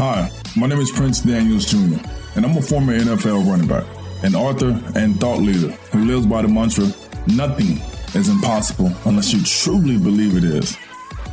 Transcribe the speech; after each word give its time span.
Hi, 0.00 0.30
my 0.56 0.66
name 0.66 0.78
is 0.78 0.90
Prince 0.90 1.20
Daniels 1.20 1.66
Jr., 1.66 2.02
and 2.34 2.46
I'm 2.46 2.56
a 2.56 2.62
former 2.62 2.98
NFL 2.98 3.46
running 3.46 3.68
back, 3.68 3.84
an 4.22 4.34
author, 4.34 4.70
and 4.94 5.20
thought 5.20 5.40
leader 5.40 5.72
who 5.92 6.06
lives 6.06 6.24
by 6.24 6.40
the 6.40 6.48
mantra 6.48 6.86
nothing 7.26 7.82
is 8.18 8.30
impossible 8.30 8.90
unless 9.04 9.34
you 9.34 9.44
truly 9.44 9.98
believe 9.98 10.38
it 10.38 10.44
is. 10.44 10.74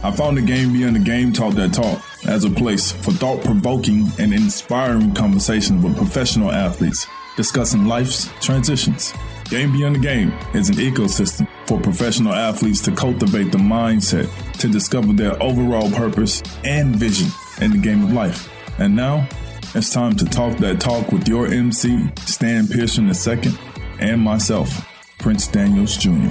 I 0.03 0.11
found 0.11 0.35
the 0.35 0.41
Game 0.41 0.73
Beyond 0.73 0.97
the 0.97 0.99
Game 0.99 1.31
Talk 1.31 1.53
That 1.53 1.73
Talk 1.73 2.01
as 2.27 2.43
a 2.43 2.49
place 2.49 2.91
for 2.91 3.13
thought 3.13 3.41
provoking 3.41 4.11
and 4.19 4.33
inspiring 4.33 5.13
conversations 5.13 5.81
with 5.81 5.95
professional 5.95 6.51
athletes 6.51 7.07
discussing 7.37 7.85
life's 7.85 8.29
transitions. 8.41 9.13
Game 9.45 9.71
Beyond 9.71 9.95
the 9.95 9.99
Game 9.99 10.33
is 10.53 10.67
an 10.67 10.75
ecosystem 10.75 11.47
for 11.67 11.79
professional 11.79 12.33
athletes 12.33 12.81
to 12.81 12.91
cultivate 12.91 13.53
the 13.53 13.59
mindset 13.59 14.29
to 14.59 14.67
discover 14.67 15.13
their 15.13 15.41
overall 15.41 15.89
purpose 15.91 16.43
and 16.65 16.97
vision 16.97 17.29
in 17.61 17.71
the 17.71 17.77
game 17.77 18.03
of 18.03 18.11
life. 18.11 18.51
And 18.79 18.95
now 18.95 19.27
it's 19.73 19.91
time 19.91 20.15
to 20.17 20.25
talk 20.25 20.57
that 20.59 20.79
talk 20.79 21.11
with 21.11 21.27
your 21.27 21.47
MC, 21.47 22.09
Stan 22.19 22.67
Pearson 22.67 23.07
II, 23.07 23.53
and 23.99 24.21
myself, 24.21 24.87
Prince 25.17 25.47
Daniels 25.47 25.97
Jr. 25.97 26.29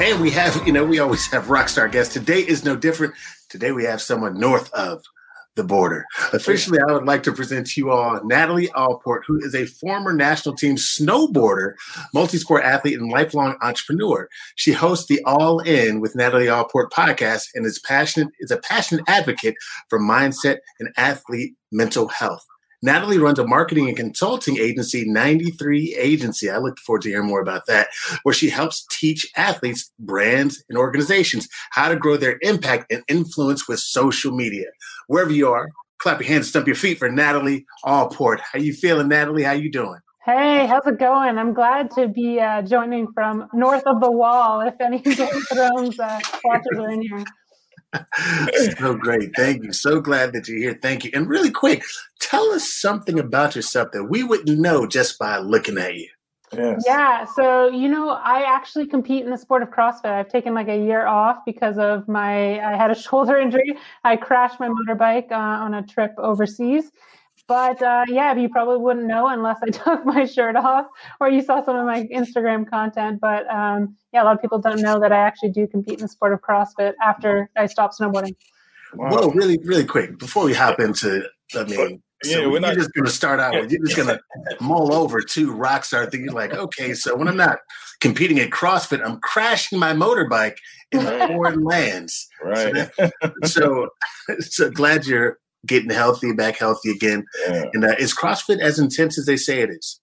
And 0.00 0.20
we 0.20 0.30
have, 0.30 0.66
you 0.66 0.72
know, 0.72 0.84
we 0.84 0.98
always 0.98 1.30
have 1.30 1.50
rock 1.50 1.68
star 1.68 1.88
guests. 1.88 2.14
Today 2.14 2.40
is 2.40 2.64
no 2.64 2.74
different. 2.74 3.14
Today 3.50 3.72
we 3.72 3.84
have 3.84 4.00
someone 4.00 4.40
north 4.40 4.72
of 4.72 5.04
the 5.54 5.64
border. 5.64 6.04
Officially, 6.32 6.78
I 6.80 6.92
would 6.92 7.04
like 7.04 7.22
to 7.24 7.32
present 7.32 7.66
to 7.68 7.80
you 7.80 7.90
all 7.90 8.20
Natalie 8.24 8.70
Allport, 8.70 9.24
who 9.26 9.38
is 9.38 9.54
a 9.54 9.66
former 9.66 10.12
national 10.12 10.54
team 10.54 10.76
snowboarder, 10.76 11.74
multi-sport 12.14 12.64
athlete, 12.64 12.98
and 12.98 13.10
lifelong 13.10 13.56
entrepreneur. 13.60 14.28
She 14.56 14.72
hosts 14.72 15.06
the 15.06 15.22
All 15.24 15.60
In 15.60 16.00
with 16.00 16.16
Natalie 16.16 16.48
Allport 16.48 16.90
podcast 16.92 17.48
and 17.54 17.66
is 17.66 17.78
passionate 17.78 18.28
is 18.40 18.50
a 18.50 18.58
passionate 18.58 19.04
advocate 19.08 19.54
for 19.88 20.00
mindset 20.00 20.58
and 20.80 20.88
athlete 20.96 21.54
mental 21.70 22.08
health. 22.08 22.44
Natalie 22.82 23.18
runs 23.18 23.38
a 23.38 23.46
marketing 23.46 23.88
and 23.88 23.96
consulting 23.96 24.58
agency, 24.58 25.08
93 25.08 25.94
Agency. 25.96 26.50
I 26.50 26.58
look 26.58 26.78
forward 26.80 27.02
to 27.02 27.10
hearing 27.10 27.28
more 27.28 27.40
about 27.40 27.66
that, 27.66 27.88
where 28.24 28.34
she 28.34 28.50
helps 28.50 28.84
teach 28.90 29.30
athletes, 29.36 29.92
brands, 30.00 30.64
and 30.68 30.76
organizations 30.76 31.48
how 31.70 31.88
to 31.88 31.96
grow 31.96 32.16
their 32.16 32.38
impact 32.42 32.92
and 32.92 33.04
influence 33.08 33.68
with 33.68 33.78
social 33.78 34.32
media. 34.32 34.66
Wherever 35.06 35.30
you 35.32 35.48
are, 35.48 35.68
clap 35.98 36.20
your 36.20 36.28
hands, 36.28 36.48
stump 36.48 36.66
your 36.66 36.76
feet 36.76 36.98
for 36.98 37.08
Natalie 37.08 37.64
Allport. 37.84 38.40
How 38.40 38.58
you 38.58 38.72
feeling, 38.72 39.08
Natalie? 39.08 39.44
How 39.44 39.52
you 39.52 39.70
doing? 39.70 40.00
Hey, 40.24 40.66
how's 40.66 40.86
it 40.86 41.00
going? 41.00 41.36
I'm 41.36 41.52
glad 41.52 41.90
to 41.92 42.06
be 42.06 42.38
uh, 42.38 42.62
joining 42.62 43.08
from 43.12 43.48
north 43.52 43.82
of 43.86 44.00
the 44.00 44.10
wall. 44.10 44.60
If 44.60 44.74
any 44.80 45.00
Game 45.00 45.28
of 45.36 45.48
Thrones 45.48 45.98
uh, 45.98 46.20
watchers 46.44 46.78
are 46.78 46.90
in 46.90 47.02
here. 47.02 47.24
so 48.78 48.94
great. 48.94 49.30
Thank 49.36 49.64
you. 49.64 49.72
So 49.72 50.00
glad 50.00 50.32
that 50.32 50.48
you're 50.48 50.58
here. 50.58 50.78
Thank 50.80 51.04
you. 51.04 51.10
And 51.14 51.28
really 51.28 51.50
quick, 51.50 51.82
tell 52.20 52.52
us 52.52 52.72
something 52.72 53.18
about 53.18 53.54
yourself 53.54 53.92
that 53.92 54.04
we 54.04 54.22
wouldn't 54.22 54.58
know 54.58 54.86
just 54.86 55.18
by 55.18 55.38
looking 55.38 55.78
at 55.78 55.94
you. 55.94 56.08
Yes. 56.54 56.82
Yeah. 56.86 57.24
So, 57.24 57.68
you 57.68 57.88
know, 57.88 58.10
I 58.10 58.42
actually 58.42 58.86
compete 58.86 59.24
in 59.24 59.30
the 59.30 59.38
sport 59.38 59.62
of 59.62 59.70
CrossFit. 59.70 60.06
I've 60.06 60.28
taken 60.28 60.52
like 60.54 60.68
a 60.68 60.76
year 60.76 61.06
off 61.06 61.38
because 61.46 61.78
of 61.78 62.06
my, 62.08 62.60
I 62.60 62.76
had 62.76 62.90
a 62.90 62.94
shoulder 63.00 63.38
injury. 63.38 63.76
I 64.04 64.16
crashed 64.16 64.60
my 64.60 64.68
motorbike 64.68 65.32
uh, 65.32 65.34
on 65.34 65.74
a 65.74 65.82
trip 65.82 66.12
overseas. 66.18 66.90
But 67.48 67.82
uh, 67.82 68.04
yeah, 68.08 68.34
you 68.34 68.48
probably 68.48 68.78
wouldn't 68.78 69.06
know 69.06 69.26
unless 69.28 69.58
I 69.62 69.66
took 69.70 70.04
my 70.06 70.24
shirt 70.24 70.56
off 70.56 70.86
or 71.20 71.28
you 71.28 71.42
saw 71.42 71.64
some 71.64 71.76
of 71.76 71.86
my 71.86 72.04
Instagram 72.04 72.68
content. 72.68 73.20
But 73.20 73.48
um, 73.50 73.96
yeah, 74.12 74.22
a 74.22 74.24
lot 74.24 74.36
of 74.36 74.40
people 74.40 74.58
don't 74.58 74.80
know 74.80 75.00
that 75.00 75.12
I 75.12 75.18
actually 75.18 75.50
do 75.50 75.66
compete 75.66 75.94
in 75.94 76.02
the 76.02 76.08
sport 76.08 76.32
of 76.32 76.40
CrossFit 76.40 76.94
after 77.02 77.50
I 77.56 77.66
stopped 77.66 77.98
snowboarding. 77.98 78.34
Wow. 78.94 79.10
Well, 79.10 79.30
really, 79.30 79.58
really 79.64 79.84
quick 79.84 80.18
before 80.18 80.44
we 80.44 80.54
hop 80.54 80.78
into, 80.78 81.26
I 81.54 81.64
mean, 81.64 82.02
yeah, 82.24 82.46
we're 82.46 82.60
not 82.60 82.74
just 82.74 82.92
going 82.92 83.04
to 83.04 83.10
start 83.10 83.40
out 83.40 83.54
with 83.54 83.72
you're 83.72 83.84
just 83.84 83.96
going 83.96 84.08
to 84.08 84.20
mull 84.60 84.94
over 84.94 85.20
two 85.20 85.52
rock 85.52 85.84
star 85.84 86.06
thing. 86.06 86.24
You're 86.24 86.32
like, 86.32 86.54
okay, 86.54 86.94
so 86.94 87.16
when 87.16 87.28
I'm 87.28 87.36
not 87.36 87.58
competing 88.00 88.38
at 88.38 88.50
CrossFit, 88.50 89.04
I'm 89.04 89.18
crashing 89.20 89.78
my 89.78 89.92
motorbike 89.92 90.56
in 90.90 91.04
the 91.04 91.26
foreign 91.28 91.64
lands. 91.64 92.28
Right. 92.42 92.90
So, 92.96 93.10
so, 93.44 93.88
so 94.40 94.70
glad 94.70 95.06
you're 95.06 95.38
getting 95.66 95.90
healthy, 95.90 96.32
back 96.32 96.56
healthy 96.56 96.90
again. 96.90 97.24
Yeah. 97.46 97.64
And 97.72 97.84
uh, 97.84 97.94
is 97.98 98.14
CrossFit 98.14 98.60
as 98.60 98.78
intense 98.78 99.18
as 99.18 99.26
they 99.26 99.36
say 99.36 99.60
it 99.60 99.70
is? 99.70 100.00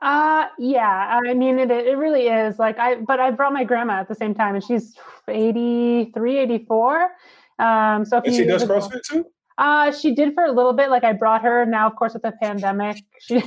Uh, 0.00 0.46
yeah. 0.58 1.20
I 1.24 1.34
mean, 1.34 1.58
it 1.58 1.70
it 1.70 1.96
really 1.96 2.28
is. 2.28 2.58
Like 2.58 2.78
I, 2.78 2.96
but 2.96 3.20
I 3.20 3.30
brought 3.30 3.52
my 3.52 3.64
grandma 3.64 3.94
at 3.94 4.08
the 4.08 4.14
same 4.14 4.34
time, 4.34 4.54
and 4.54 4.62
she's 4.62 4.96
83, 5.26 6.38
84. 6.38 7.08
Um, 7.58 8.04
so 8.04 8.20
and 8.24 8.34
she 8.34 8.44
does 8.44 8.64
CrossFit 8.64 9.02
too. 9.02 9.24
Uh, 9.58 9.90
she 9.90 10.14
did 10.14 10.34
for 10.34 10.44
a 10.44 10.52
little 10.52 10.72
bit. 10.72 10.88
Like 10.88 11.02
I 11.02 11.12
brought 11.12 11.42
her. 11.42 11.66
Now, 11.66 11.88
of 11.88 11.96
course, 11.96 12.14
with 12.14 12.22
the 12.22 12.32
pandemic, 12.40 13.02
she 13.20 13.40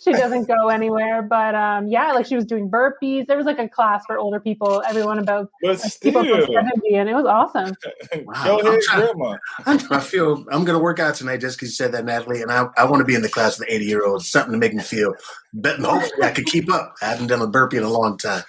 she 0.00 0.12
doesn't 0.12 0.48
go 0.48 0.68
anywhere. 0.68 1.22
But 1.22 1.54
um, 1.54 1.86
yeah, 1.86 2.10
like 2.12 2.26
she 2.26 2.34
was 2.34 2.44
doing 2.44 2.68
burpees. 2.68 3.28
There 3.28 3.36
was 3.36 3.46
like 3.46 3.60
a 3.60 3.68
class 3.68 4.04
for 4.04 4.18
older 4.18 4.40
people. 4.40 4.82
Everyone 4.88 5.20
about 5.20 5.50
like, 5.62 5.78
people 6.00 6.24
from 6.24 6.52
seventy, 6.52 6.96
and 6.96 7.08
it 7.08 7.14
was 7.14 7.26
awesome. 7.26 7.74
Wow. 8.24 8.44
Go 8.44 8.58
ahead, 8.60 8.80
grandma. 8.88 9.36
I 9.66 10.00
feel 10.00 10.44
I'm 10.50 10.64
going 10.64 10.78
to 10.78 10.82
work 10.82 10.98
out 10.98 11.14
tonight 11.14 11.38
just 11.38 11.56
because 11.56 11.70
you 11.70 11.74
said 11.74 11.92
that, 11.92 12.04
Natalie. 12.04 12.42
And 12.42 12.50
I, 12.50 12.66
I 12.76 12.84
want 12.84 13.00
to 13.00 13.04
be 13.04 13.14
in 13.14 13.22
the 13.22 13.28
class 13.28 13.58
with 13.58 13.68
eighty 13.68 13.84
year 13.84 14.04
olds. 14.04 14.28
Something 14.28 14.52
to 14.52 14.58
make 14.58 14.74
me 14.74 14.82
feel 14.82 15.14
better. 15.54 15.82
Hopefully, 15.82 16.22
I 16.22 16.30
could 16.30 16.46
keep 16.46 16.72
up. 16.72 16.94
I 17.02 17.06
haven't 17.06 17.28
done 17.28 17.42
a 17.42 17.46
burpee 17.46 17.78
in 17.78 17.84
a 17.84 17.88
long 17.88 18.18
time. 18.18 18.42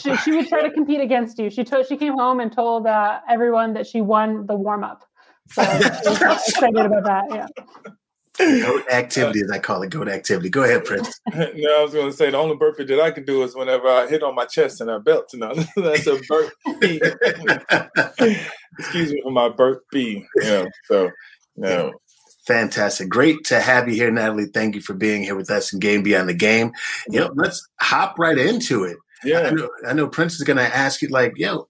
she, 0.00 0.16
she 0.16 0.32
would 0.32 0.48
try 0.48 0.62
to 0.62 0.70
compete 0.70 1.00
against 1.00 1.38
you. 1.38 1.50
She 1.50 1.64
told 1.64 1.86
she 1.86 1.96
came 1.96 2.14
home 2.14 2.40
and 2.40 2.52
told 2.52 2.86
uh, 2.86 3.20
everyone 3.28 3.72
that 3.74 3.86
she 3.86 4.00
won 4.00 4.46
the 4.46 4.54
warm 4.54 4.84
up. 4.84 5.04
So 5.54 6.12
excited 6.12 6.76
about 6.76 7.04
that. 7.04 7.24
Yeah. 7.30 7.92
Goat 8.38 8.90
activity, 8.90 9.42
as 9.42 9.50
I 9.50 9.58
call 9.58 9.82
it, 9.82 9.90
goat 9.90 10.08
activity. 10.08 10.48
Go 10.48 10.62
ahead, 10.62 10.84
Prince. 10.84 11.20
no, 11.34 11.40
I 11.42 11.82
was 11.82 11.92
going 11.92 12.10
to 12.10 12.16
say 12.16 12.30
the 12.30 12.38
only 12.38 12.56
burpee 12.56 12.84
that 12.84 13.00
I 13.00 13.10
can 13.10 13.24
do 13.24 13.42
is 13.42 13.54
whenever 13.54 13.88
I 13.88 14.06
hit 14.06 14.22
on 14.22 14.34
my 14.34 14.46
chest 14.46 14.80
and 14.80 14.90
I 14.90 14.98
belt. 14.98 15.30
No, 15.34 15.54
that's 15.76 16.06
a 16.06 16.18
burpee. 16.28 17.00
Excuse 18.78 19.12
me 19.12 19.20
for 19.22 19.30
my 19.30 19.50
burpee. 19.50 20.26
Yeah, 20.40 20.64
so 20.86 21.10
yeah. 21.56 21.90
Fantastic. 22.46 23.08
Great 23.08 23.44
to 23.44 23.60
have 23.60 23.88
you 23.88 23.94
here, 23.94 24.10
Natalie. 24.10 24.46
Thank 24.46 24.74
you 24.74 24.80
for 24.80 24.94
being 24.94 25.22
here 25.22 25.36
with 25.36 25.50
us 25.50 25.72
in 25.72 25.78
Game 25.78 26.02
Beyond 26.02 26.28
the 26.28 26.34
Game. 26.34 26.72
You 27.08 27.20
know, 27.20 27.30
let's 27.34 27.64
hop 27.80 28.18
right 28.18 28.36
into 28.36 28.82
it. 28.82 28.96
Yeah. 29.24 29.40
I 29.42 29.50
know, 29.50 29.70
I 29.86 29.92
know 29.92 30.08
Prince 30.08 30.34
is 30.34 30.42
going 30.42 30.56
to 30.56 30.76
ask 30.76 31.02
you, 31.02 31.08
like, 31.08 31.34
yo, 31.36 31.68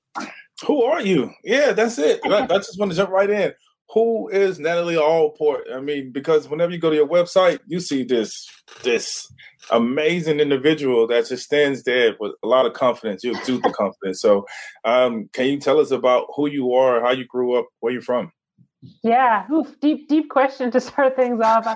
who 0.65 0.83
are 0.83 1.03
you? 1.03 1.33
Yeah, 1.45 1.73
that's 1.73 1.99
it. 1.99 2.21
I, 2.25 2.45
I 2.45 2.47
just 2.59 2.78
want 2.78 2.91
to 2.93 2.97
jump 2.97 3.11
right 3.11 3.31
in. 3.31 3.53
Who 3.91 4.28
is 4.28 4.59
Natalie 4.59 4.97
Allport? 4.97 5.67
I 5.73 5.81
mean, 5.81 6.12
because 6.12 6.49
whenever 6.49 6.73
you 6.73 6.78
go 6.78 6.89
to 6.89 6.97
your 6.97 7.09
website, 7.09 7.61
you 7.67 7.78
see 7.78 8.05
this 8.05 8.49
this 8.83 9.31
amazing 9.71 10.41
individual 10.41 11.06
that 11.09 11.28
just 11.28 11.45
stands 11.45 11.83
there 11.83 12.17
with 12.19 12.33
a 12.43 12.47
lot 12.47 12.65
of 12.65 12.73
confidence. 12.73 13.23
You 13.23 13.33
exude 13.33 13.62
the 13.62 13.71
confidence. 13.71 14.21
So, 14.21 14.47
um, 14.84 15.28
can 15.34 15.47
you 15.47 15.61
tell 15.61 15.78
us 15.78 15.91
about 15.91 16.27
who 16.34 16.49
you 16.49 16.73
are, 16.73 17.03
how 17.03 17.11
you 17.11 17.27
grew 17.27 17.59
up, 17.59 17.67
where 17.81 17.93
you're 17.93 18.00
from? 18.00 18.33
Yeah, 19.03 19.47
Oof, 19.53 19.79
deep, 19.81 20.09
deep 20.09 20.31
question 20.31 20.71
to 20.71 20.81
start 20.81 21.15
things 21.15 21.41
off. 21.41 21.67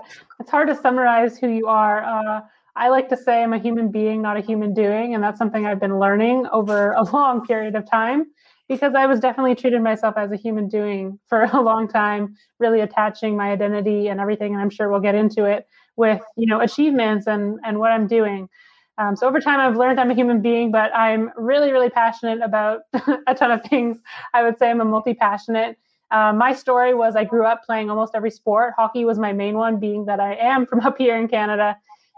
It's 0.41 0.50
hard 0.50 0.68
to 0.68 0.74
summarize 0.74 1.38
who 1.38 1.48
you 1.48 1.66
are. 1.66 2.03
Uh, 2.03 2.41
I 2.76 2.88
like 2.88 3.08
to 3.10 3.16
say 3.16 3.42
I'm 3.42 3.53
a 3.53 3.58
human 3.58 3.91
being, 3.91 4.22
not 4.22 4.36
a 4.36 4.41
human 4.41 4.74
doing, 4.74 5.14
and 5.14 5.22
that's 5.22 5.38
something 5.38 5.66
I've 5.66 5.80
been 5.80 5.98
learning 5.98 6.47
over 6.50 6.92
a 6.92 7.03
long 7.12 7.47
period 7.47 7.74
of 7.74 7.88
time 7.91 8.26
because 8.69 8.94
I 8.94 9.06
was 9.06 9.21
definitely 9.21 9.54
treated 9.54 9.82
myself 9.82 10.15
as 10.16 10.32
a 10.32 10.37
human 10.37 10.69
doing 10.69 11.19
for 11.28 11.43
a 11.53 11.60
long 11.60 11.88
time, 11.88 12.37
really 12.59 12.81
attaching 12.81 13.37
my 13.37 13.50
identity 13.50 14.09
and 14.09 14.21
everything. 14.21 14.53
And 14.53 14.62
I'm 14.62 14.71
sure 14.71 14.88
we'll 14.91 15.00
get 15.00 15.15
into 15.15 15.44
it 15.44 15.66
with 15.97 16.21
you 16.37 16.47
know 16.47 16.60
achievements 16.60 17.27
and 17.27 17.59
and 17.65 17.78
what 17.78 17.93
I'm 17.93 18.06
doing. 18.06 18.49
Um, 18.99 19.15
so 19.15 19.27
over 19.28 19.41
time, 19.41 19.60
I've 19.60 19.77
learned 19.77 20.00
I'm 20.00 20.10
a 20.10 20.15
human 20.15 20.41
being, 20.41 20.72
but 20.72 20.94
I'm 20.94 21.31
really, 21.37 21.71
really 21.71 21.91
passionate 21.91 22.41
about 22.41 22.81
a 23.27 23.34
ton 23.34 23.51
of 23.51 23.63
things. 23.65 23.98
I 24.33 24.42
would 24.42 24.59
say 24.59 24.71
I'm 24.71 24.80
a 24.80 24.84
multi-passionate. 24.86 25.77
Uh, 26.10 26.33
my 26.33 26.54
story 26.54 26.95
was 26.95 27.15
I 27.16 27.24
grew 27.24 27.45
up 27.45 27.62
playing 27.65 27.91
almost 27.91 28.15
every 28.15 28.30
sport. 28.30 28.72
Hockey 28.77 29.04
was 29.04 29.19
my 29.19 29.33
main 29.33 29.57
one, 29.57 29.78
being 29.78 30.07
that 30.07 30.21
I 30.21 30.34
am 30.36 30.66
from 30.71 30.80
up 30.80 30.97
here 30.97 31.16
in 31.16 31.28
Canada. 31.28 31.77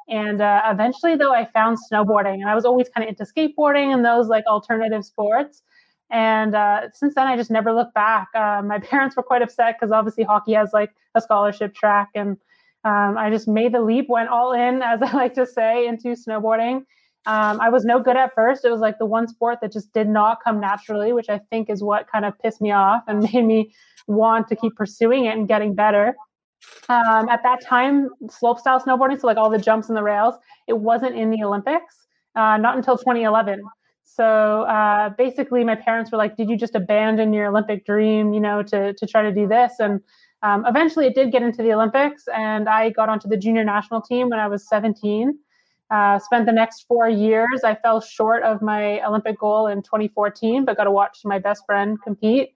And 0.09 0.41
uh, 0.41 0.63
eventually, 0.67 1.17
though, 1.17 1.35
I 1.35 1.45
found 1.47 1.79
snowboarding, 1.93 2.35
and 2.35 2.49
I 2.49 2.55
was 2.55 2.65
always 2.65 2.89
kind 2.89 3.07
of 3.07 3.11
into 3.11 3.25
skateboarding 3.31 3.93
and 3.93 4.05
those 4.05 4.29
like 4.29 4.47
alternative 4.47 5.05
sports. 5.05 5.63
And 6.11 6.55
uh, 6.55 6.89
since 6.95 7.15
then, 7.15 7.27
I 7.27 7.37
just 7.37 7.51
never 7.51 7.73
looked 7.73 7.95
back. 7.95 8.29
Uh, 8.35 8.63
my 8.65 8.79
parents 8.91 9.17
were 9.17 9.23
quite 9.23 9.43
upset 9.43 9.77
because 9.79 9.93
obviously 9.93 10.25
hockey 10.25 10.55
has 10.55 10.71
like 10.73 10.91
a 11.15 11.21
scholarship 11.21 11.75
track, 11.75 12.11
and 12.15 12.37
um, 12.85 13.19
I 13.19 13.31
just 13.31 13.49
made 13.49 13.75
the 13.75 13.81
leap, 13.81 14.07
went 14.09 14.29
all 14.29 14.53
in, 14.53 14.83
as 14.83 15.03
I 15.03 15.13
like 15.13 15.35
to 15.35 15.47
say, 15.47 15.87
into 15.87 16.09
snowboarding. 16.09 16.85
Um, 17.27 17.61
I 17.61 17.69
was 17.69 17.85
no 17.85 18.01
good 18.01 18.17
at 18.17 18.35
first. 18.35 18.65
It 18.65 18.71
was 18.71 18.81
like 18.81 18.99
the 18.99 19.05
one 19.05 19.29
sport 19.29 19.59
that 19.61 19.73
just 19.73 19.93
did 19.93 20.09
not 20.09 20.39
come 20.43 20.61
naturally, 20.61 21.13
which 21.13 21.29
I 21.29 21.41
think 21.51 21.69
is 21.69 21.83
what 21.83 22.11
kind 22.11 22.25
of 22.25 22.39
pissed 22.39 22.61
me 22.61 22.71
off 22.71 23.03
and 23.07 23.21
made 23.33 23.45
me 23.45 23.75
want 24.07 24.49
to 24.49 24.57
keep 24.57 24.77
pursuing 24.77 25.27
it 25.27 25.37
and 25.37 25.47
getting 25.47 25.75
better. 25.75 26.17
Um, 26.89 27.29
at 27.29 27.43
that 27.43 27.61
time, 27.61 28.09
slopestyle 28.25 28.83
snowboarding, 28.83 29.21
so 29.21 29.27
like 29.27 29.37
all 29.37 29.51
the 29.51 29.59
jumps 29.59 29.89
and 29.89 29.97
the 29.97 30.03
rails, 30.03 30.35
it 30.67 30.79
wasn't 30.79 31.17
in 31.17 31.31
the 31.31 31.43
Olympics. 31.43 32.07
Uh, 32.35 32.57
not 32.57 32.77
until 32.77 32.97
2011. 32.97 33.61
So 34.15 34.63
uh, 34.63 35.11
basically, 35.11 35.65
my 35.65 35.75
parents 35.75 36.11
were 36.11 36.19
like, 36.19 36.37
"Did 36.37 36.49
you 36.49 36.57
just 36.57 36.75
abandon 36.75 37.33
your 37.33 37.47
Olympic 37.47 37.85
dream, 37.85 38.33
you 38.33 38.41
know, 38.41 38.63
to 38.65 38.95
to 38.95 39.07
try 39.07 39.23
to 39.23 39.33
do 39.33 39.47
this?" 39.47 39.75
And 39.79 40.01
um, 40.43 40.65
eventually 40.67 41.07
it 41.07 41.15
did 41.15 41.31
get 41.31 41.43
into 41.43 41.63
the 41.63 41.73
Olympics, 41.73 42.25
and 42.35 42.69
I 42.69 42.91
got 42.91 43.09
onto 43.09 43.29
the 43.29 43.37
junior 43.37 43.65
national 43.65 44.01
team 44.01 44.31
when 44.31 44.39
I 44.39 44.49
was 44.49 44.69
17. 44.69 45.39
Uh, 45.91 46.19
spent 46.19 46.47
the 46.47 46.53
next 46.53 46.83
four 46.87 47.09
years. 47.09 47.65
I 47.65 47.75
fell 47.75 48.01
short 48.01 48.43
of 48.43 48.61
my 48.61 49.01
Olympic 49.07 49.39
goal 49.39 49.69
in 49.69 49.83
2014, 49.83 50.65
but 50.65 50.77
got 50.77 50.85
to 50.85 50.91
watch 50.91 51.21
my 51.25 51.39
best 51.39 51.65
friend 51.65 51.97
compete. 52.03 52.51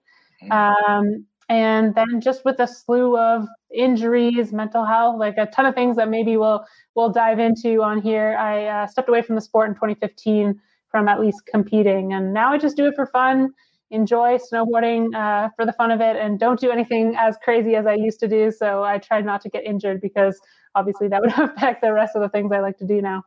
Um, 0.51 1.25
and 1.49 1.93
then 1.95 2.21
just 2.21 2.45
with 2.45 2.59
a 2.59 2.67
slew 2.67 3.17
of 3.17 3.47
injuries, 3.73 4.51
mental 4.53 4.85
health, 4.85 5.17
like 5.19 5.35
a 5.37 5.45
ton 5.47 5.65
of 5.65 5.75
things 5.75 5.95
that 5.97 6.09
maybe 6.09 6.37
we'll 6.37 6.65
we'll 6.95 7.09
dive 7.09 7.39
into 7.39 7.81
on 7.81 8.01
here. 8.01 8.35
I 8.37 8.65
uh, 8.65 8.87
stepped 8.87 9.09
away 9.09 9.21
from 9.21 9.35
the 9.35 9.41
sport 9.41 9.69
in 9.69 9.75
2015 9.75 10.59
from 10.93 11.07
at 11.09 11.19
least 11.19 11.41
competing, 11.51 12.13
and 12.13 12.33
now 12.33 12.53
I 12.53 12.57
just 12.57 12.77
do 12.77 12.85
it 12.85 12.93
for 12.95 13.07
fun, 13.07 13.51
enjoy 13.89 14.37
snowboarding 14.37 15.13
uh, 15.15 15.49
for 15.55 15.65
the 15.65 15.73
fun 15.73 15.89
of 15.91 15.99
it, 15.99 16.15
and 16.15 16.39
don't 16.39 16.59
do 16.59 16.69
anything 16.69 17.15
as 17.17 17.35
crazy 17.43 17.75
as 17.75 17.87
I 17.87 17.95
used 17.95 18.19
to 18.19 18.27
do. 18.27 18.51
So 18.51 18.83
I 18.83 18.99
try 18.99 19.21
not 19.21 19.41
to 19.41 19.49
get 19.49 19.65
injured 19.65 19.99
because 19.99 20.39
obviously 20.75 21.07
that 21.07 21.21
would 21.21 21.33
affect 21.37 21.81
the 21.81 21.91
rest 21.91 22.15
of 22.15 22.21
the 22.21 22.29
things 22.29 22.51
I 22.51 22.59
like 22.59 22.77
to 22.77 22.87
do 22.87 23.01
now. 23.01 23.23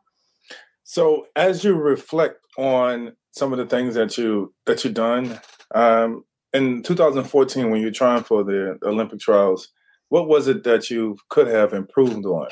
So 0.83 1.27
as 1.35 1.65
you 1.65 1.75
reflect 1.75 2.39
on 2.57 3.17
some 3.31 3.51
of 3.51 3.59
the 3.59 3.65
things 3.65 3.95
that 3.95 4.17
you 4.17 4.53
that 4.65 4.85
you've 4.85 4.93
done, 4.93 5.39
um, 5.75 6.23
in 6.53 6.81
2014 6.81 7.69
when 7.69 7.81
you're 7.81 7.91
trying 7.91 8.23
for 8.23 8.43
the 8.43 8.77
Olympic 8.83 9.19
trials, 9.19 9.69
what 10.09 10.29
was 10.29 10.47
it 10.47 10.63
that 10.63 10.89
you 10.89 11.17
could 11.29 11.47
have 11.47 11.73
improved 11.73 12.25
on? 12.25 12.47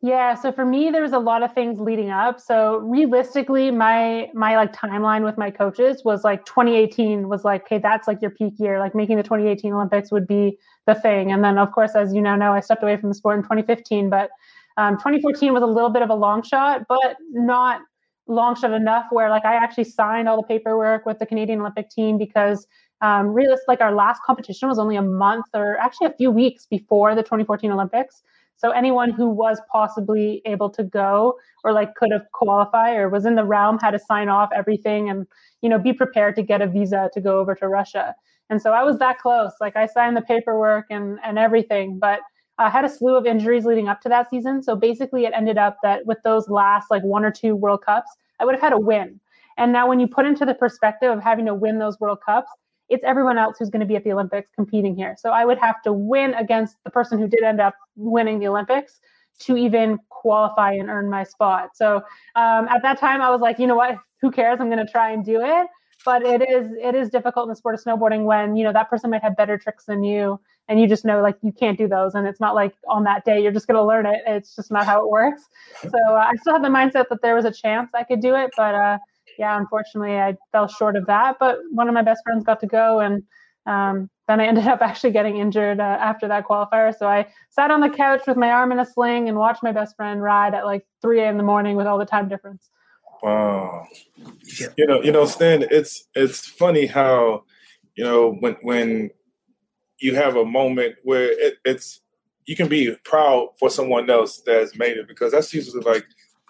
Yeah, 0.00 0.34
so 0.34 0.52
for 0.52 0.64
me 0.64 0.90
there 0.90 1.02
was 1.02 1.12
a 1.12 1.18
lot 1.18 1.42
of 1.42 1.52
things 1.54 1.80
leading 1.80 2.10
up. 2.10 2.40
So 2.40 2.76
realistically 2.78 3.72
my 3.72 4.30
my 4.32 4.54
like 4.56 4.72
timeline 4.72 5.24
with 5.24 5.36
my 5.36 5.50
coaches 5.50 6.02
was 6.04 6.22
like 6.22 6.44
2018 6.44 7.28
was 7.28 7.44
like 7.44 7.62
okay, 7.64 7.78
that's 7.78 8.06
like 8.06 8.22
your 8.22 8.30
peak 8.30 8.54
year. 8.58 8.78
Like 8.78 8.94
making 8.94 9.16
the 9.16 9.24
2018 9.24 9.72
Olympics 9.72 10.12
would 10.12 10.28
be 10.28 10.56
the 10.86 10.94
thing. 10.94 11.32
And 11.32 11.42
then 11.42 11.58
of 11.58 11.72
course 11.72 11.96
as 11.96 12.14
you 12.14 12.20
now 12.20 12.36
know, 12.36 12.52
I 12.52 12.60
stepped 12.60 12.82
away 12.84 12.96
from 12.96 13.08
the 13.08 13.14
sport 13.14 13.38
in 13.38 13.42
2015, 13.42 14.08
but 14.08 14.30
um, 14.76 14.96
2014 14.98 15.52
was 15.52 15.64
a 15.64 15.66
little 15.66 15.90
bit 15.90 16.02
of 16.02 16.10
a 16.10 16.14
long 16.14 16.44
shot, 16.44 16.82
but 16.88 17.16
not 17.32 17.80
long 18.28 18.54
shot 18.54 18.70
enough 18.70 19.06
where 19.10 19.30
like 19.30 19.44
I 19.44 19.54
actually 19.56 19.84
signed 19.84 20.28
all 20.28 20.36
the 20.36 20.46
paperwork 20.46 21.06
with 21.06 21.18
the 21.18 21.26
Canadian 21.26 21.60
Olympic 21.60 21.90
team 21.90 22.18
because 22.18 22.68
um, 23.00 23.34
like 23.66 23.80
our 23.80 23.92
last 23.92 24.22
competition 24.24 24.68
was 24.68 24.78
only 24.78 24.94
a 24.94 25.02
month 25.02 25.46
or 25.54 25.76
actually 25.78 26.06
a 26.06 26.12
few 26.12 26.30
weeks 26.30 26.66
before 26.66 27.16
the 27.16 27.22
2014 27.22 27.72
Olympics. 27.72 28.22
So 28.58 28.70
anyone 28.70 29.10
who 29.10 29.28
was 29.30 29.60
possibly 29.72 30.42
able 30.44 30.68
to 30.70 30.84
go 30.84 31.34
or 31.64 31.72
like 31.72 31.94
could 31.94 32.10
have 32.12 32.26
qualified 32.32 32.96
or 32.96 33.08
was 33.08 33.24
in 33.24 33.36
the 33.36 33.44
realm 33.44 33.78
had 33.78 33.92
to 33.92 33.98
sign 33.98 34.28
off 34.28 34.50
everything 34.54 35.08
and 35.08 35.26
you 35.62 35.68
know 35.68 35.78
be 35.78 35.92
prepared 35.92 36.36
to 36.36 36.42
get 36.42 36.60
a 36.60 36.66
visa 36.66 37.08
to 37.14 37.20
go 37.20 37.38
over 37.38 37.54
to 37.54 37.68
Russia. 37.68 38.14
And 38.50 38.60
so 38.60 38.72
I 38.72 38.82
was 38.82 38.98
that 38.98 39.18
close. 39.18 39.52
Like 39.60 39.76
I 39.76 39.86
signed 39.86 40.16
the 40.16 40.22
paperwork 40.22 40.86
and 40.90 41.18
and 41.24 41.38
everything, 41.38 41.98
but 41.98 42.20
I 42.58 42.68
had 42.70 42.84
a 42.84 42.88
slew 42.88 43.14
of 43.16 43.24
injuries 43.26 43.64
leading 43.64 43.88
up 43.88 44.00
to 44.02 44.08
that 44.08 44.28
season. 44.30 44.62
So 44.62 44.74
basically, 44.74 45.24
it 45.24 45.32
ended 45.34 45.58
up 45.58 45.78
that 45.82 46.04
with 46.06 46.18
those 46.24 46.48
last 46.48 46.90
like 46.90 47.04
one 47.04 47.24
or 47.24 47.30
two 47.30 47.54
World 47.54 47.82
Cups, 47.86 48.10
I 48.40 48.44
would 48.44 48.54
have 48.54 48.60
had 48.62 48.72
a 48.72 48.80
win. 48.80 49.20
And 49.56 49.72
now, 49.72 49.88
when 49.88 50.00
you 50.00 50.08
put 50.08 50.26
into 50.26 50.44
the 50.44 50.54
perspective 50.54 51.10
of 51.10 51.22
having 51.22 51.46
to 51.46 51.54
win 51.54 51.78
those 51.78 51.98
World 52.00 52.18
Cups, 52.24 52.50
it's 52.88 53.04
everyone 53.04 53.38
else 53.38 53.56
who's 53.58 53.70
going 53.70 53.80
to 53.80 53.86
be 53.86 53.96
at 53.96 54.04
the 54.04 54.12
Olympics 54.12 54.50
competing 54.54 54.96
here. 54.96 55.16
So 55.18 55.30
I 55.30 55.44
would 55.44 55.58
have 55.58 55.82
to 55.82 55.92
win 55.92 56.34
against 56.34 56.76
the 56.84 56.90
person 56.90 57.18
who 57.18 57.28
did 57.28 57.42
end 57.42 57.60
up 57.60 57.74
winning 57.96 58.38
the 58.38 58.48
Olympics 58.48 59.00
to 59.40 59.56
even 59.56 59.98
qualify 60.08 60.72
and 60.72 60.88
earn 60.88 61.08
my 61.08 61.24
spot. 61.24 61.70
So 61.74 61.96
um, 62.34 62.68
at 62.68 62.82
that 62.82 62.98
time, 62.98 63.20
I 63.20 63.30
was 63.30 63.40
like, 63.40 63.58
you 63.58 63.66
know 63.66 63.76
what? 63.76 63.96
Who 64.20 64.30
cares? 64.30 64.58
I'm 64.60 64.68
going 64.68 64.84
to 64.84 64.90
try 64.90 65.12
and 65.12 65.24
do 65.24 65.40
it. 65.42 65.66
But 66.04 66.22
it 66.22 66.42
is 66.48 66.70
it 66.80 66.94
is 66.94 67.10
difficult 67.10 67.46
in 67.46 67.48
the 67.50 67.56
sport 67.56 67.74
of 67.74 67.82
snowboarding 67.82 68.24
when 68.24 68.56
you 68.56 68.62
know 68.62 68.72
that 68.72 68.88
person 68.88 69.10
might 69.10 69.22
have 69.22 69.36
better 69.36 69.58
tricks 69.58 69.84
than 69.84 70.04
you 70.04 70.40
and 70.68 70.80
you 70.80 70.86
just 70.86 71.04
know 71.04 71.20
like 71.22 71.36
you 71.42 71.50
can't 71.50 71.76
do 71.76 71.88
those 71.88 72.14
and 72.14 72.26
it's 72.26 72.38
not 72.40 72.54
like 72.54 72.72
on 72.88 73.04
that 73.04 73.24
day 73.24 73.42
you're 73.42 73.52
just 73.52 73.66
going 73.66 73.74
to 73.74 73.82
learn 73.82 74.06
it 74.06 74.22
it's 74.26 74.54
just 74.54 74.70
not 74.70 74.86
how 74.86 75.02
it 75.02 75.10
works 75.10 75.48
so 75.82 75.98
uh, 76.10 76.28
i 76.30 76.34
still 76.36 76.52
had 76.52 76.62
the 76.62 76.68
mindset 76.68 77.08
that 77.08 77.20
there 77.20 77.34
was 77.34 77.44
a 77.44 77.50
chance 77.50 77.90
i 77.94 78.04
could 78.04 78.20
do 78.20 78.34
it 78.34 78.50
but 78.56 78.74
uh, 78.74 78.98
yeah 79.38 79.56
unfortunately 79.58 80.16
i 80.16 80.36
fell 80.52 80.68
short 80.68 80.96
of 80.96 81.06
that 81.06 81.36
but 81.38 81.58
one 81.70 81.88
of 81.88 81.94
my 81.94 82.02
best 82.02 82.22
friends 82.24 82.44
got 82.44 82.60
to 82.60 82.66
go 82.66 83.00
and 83.00 83.22
um, 83.66 84.08
then 84.26 84.40
i 84.40 84.46
ended 84.46 84.66
up 84.66 84.80
actually 84.82 85.10
getting 85.10 85.36
injured 85.36 85.80
uh, 85.80 85.98
after 86.00 86.28
that 86.28 86.44
qualifier. 86.46 86.94
So 86.96 87.06
i 87.08 87.26
sat 87.50 87.70
on 87.70 87.80
the 87.80 87.90
couch 87.90 88.22
with 88.26 88.36
my 88.36 88.50
arm 88.50 88.72
in 88.72 88.78
a 88.78 88.86
sling 88.86 89.28
and 89.28 89.38
watched 89.38 89.62
my 89.62 89.72
best 89.72 89.96
friend 89.96 90.22
ride 90.22 90.54
at 90.54 90.64
like 90.64 90.86
3 91.02 91.20
a.m 91.20 91.30
in 91.32 91.36
the 91.36 91.44
morning 91.44 91.76
with 91.76 91.86
all 91.86 91.98
the 91.98 92.06
time 92.06 92.28
difference. 92.28 92.70
Wow. 93.22 93.86
You 94.76 94.86
know 94.86 95.02
you 95.02 95.12
know 95.12 95.26
stan 95.26 95.64
it's 95.70 96.04
it's 96.14 96.46
funny 96.46 96.86
how 96.86 97.44
you 97.96 98.04
know 98.04 98.36
when 98.40 98.56
when 98.62 99.10
you 99.98 100.14
have 100.14 100.36
a 100.36 100.44
moment 100.44 100.94
where 101.02 101.30
it, 101.32 101.54
it's 101.64 102.00
you 102.46 102.56
can 102.56 102.68
be 102.68 102.96
proud 103.04 103.48
for 103.58 103.68
someone 103.68 104.08
else 104.08 104.40
that's 104.46 104.76
made 104.76 104.96
it 104.96 105.06
because 105.06 105.32
that's 105.32 105.52
usually 105.52 105.82
like 105.82 106.06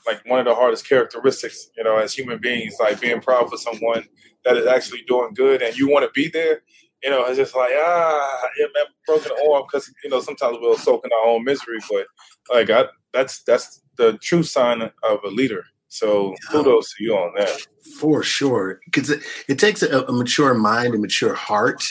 like 0.08 0.26
one 0.26 0.38
of 0.38 0.46
the 0.46 0.54
hardest 0.54 0.88
characteristics, 0.88 1.70
you 1.76 1.84
know, 1.84 1.98
as 1.98 2.14
human 2.14 2.38
beings, 2.38 2.76
like 2.80 3.00
being 3.00 3.20
proud 3.20 3.50
for 3.50 3.58
someone 3.58 4.04
that 4.44 4.56
is 4.56 4.66
actually 4.66 5.02
doing 5.06 5.34
good 5.34 5.60
and 5.60 5.76
you 5.76 5.88
want 5.88 6.04
to 6.04 6.10
be 6.12 6.28
there. 6.28 6.62
You 7.02 7.10
know, 7.10 7.24
it's 7.26 7.36
just 7.36 7.54
like 7.54 7.70
ah, 7.74 8.48
yeah, 8.58 8.66
man, 8.74 8.86
broken 9.06 9.30
arm 9.48 9.64
because 9.70 9.92
you 10.02 10.10
know 10.10 10.20
sometimes 10.20 10.56
we'll 10.60 10.76
soak 10.76 11.04
in 11.04 11.10
our 11.12 11.28
own 11.28 11.44
misery, 11.44 11.78
but 11.88 12.06
like 12.52 12.70
I, 12.70 12.86
that's 13.12 13.42
that's 13.44 13.82
the 13.96 14.18
true 14.20 14.42
sign 14.42 14.82
of 14.82 15.18
a 15.24 15.28
leader. 15.28 15.64
So 15.88 16.34
kudos 16.50 16.94
to 16.94 17.04
you 17.04 17.14
on 17.14 17.34
that. 17.36 17.66
For 17.98 18.22
sure, 18.22 18.80
because 18.84 19.10
it, 19.10 19.22
it 19.48 19.58
takes 19.58 19.82
a, 19.82 20.02
a, 20.02 20.12
mature 20.12 20.52
mind, 20.54 20.94
a 20.94 20.98
mature 20.98 21.34
heart, 21.34 21.82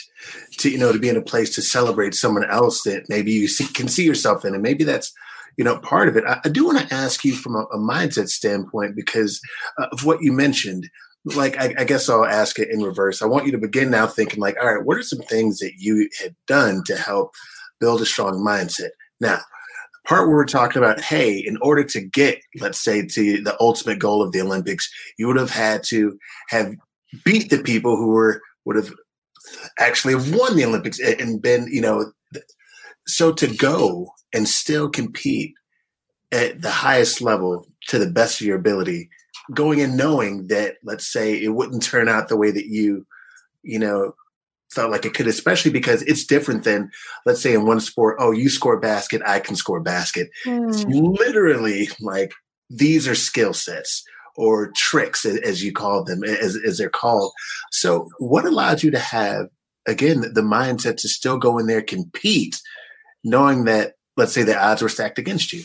to 0.59 0.69
you 0.69 0.77
know 0.77 0.91
to 0.91 0.99
be 0.99 1.09
in 1.09 1.17
a 1.17 1.21
place 1.21 1.55
to 1.55 1.61
celebrate 1.61 2.13
someone 2.13 2.45
else 2.49 2.83
that 2.83 3.05
maybe 3.09 3.31
you 3.31 3.47
see, 3.47 3.65
can 3.65 3.87
see 3.87 4.05
yourself 4.05 4.45
in, 4.45 4.53
and 4.53 4.61
maybe 4.61 4.83
that's 4.83 5.13
you 5.57 5.63
know 5.63 5.79
part 5.79 6.07
of 6.07 6.15
it. 6.15 6.23
I, 6.25 6.39
I 6.45 6.49
do 6.49 6.65
want 6.65 6.79
to 6.79 6.93
ask 6.93 7.25
you 7.25 7.33
from 7.33 7.55
a, 7.55 7.63
a 7.73 7.77
mindset 7.77 8.29
standpoint 8.29 8.95
because 8.95 9.41
uh, 9.77 9.87
of 9.91 10.05
what 10.05 10.21
you 10.21 10.31
mentioned. 10.31 10.89
Like 11.25 11.57
I, 11.57 11.73
I 11.77 11.83
guess 11.83 12.07
I'll 12.07 12.25
ask 12.25 12.57
it 12.57 12.69
in 12.71 12.81
reverse. 12.81 13.21
I 13.21 13.25
want 13.25 13.45
you 13.45 13.51
to 13.51 13.57
begin 13.57 13.91
now 13.91 14.07
thinking 14.07 14.39
like, 14.39 14.55
all 14.61 14.73
right, 14.73 14.85
what 14.85 14.95
are 14.97 15.03
some 15.03 15.19
things 15.19 15.59
that 15.59 15.73
you 15.77 16.09
had 16.21 16.33
done 16.47 16.83
to 16.85 16.95
help 16.95 17.31
build 17.81 18.01
a 18.01 18.05
strong 18.05 18.35
mindset? 18.35 18.91
Now, 19.19 19.35
the 19.35 20.07
part 20.07 20.27
where 20.27 20.37
we're 20.37 20.45
talking 20.45 20.81
about, 20.81 21.01
hey, 21.01 21.37
in 21.37 21.57
order 21.61 21.83
to 21.83 21.99
get, 21.99 22.39
let's 22.61 22.81
say, 22.81 23.05
to 23.05 23.41
the 23.41 23.57
ultimate 23.59 23.99
goal 23.99 24.21
of 24.21 24.31
the 24.31 24.39
Olympics, 24.39 24.89
you 25.17 25.27
would 25.27 25.35
have 25.35 25.49
had 25.49 25.83
to 25.85 26.17
have 26.47 26.73
beat 27.25 27.49
the 27.49 27.57
people 27.57 27.97
who 27.97 28.07
were 28.07 28.41
would 28.63 28.77
have 28.77 28.93
actually 29.79 30.13
have 30.13 30.33
won 30.33 30.55
the 30.55 30.65
Olympics 30.65 30.99
and 30.99 31.41
been, 31.41 31.67
you 31.71 31.81
know, 31.81 32.11
so 33.07 33.31
to 33.33 33.47
go 33.47 34.09
and 34.33 34.47
still 34.47 34.89
compete 34.89 35.53
at 36.31 36.61
the 36.61 36.71
highest 36.71 37.21
level 37.21 37.65
to 37.87 37.97
the 37.97 38.09
best 38.09 38.41
of 38.41 38.47
your 38.47 38.57
ability, 38.57 39.09
going 39.53 39.81
and 39.81 39.95
knowing 39.95 40.47
that, 40.47 40.75
let's 40.83 41.11
say, 41.11 41.41
it 41.41 41.49
wouldn't 41.49 41.83
turn 41.83 42.09
out 42.09 42.27
the 42.27 42.37
way 42.37 42.51
that 42.51 42.67
you, 42.67 43.05
you 43.63 43.79
know, 43.79 44.13
felt 44.71 44.91
like 44.91 45.05
it 45.05 45.13
could, 45.13 45.27
especially 45.27 45.71
because 45.71 46.01
it's 46.03 46.25
different 46.25 46.63
than, 46.63 46.91
let's 47.25 47.41
say, 47.41 47.53
in 47.53 47.65
one 47.65 47.79
sport, 47.79 48.17
oh, 48.19 48.31
you 48.31 48.49
score 48.49 48.79
basket, 48.79 49.21
I 49.25 49.39
can 49.39 49.55
score 49.55 49.79
basket. 49.79 50.29
Mm. 50.45 50.69
It's 50.69 50.83
literally 50.85 51.89
like 52.01 52.33
these 52.69 53.07
are 53.07 53.15
skill 53.15 53.53
sets 53.53 54.03
or 54.35 54.71
tricks, 54.75 55.25
as 55.25 55.63
you 55.63 55.71
call 55.71 56.03
them, 56.03 56.23
as, 56.23 56.57
as 56.57 56.77
they're 56.77 56.89
called. 56.89 57.31
So, 57.71 58.07
what 58.19 58.45
allowed 58.45 58.83
you 58.83 58.91
to 58.91 58.99
have, 58.99 59.47
again, 59.87 60.21
the 60.21 60.41
mindset 60.41 60.97
to 60.97 61.09
still 61.09 61.37
go 61.37 61.57
in 61.57 61.67
there, 61.67 61.81
compete, 61.81 62.61
knowing 63.27 63.65
that, 63.65 63.95
let's 64.15 64.33
say, 64.33 64.43
the 64.43 64.57
odds 64.57 64.81
were 64.81 64.89
stacked 64.89 65.19
against 65.19 65.53
you? 65.53 65.63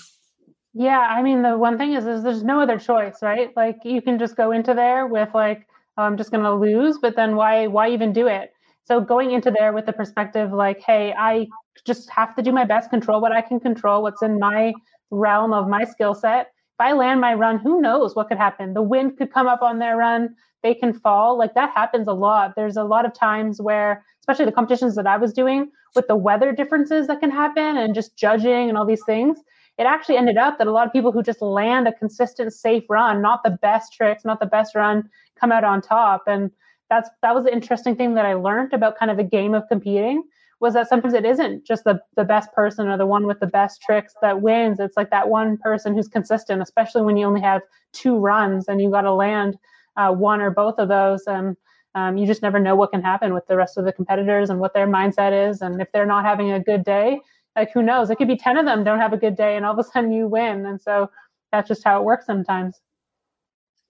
Yeah, 0.74 1.00
I 1.00 1.22
mean, 1.22 1.42
the 1.42 1.56
one 1.56 1.78
thing 1.78 1.92
is, 1.92 2.06
is 2.06 2.22
there's 2.22 2.42
no 2.42 2.60
other 2.60 2.78
choice, 2.78 3.22
right? 3.22 3.50
Like, 3.56 3.78
you 3.84 4.02
can 4.02 4.18
just 4.18 4.36
go 4.36 4.52
into 4.52 4.74
there 4.74 5.06
with 5.06 5.28
like, 5.34 5.66
oh, 5.96 6.02
I'm 6.02 6.16
just 6.16 6.30
going 6.30 6.42
to 6.42 6.54
lose, 6.54 6.98
but 6.98 7.14
then 7.14 7.36
why, 7.36 7.66
why 7.66 7.90
even 7.90 8.12
do 8.12 8.26
it? 8.26 8.52
So 8.84 9.00
going 9.00 9.30
into 9.30 9.50
there 9.50 9.72
with 9.72 9.86
the 9.86 9.92
perspective 9.92 10.52
like, 10.52 10.80
hey, 10.80 11.14
I 11.16 11.46
just 11.86 12.10
have 12.10 12.34
to 12.36 12.42
do 12.42 12.52
my 12.52 12.64
best, 12.64 12.90
control 12.90 13.20
what 13.20 13.32
I 13.32 13.40
can 13.40 13.60
control, 13.60 14.02
what's 14.02 14.22
in 14.22 14.38
my 14.38 14.72
realm 15.10 15.52
of 15.52 15.68
my 15.68 15.84
skill 15.84 16.14
set. 16.14 16.46
If 16.46 16.80
I 16.80 16.92
land 16.92 17.20
my 17.20 17.34
run, 17.34 17.58
who 17.58 17.80
knows 17.80 18.16
what 18.16 18.28
could 18.28 18.38
happen? 18.38 18.74
The 18.74 18.82
wind 18.82 19.18
could 19.18 19.32
come 19.32 19.46
up 19.46 19.62
on 19.62 19.78
their 19.78 19.96
run, 19.96 20.34
they 20.62 20.74
can 20.74 20.92
fall. 20.92 21.36
Like 21.38 21.54
that 21.54 21.70
happens 21.74 22.08
a 22.08 22.12
lot. 22.12 22.54
There's 22.56 22.76
a 22.76 22.84
lot 22.84 23.04
of 23.04 23.12
times 23.14 23.60
where, 23.60 24.04
especially 24.20 24.44
the 24.44 24.52
competitions 24.52 24.94
that 24.96 25.06
I 25.06 25.16
was 25.16 25.32
doing, 25.32 25.70
with 25.94 26.06
the 26.08 26.16
weather 26.16 26.52
differences 26.52 27.06
that 27.06 27.20
can 27.20 27.30
happen 27.30 27.76
and 27.76 27.94
just 27.94 28.16
judging 28.16 28.68
and 28.68 28.78
all 28.78 28.86
these 28.86 29.04
things, 29.04 29.38
it 29.78 29.84
actually 29.84 30.16
ended 30.16 30.36
up 30.36 30.58
that 30.58 30.66
a 30.66 30.72
lot 30.72 30.86
of 30.86 30.92
people 30.92 31.12
who 31.12 31.22
just 31.22 31.42
land 31.42 31.88
a 31.88 31.92
consistent, 31.92 32.52
safe 32.52 32.84
run, 32.88 33.22
not 33.22 33.42
the 33.42 33.58
best 33.62 33.92
tricks, 33.92 34.24
not 34.24 34.40
the 34.40 34.46
best 34.46 34.74
run, 34.74 35.08
come 35.38 35.52
out 35.52 35.64
on 35.64 35.80
top. 35.80 36.22
And 36.26 36.50
that's 36.88 37.08
that 37.22 37.34
was 37.34 37.44
the 37.44 37.52
interesting 37.52 37.96
thing 37.96 38.14
that 38.14 38.26
I 38.26 38.34
learned 38.34 38.72
about 38.72 38.98
kind 38.98 39.10
of 39.10 39.16
the 39.16 39.24
game 39.24 39.54
of 39.54 39.64
competing 39.68 40.22
was 40.60 40.74
that 40.74 40.88
sometimes 40.88 41.14
it 41.14 41.24
isn't 41.24 41.66
just 41.66 41.84
the 41.84 42.00
the 42.16 42.24
best 42.24 42.52
person 42.52 42.88
or 42.88 42.96
the 42.96 43.06
one 43.06 43.26
with 43.26 43.40
the 43.40 43.46
best 43.46 43.82
tricks 43.82 44.14
that 44.20 44.42
wins. 44.42 44.78
It's 44.78 44.96
like 44.96 45.10
that 45.10 45.28
one 45.28 45.56
person 45.56 45.94
who's 45.94 46.08
consistent, 46.08 46.62
especially 46.62 47.02
when 47.02 47.16
you 47.16 47.26
only 47.26 47.40
have 47.40 47.62
two 47.92 48.18
runs 48.18 48.68
and 48.68 48.80
you 48.80 48.90
got 48.90 49.02
to 49.02 49.12
land 49.12 49.56
uh, 49.96 50.12
one 50.12 50.40
or 50.40 50.50
both 50.50 50.78
of 50.78 50.88
those. 50.88 51.24
And 51.26 51.56
um, 51.94 52.16
you 52.16 52.26
just 52.26 52.42
never 52.42 52.58
know 52.58 52.74
what 52.74 52.92
can 52.92 53.02
happen 53.02 53.34
with 53.34 53.46
the 53.46 53.56
rest 53.56 53.76
of 53.76 53.84
the 53.84 53.92
competitors 53.92 54.50
and 54.50 54.60
what 54.60 54.74
their 54.74 54.86
mindset 54.86 55.50
is. 55.50 55.60
And 55.60 55.80
if 55.80 55.88
they're 55.92 56.06
not 56.06 56.24
having 56.24 56.52
a 56.52 56.60
good 56.60 56.84
day, 56.84 57.20
like 57.56 57.70
who 57.72 57.82
knows? 57.82 58.10
It 58.10 58.16
could 58.16 58.28
be 58.28 58.36
10 58.36 58.56
of 58.56 58.64
them 58.64 58.84
don't 58.84 58.98
have 58.98 59.12
a 59.12 59.18
good 59.18 59.36
day 59.36 59.56
and 59.56 59.66
all 59.66 59.72
of 59.72 59.78
a 59.78 59.84
sudden 59.84 60.12
you 60.12 60.26
win. 60.26 60.64
And 60.64 60.80
so 60.80 61.10
that's 61.50 61.68
just 61.68 61.84
how 61.84 62.00
it 62.00 62.04
works 62.04 62.26
sometimes. 62.26 62.80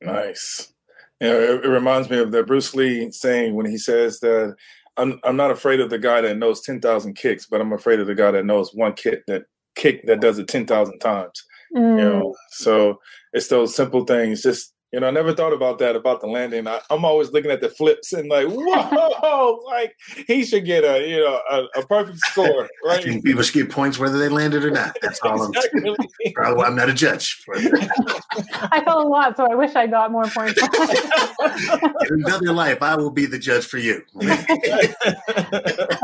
Nice. 0.01 0.73
You 1.21 1.29
know, 1.29 1.41
it, 1.41 1.65
it 1.65 1.69
reminds 1.69 2.11
me 2.11 2.19
of 2.19 2.33
that 2.33 2.49
Bruce 2.49 2.75
Lee 2.75 3.11
saying 3.13 3.55
when 3.55 3.67
he 3.67 3.79
says 3.79 4.19
that 4.21 4.57
I'm 4.97 5.21
I'm 5.25 5.37
not 5.37 5.51
afraid 5.51 5.81
of 5.81 5.91
the 5.91 5.99
guy 5.99 6.21
that 6.21 6.37
knows 6.37 6.61
ten 6.61 6.81
thousand 6.81 7.15
kicks, 7.15 7.47
but 7.47 7.61
I'm 7.61 7.73
afraid 7.73 8.01
of 8.01 8.07
the 8.07 8.15
guy 8.15 8.31
that 8.33 8.45
knows 8.45 8.75
one 8.75 8.93
kick 8.95 9.25
that 9.27 9.45
kick 9.75 10.07
that 10.07 10.21
does 10.21 10.39
it 10.39 10.49
ten 10.49 10.67
thousand 10.67 10.99
times. 10.99 11.43
Mm. 11.75 11.99
You 11.99 12.05
know, 12.05 12.35
so 12.51 12.99
it's 13.33 13.49
those 13.49 13.75
simple 13.75 14.05
things. 14.05 14.43
Just 14.43 14.72
you 14.93 15.01
know, 15.01 15.09
I 15.09 15.11
never 15.11 15.33
thought 15.33 15.55
about 15.55 15.79
that 15.79 15.97
about 15.97 16.21
the 16.21 16.27
landing. 16.27 16.67
I, 16.69 16.81
am 16.91 17.07
always 17.07 17.33
looking 17.33 17.51
at 17.51 17.63
the 17.63 17.71
flips 17.71 18.13
and 18.13 18.29
like, 18.29 18.47
whoa, 18.47 19.63
like 19.67 19.97
he 20.27 20.45
should 20.45 20.67
get 20.67 20.85
a 20.85 21.09
you 21.09 21.17
know 21.17 21.41
a, 21.51 21.81
a 21.81 21.87
perfect 21.87 22.19
score, 22.19 22.69
right? 22.85 23.03
People 23.03 23.43
should 23.43 23.55
get 23.55 23.71
points 23.71 23.99
whether 23.99 24.19
they 24.19 24.29
landed 24.29 24.65
or 24.65 24.71
not. 24.71 24.97
That's 25.01 25.19
all 25.21 25.47
exactly. 25.47 25.89
I'm. 25.89 26.33
Probably 26.35 26.57
why 26.57 26.67
I'm 26.67 26.77
not 26.77 26.91
a 26.91 26.95
judge. 26.95 27.43
I 27.55 28.83
fell 28.85 29.07
a 29.07 29.09
lot, 29.09 29.37
so 29.37 29.47
I 29.51 29.55
wish 29.55 29.75
I 29.75 29.87
got 29.87 30.13
more 30.13 30.25
points. 30.25 30.61
In 32.11 32.25
another 32.25 32.53
life, 32.53 32.83
I 32.83 32.95
will 32.95 33.11
be 33.11 33.25
the 33.25 33.39
judge 33.39 33.65
for 33.65 33.79
you. 33.79 34.03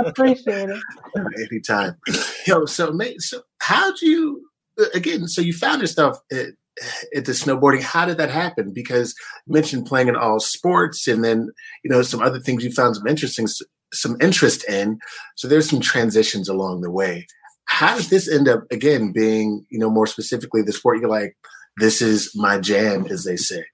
Appreciate 0.07 0.71
it. 0.71 0.83
Anytime. 1.51 1.97
Yo, 2.47 2.65
so 2.65 2.99
so 3.19 3.43
how 3.61 3.93
do 3.95 4.07
you 4.07 4.49
uh, 4.81 4.87
again? 4.95 5.29
So 5.29 5.43
you 5.43 5.53
found 5.53 5.83
yourself. 5.83 6.19
At, 6.33 6.58
into 7.13 7.33
snowboarding. 7.33 7.83
How 7.83 8.05
did 8.07 8.19
that 8.19 8.31
happen? 8.31 8.73
Because 8.73 9.15
you 9.47 9.55
mentioned 9.55 9.87
playing 9.87 10.09
in 10.09 10.17
all 10.17 10.41
sports, 10.41 11.07
and 11.09 11.25
then 11.25 11.49
you 11.85 11.91
know 11.91 12.03
some 12.03 12.21
other 12.21 12.41
things 12.41 12.65
you 12.65 12.73
found 12.73 12.97
some 12.97 13.07
interesting 13.07 13.47
some 13.93 14.17
interest 14.21 14.69
in. 14.69 14.99
So 15.37 15.49
there's 15.49 15.69
some 15.69 15.81
transitions 15.81 16.49
along 16.49 16.81
the 16.81 16.91
way. 16.91 17.27
How 17.67 17.97
did 17.97 18.07
this 18.07 18.29
end 18.31 18.49
up 18.49 18.65
again 18.71 19.13
being 19.13 19.65
you 19.71 19.79
know 19.79 19.91
more 19.91 20.07
specifically 20.07 20.63
the 20.63 20.73
sport 20.73 21.01
you're 21.01 21.09
like 21.09 21.37
this 21.79 22.03
is 22.03 22.33
my 22.35 22.59
jam, 22.59 23.07
as 23.07 23.25
they 23.25 23.37
say? 23.37 23.65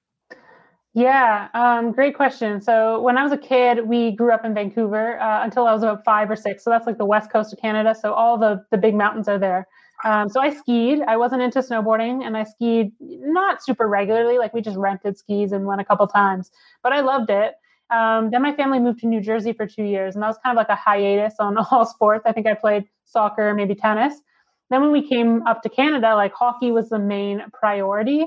Yeah, 0.92 1.48
um, 1.54 1.90
great 1.90 2.14
question. 2.14 2.60
So 2.60 3.00
when 3.00 3.18
I 3.18 3.24
was 3.24 3.32
a 3.32 3.38
kid, 3.38 3.88
we 3.88 4.12
grew 4.12 4.32
up 4.32 4.44
in 4.44 4.54
Vancouver 4.54 5.18
uh, 5.20 5.42
until 5.42 5.66
I 5.66 5.72
was 5.72 5.82
about 5.82 6.04
five 6.04 6.30
or 6.30 6.36
six. 6.36 6.62
So 6.62 6.70
that's 6.70 6.86
like 6.86 6.98
the 6.98 7.04
west 7.04 7.32
coast 7.32 7.52
of 7.52 7.58
Canada. 7.58 7.96
So 8.00 8.12
all 8.12 8.38
the 8.38 8.64
the 8.70 8.78
big 8.78 8.94
mountains 8.94 9.26
are 9.26 9.38
there. 9.38 9.66
Um, 10.04 10.28
so 10.28 10.40
I 10.40 10.50
skied. 10.50 11.00
I 11.08 11.16
wasn't 11.16 11.42
into 11.42 11.60
snowboarding, 11.60 12.24
and 12.24 12.36
I 12.36 12.44
skied 12.44 12.92
not 13.00 13.64
super 13.64 13.88
regularly. 13.88 14.38
Like 14.38 14.52
we 14.52 14.60
just 14.60 14.76
rented 14.76 15.16
skis 15.18 15.52
and 15.52 15.66
went 15.66 15.80
a 15.80 15.84
couple 15.84 16.06
times, 16.06 16.50
but 16.82 16.92
I 16.92 17.00
loved 17.00 17.30
it. 17.30 17.54
Um, 17.90 18.30
then 18.30 18.42
my 18.42 18.54
family 18.54 18.78
moved 18.78 19.00
to 19.00 19.06
New 19.06 19.20
Jersey 19.20 19.52
for 19.52 19.66
two 19.66 19.82
years, 19.84 20.14
and 20.14 20.22
that 20.22 20.28
was 20.28 20.38
kind 20.42 20.56
of 20.56 20.60
like 20.60 20.68
a 20.68 20.76
hiatus 20.76 21.34
on 21.40 21.56
all 21.70 21.86
sports. 21.86 22.24
I 22.26 22.32
think 22.32 22.46
I 22.46 22.54
played 22.54 22.84
soccer, 23.04 23.54
maybe 23.54 23.74
tennis. 23.74 24.14
Then 24.70 24.82
when 24.82 24.92
we 24.92 25.06
came 25.06 25.46
up 25.46 25.62
to 25.62 25.68
Canada, 25.68 26.14
like 26.14 26.34
hockey 26.34 26.70
was 26.70 26.90
the 26.90 26.98
main 26.98 27.42
priority. 27.52 28.22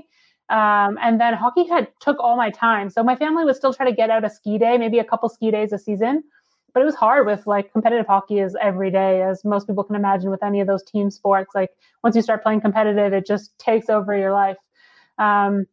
Um, 0.49 0.97
and 1.01 1.19
then 1.19 1.33
hockey 1.33 1.67
had 1.67 1.89
took 1.99 2.17
all 2.19 2.37
my 2.37 2.49
time. 2.51 2.89
So 2.89 3.03
my 3.03 3.15
family 3.17 3.43
would 3.43 3.55
still 3.55 3.73
try 3.73 3.89
to 3.89 3.95
get 3.95 4.09
out 4.09 4.23
a 4.23 4.29
ski 4.29 4.57
day, 4.57 4.77
maybe 4.77 4.97
a 4.99 5.03
couple 5.03 5.27
ski 5.29 5.51
days 5.51 5.73
a 5.73 5.77
season 5.77 6.23
but 6.73 6.81
it 6.81 6.85
was 6.85 6.95
hard 6.95 7.25
with 7.25 7.45
like 7.47 7.71
competitive 7.71 8.05
hockey 8.05 8.39
is 8.39 8.55
every 8.61 8.91
day 8.91 9.21
as 9.21 9.43
most 9.43 9.67
people 9.67 9.83
can 9.83 9.95
imagine 9.95 10.29
with 10.29 10.43
any 10.43 10.61
of 10.61 10.67
those 10.67 10.83
team 10.83 11.09
sports. 11.09 11.51
Like 11.55 11.71
once 12.03 12.15
you 12.15 12.21
start 12.21 12.43
playing 12.43 12.61
competitive 12.61 13.13
it 13.13 13.25
just 13.25 13.57
takes 13.59 13.89
over 13.89 14.15
your 14.17 14.31
life. 14.31 14.57
Um, 15.17 15.65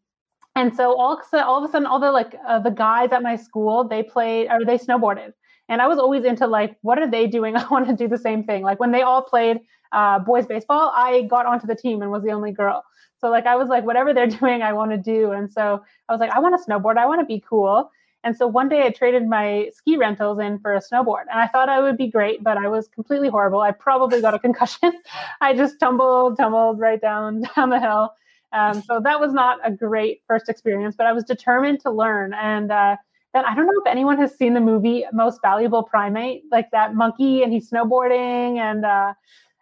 and 0.57 0.75
so 0.75 0.97
all, 0.97 1.21
all 1.33 1.63
of 1.63 1.69
a 1.69 1.73
sudden 1.73 1.87
all 1.87 1.99
the 1.99 2.11
like 2.11 2.37
uh, 2.47 2.59
the 2.61 2.71
guys 2.71 3.11
at 3.13 3.23
my 3.23 3.37
school 3.37 3.87
they 3.87 4.03
played 4.03 4.49
or 4.51 4.65
they 4.65 4.79
snowboarded. 4.79 5.33
And 5.69 5.81
i 5.81 5.87
was 5.87 5.99
always 5.99 6.25
into 6.25 6.47
like 6.47 6.77
what 6.83 6.99
are 6.99 7.11
they 7.11 7.27
doing? 7.27 7.57
I 7.63 7.67
want 7.69 7.87
to 7.89 7.95
do 7.97 8.09
the 8.09 8.19
same 8.19 8.45
thing. 8.45 8.63
Like 8.63 8.81
when 8.81 8.93
they 8.93 9.03
all 9.03 9.23
played 9.23 9.61
uh, 9.93 10.19
boys 10.19 10.47
baseball 10.47 10.93
i 10.97 11.23
got 11.23 11.47
onto 11.47 11.67
the 11.67 11.77
team 11.77 12.03
and 12.03 12.11
was 12.11 12.23
the 12.23 12.33
only 12.33 12.53
girl. 12.53 12.85
So 13.19 13.31
like 13.31 13.47
i 13.47 13.57
was 13.57 13.69
like 13.69 13.85
whatever 13.85 14.15
they're 14.15 14.27
doing 14.41 14.63
i 14.63 14.73
want 14.73 14.91
to 14.93 14.97
do. 14.99 15.33
And 15.33 15.53
so 15.53 15.83
i 16.09 16.13
was 16.13 16.21
like 16.21 16.31
i 16.31 16.39
want 16.39 16.59
to 16.59 16.71
snowboard. 16.71 16.97
I 16.97 17.07
want 17.07 17.21
to 17.21 17.27
be 17.27 17.43
cool 17.47 17.91
and 18.25 18.35
so 18.35 18.47
one 18.47 18.71
day 18.71 18.85
I 18.85 18.91
traded 18.91 19.29
my 19.29 19.71
ski 19.75 19.99
rentals 19.99 20.41
in 20.41 20.59
for 20.59 20.75
a 20.75 20.81
snowboard. 20.81 21.25
And 21.31 21.39
I 21.39 21.47
thought 21.47 21.69
I 21.69 21.81
would 21.81 21.99
be 21.99 22.07
great, 22.09 22.43
but 22.43 22.57
I 22.57 22.69
was 22.69 22.89
completely 22.89 23.29
horrible. 23.29 23.61
I 23.61 23.71
probably 23.71 24.23
got 24.23 24.33
a 24.33 24.39
concussion. 24.39 24.95
I 25.43 25.55
just 25.55 25.79
tumbled, 25.79 26.39
tumbled 26.39 26.81
right 26.81 27.01
down 27.01 27.43
down 27.57 27.69
the 27.69 27.79
hill. 27.79 28.15
Um, 28.53 28.83
so 28.83 28.99
that 29.01 29.21
was 29.21 29.33
not 29.33 29.59
a 29.63 29.71
great 29.71 30.23
first 30.27 30.49
experience, 30.49 30.95
but 30.97 31.07
I 31.07 31.13
was 31.13 31.25
determined 31.25 31.81
to 31.81 31.91
learn. 31.91 32.33
And 32.33 32.73
uh, 32.73 32.97
then 33.35 33.45
I 33.45 33.55
don't 33.55 33.67
know 33.67 33.83
if 33.85 33.91
anyone 33.91 34.17
has 34.19 34.35
seen 34.35 34.55
the 34.55 34.61
movie 34.61 35.05
Most 35.13 35.41
Valuable 35.43 35.83
Primate, 35.83 36.45
like 36.51 36.71
that 36.71 36.95
monkey 36.95 37.43
and 37.43 37.53
he's 37.53 37.69
snowboarding. 37.69 38.59
And 38.59 38.87
uh, 38.87 39.13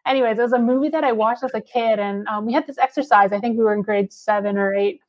anyways, 0.06 0.38
it 0.38 0.42
was 0.42 0.52
a 0.52 0.58
movie 0.58 0.90
that 0.90 1.02
I 1.02 1.12
watched 1.12 1.42
as 1.42 1.54
a 1.54 1.60
kid. 1.60 1.98
And 1.98 2.28
um, 2.28 2.46
we 2.46 2.52
had 2.52 2.66
this 2.66 2.78
exercise. 2.78 3.32
I 3.32 3.40
think 3.40 3.58
we 3.58 3.64
were 3.64 3.74
in 3.74 3.82
grade 3.82 4.12
seven 4.12 4.56
or 4.56 4.72
eight 4.72 5.00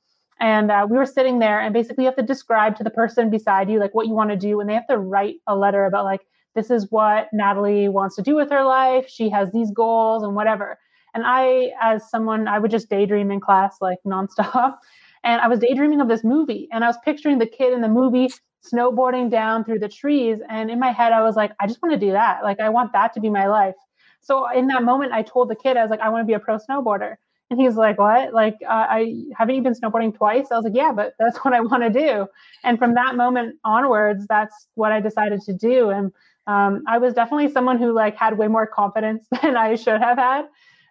and 0.44 0.72
uh, 0.72 0.86
we 0.90 0.98
were 0.98 1.06
sitting 1.06 1.40
there, 1.40 1.62
and 1.62 1.74
basically, 1.74 2.04
you 2.04 2.10
have 2.10 2.18
to 2.18 2.22
describe 2.22 2.76
to 2.76 2.84
the 2.84 2.90
person 2.90 3.30
beside 3.30 3.70
you 3.70 3.80
like 3.80 3.96
what 3.96 4.08
you 4.08 4.14
want 4.14 4.30
to 4.30 4.36
do, 4.36 4.60
and 4.60 4.70
they 4.70 4.74
have 4.74 4.88
to 4.88 4.98
write 4.98 5.36
a 5.48 5.56
letter 5.56 5.86
about 5.86 6.04
like 6.04 6.20
this 6.54 6.70
is 6.70 6.92
what 6.92 7.30
Natalie 7.32 7.88
wants 7.88 8.18
to 8.18 8.22
do 8.22 8.36
with 8.36 8.52
her 8.52 8.66
life. 8.66 9.08
She 9.08 9.30
has 9.30 9.50
these 9.54 9.72
goals 9.72 10.22
and 10.22 10.36
whatever. 10.36 10.78
And 11.14 11.24
I, 11.26 11.72
as 11.82 12.10
someone, 12.10 12.50
I 12.50 12.60
would 12.60 12.72
just 12.72 12.90
daydream 12.90 13.32
in 13.32 13.40
class 13.40 13.78
like 13.80 14.00
nonstop. 14.06 14.78
And 15.26 15.40
I 15.40 15.48
was 15.48 15.60
daydreaming 15.60 16.02
of 16.02 16.10
this 16.10 16.22
movie, 16.22 16.68
and 16.74 16.84
I 16.84 16.88
was 16.88 16.98
picturing 17.06 17.40
the 17.40 17.46
kid 17.46 17.72
in 17.72 17.80
the 17.80 17.88
movie 17.88 18.30
snowboarding 18.62 19.32
down 19.32 19.64
through 19.64 19.80
the 19.80 19.88
trees. 19.88 20.40
And 20.50 20.70
in 20.70 20.82
my 20.82 20.92
head, 20.92 21.14
I 21.14 21.22
was 21.22 21.38
like, 21.38 21.54
I 21.62 21.68
just 21.68 21.82
want 21.82 21.94
to 21.94 22.06
do 22.06 22.12
that. 22.12 22.44
Like, 22.44 22.60
I 22.60 22.68
want 22.68 22.92
that 22.92 23.14
to 23.14 23.22
be 23.22 23.30
my 23.30 23.48
life. 23.48 23.76
So 24.20 24.52
in 24.52 24.68
that 24.68 24.84
moment, 24.84 25.14
I 25.14 25.22
told 25.22 25.50
the 25.50 25.56
kid, 25.56 25.78
I 25.78 25.82
was 25.82 25.90
like, 25.90 26.02
I 26.02 26.10
want 26.10 26.24
to 26.24 26.28
be 26.28 26.34
a 26.34 26.40
pro 26.40 26.58
snowboarder. 26.58 27.16
And 27.54 27.62
he's 27.62 27.76
like, 27.76 28.00
What? 28.00 28.34
Like, 28.34 28.56
uh, 28.68 28.88
I 28.90 29.14
haven't 29.38 29.54
you 29.54 29.62
been 29.62 29.76
snowboarding 29.76 30.16
twice? 30.18 30.48
I 30.52 30.56
was 30.56 30.64
like, 30.64 30.74
Yeah, 30.76 30.92
but 30.92 31.14
that's 31.20 31.38
what 31.46 31.54
I 31.54 31.60
want 31.70 31.84
to 31.84 31.90
do. 31.92 32.26
And 32.64 32.80
from 32.80 32.96
that 32.96 33.16
moment 33.16 33.58
onwards, 33.64 34.26
that's 34.28 34.68
what 34.74 34.92
I 34.92 35.00
decided 35.00 35.42
to 35.42 35.54
do. 35.54 35.92
And 35.92 36.12
um, 36.48 36.84
I 36.88 36.98
was 36.98 37.14
definitely 37.14 37.52
someone 37.52 37.78
who 37.78 37.94
like 37.94 38.18
had 38.18 38.40
way 38.40 38.48
more 38.48 38.66
confidence 38.66 39.28
than 39.44 39.56
I 39.56 39.76
should 39.76 40.02
have 40.02 40.18
had. 40.18 40.46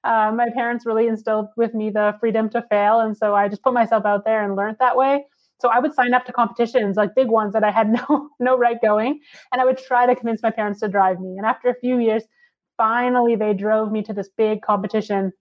Uh, 0.05 0.31
my 0.33 0.51
parents 0.55 0.87
really 0.87 1.09
instilled 1.09 1.49
with 1.57 1.75
me 1.75 1.91
the 1.91 2.15
freedom 2.21 2.49
to 2.51 2.63
fail, 2.71 3.01
and 3.01 3.17
so 3.17 3.35
I 3.35 3.49
just 3.49 3.63
put 3.63 3.73
myself 3.73 4.05
out 4.05 4.25
there 4.25 4.45
and 4.45 4.55
learned 4.55 4.77
that 4.79 4.97
way. 4.97 5.25
So 5.61 5.69
I 5.69 5.81
would 5.81 5.95
sign 5.95 6.15
up 6.15 6.25
to 6.27 6.33
competitions, 6.33 6.97
like 6.97 7.15
big 7.17 7.29
ones 7.29 7.55
that 7.55 7.65
I 7.65 7.73
had 7.73 7.89
no 8.09 8.31
no 8.39 8.57
right 8.57 8.81
going, 8.81 9.19
and 9.51 9.61
I 9.61 9.65
would 9.65 9.79
try 9.79 10.07
to 10.07 10.15
convince 10.15 10.43
my 10.43 10.53
parents 10.53 10.79
to 10.81 10.89
drive 10.89 11.19
me. 11.19 11.35
And 11.39 11.45
after 11.45 11.69
a 11.71 11.75
few 11.75 11.99
years, 11.99 12.23
finally 12.77 13.35
they 13.35 13.53
drove 13.53 13.91
me 13.91 14.03
to 14.05 14.13
this 14.13 14.29
big 14.37 14.63
competition 14.63 15.33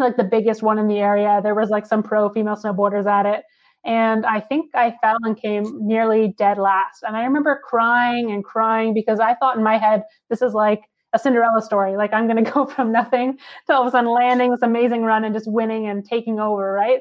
like 0.00 0.16
the 0.16 0.24
biggest 0.24 0.62
one 0.62 0.78
in 0.78 0.88
the 0.88 0.98
area. 0.98 1.40
There 1.42 1.54
was 1.54 1.70
like 1.70 1.86
some 1.86 2.02
pro 2.02 2.28
female 2.30 2.56
snowboarders 2.56 3.06
at 3.06 3.26
it. 3.26 3.44
And 3.84 4.26
I 4.26 4.40
think 4.40 4.70
I 4.74 4.94
fell 5.00 5.16
and 5.22 5.40
came 5.40 5.64
nearly 5.86 6.34
dead 6.36 6.58
last. 6.58 7.02
And 7.02 7.16
I 7.16 7.24
remember 7.24 7.60
crying 7.64 8.30
and 8.30 8.44
crying 8.44 8.92
because 8.92 9.20
I 9.20 9.34
thought 9.34 9.56
in 9.56 9.62
my 9.62 9.78
head, 9.78 10.02
this 10.28 10.42
is 10.42 10.52
like 10.52 10.82
a 11.12 11.18
Cinderella 11.18 11.62
story. 11.62 11.96
Like 11.96 12.12
I'm 12.12 12.26
going 12.26 12.44
to 12.44 12.50
go 12.50 12.66
from 12.66 12.92
nothing 12.92 13.38
to 13.66 13.74
all 13.74 13.82
of 13.82 13.88
a 13.88 13.90
sudden 13.90 14.10
landing 14.10 14.50
this 14.50 14.62
amazing 14.62 15.02
run 15.02 15.24
and 15.24 15.34
just 15.34 15.50
winning 15.50 15.86
and 15.86 16.04
taking 16.04 16.40
over, 16.40 16.72
right? 16.72 17.00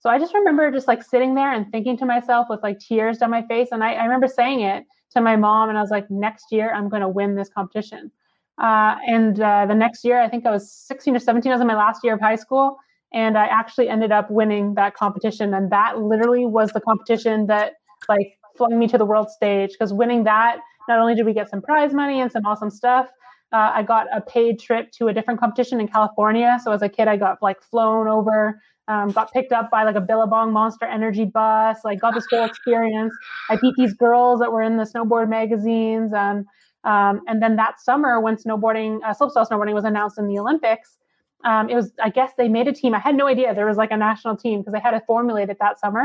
So 0.00 0.10
I 0.10 0.18
just 0.18 0.34
remember 0.34 0.70
just 0.70 0.86
like 0.86 1.02
sitting 1.02 1.34
there 1.34 1.52
and 1.52 1.70
thinking 1.72 1.96
to 1.98 2.06
myself 2.06 2.46
with 2.48 2.62
like 2.62 2.78
tears 2.78 3.18
down 3.18 3.30
my 3.30 3.44
face. 3.46 3.68
And 3.72 3.82
I, 3.82 3.94
I 3.94 4.04
remember 4.04 4.28
saying 4.28 4.60
it 4.60 4.84
to 5.12 5.20
my 5.20 5.36
mom, 5.36 5.70
and 5.70 5.78
I 5.78 5.80
was 5.80 5.90
like, 5.90 6.08
next 6.10 6.46
year 6.52 6.72
I'm 6.72 6.88
going 6.88 7.02
to 7.02 7.08
win 7.08 7.34
this 7.34 7.48
competition. 7.48 8.12
Uh, 8.60 8.96
and 9.06 9.40
uh, 9.40 9.66
the 9.66 9.74
next 9.74 10.04
year, 10.04 10.20
I 10.20 10.28
think 10.28 10.46
I 10.46 10.50
was 10.50 10.70
16 10.72 11.16
or 11.16 11.18
17, 11.18 11.50
I 11.50 11.54
was 11.54 11.60
in 11.60 11.66
my 11.66 11.76
last 11.76 12.02
year 12.02 12.14
of 12.14 12.20
high 12.20 12.36
school. 12.36 12.76
And 13.12 13.38
I 13.38 13.46
actually 13.46 13.88
ended 13.88 14.12
up 14.12 14.30
winning 14.30 14.74
that 14.74 14.94
competition. 14.94 15.54
And 15.54 15.70
that 15.70 15.98
literally 15.98 16.44
was 16.44 16.72
the 16.72 16.80
competition 16.80 17.46
that 17.46 17.74
like 18.08 18.38
flung 18.56 18.78
me 18.78 18.86
to 18.88 18.98
the 18.98 19.06
world 19.06 19.30
stage. 19.30 19.70
Because 19.70 19.92
winning 19.92 20.24
that, 20.24 20.58
not 20.88 20.98
only 20.98 21.14
did 21.14 21.24
we 21.24 21.32
get 21.32 21.48
some 21.48 21.62
prize 21.62 21.94
money 21.94 22.20
and 22.20 22.30
some 22.30 22.44
awesome 22.44 22.70
stuff, 22.70 23.08
uh, 23.52 23.72
I 23.74 23.82
got 23.82 24.06
a 24.14 24.20
paid 24.20 24.58
trip 24.60 24.92
to 24.92 25.08
a 25.08 25.14
different 25.14 25.40
competition 25.40 25.80
in 25.80 25.88
California. 25.88 26.58
So 26.62 26.72
as 26.72 26.82
a 26.82 26.88
kid, 26.88 27.08
I 27.08 27.16
got 27.16 27.38
like 27.40 27.62
flown 27.62 28.06
over, 28.06 28.60
um, 28.88 29.10
got 29.10 29.32
picked 29.32 29.52
up 29.52 29.70
by 29.70 29.84
like 29.84 29.96
a 29.96 30.02
Billabong 30.02 30.52
Monster 30.52 30.84
Energy 30.84 31.24
bus, 31.24 31.78
like 31.84 32.00
got 32.00 32.14
this 32.14 32.26
whole 32.30 32.44
experience. 32.44 33.14
I 33.48 33.56
beat 33.56 33.74
these 33.76 33.94
girls 33.94 34.40
that 34.40 34.52
were 34.52 34.62
in 34.62 34.76
the 34.76 34.84
snowboard 34.84 35.30
magazines. 35.30 36.12
And 36.12 36.44
um, 36.84 37.20
and 37.26 37.42
then 37.42 37.56
that 37.56 37.80
summer, 37.80 38.20
when 38.20 38.36
snowboarding, 38.36 39.00
uh, 39.04 39.14
slopestyle 39.14 39.48
snowboarding 39.48 39.74
was 39.74 39.84
announced 39.84 40.18
in 40.18 40.26
the 40.26 40.38
Olympics, 40.38 40.98
um, 41.44 41.68
it 41.68 41.74
was, 41.74 41.92
I 42.02 42.10
guess 42.10 42.32
they 42.36 42.48
made 42.48 42.68
a 42.68 42.72
team. 42.72 42.94
I 42.94 42.98
had 42.98 43.14
no 43.14 43.26
idea 43.26 43.54
there 43.54 43.66
was 43.66 43.76
like 43.76 43.90
a 43.90 43.96
national 43.96 44.36
team 44.36 44.60
because 44.60 44.72
they 44.72 44.80
had 44.80 44.92
to 44.92 45.00
formulate 45.06 45.50
it 45.50 45.58
that 45.60 45.78
summer. 45.78 46.04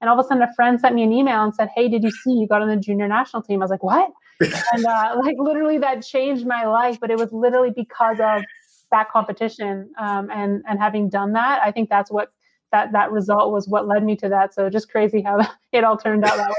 And 0.00 0.10
all 0.10 0.18
of 0.18 0.24
a 0.24 0.28
sudden, 0.28 0.42
a 0.42 0.52
friend 0.54 0.78
sent 0.78 0.94
me 0.94 1.02
an 1.02 1.12
email 1.12 1.42
and 1.42 1.54
said, 1.54 1.70
Hey, 1.74 1.88
did 1.88 2.02
you 2.02 2.10
see 2.10 2.32
you 2.32 2.46
got 2.46 2.60
on 2.60 2.68
the 2.68 2.76
junior 2.76 3.08
national 3.08 3.42
team? 3.42 3.62
I 3.62 3.64
was 3.64 3.70
like, 3.70 3.82
What? 3.82 4.10
and 4.40 4.84
uh, 4.84 5.16
like 5.22 5.36
literally 5.38 5.78
that 5.78 6.04
changed 6.04 6.46
my 6.46 6.66
life. 6.66 6.98
But 7.00 7.10
it 7.10 7.18
was 7.18 7.32
literally 7.32 7.70
because 7.74 8.18
of 8.20 8.42
that 8.90 9.10
competition 9.10 9.90
um, 9.98 10.28
and 10.30 10.62
and 10.68 10.78
having 10.78 11.08
done 11.08 11.32
that. 11.32 11.62
I 11.62 11.70
think 11.70 11.88
that's 11.88 12.10
what 12.10 12.32
that 12.72 12.92
that 12.92 13.12
result 13.12 13.52
was 13.52 13.68
what 13.68 13.86
led 13.86 14.04
me 14.04 14.16
to 14.16 14.28
that. 14.28 14.52
So 14.52 14.68
just 14.68 14.90
crazy 14.90 15.22
how 15.22 15.38
it 15.72 15.84
all 15.84 15.96
turned 15.96 16.24
out 16.24 16.36
that 16.36 16.50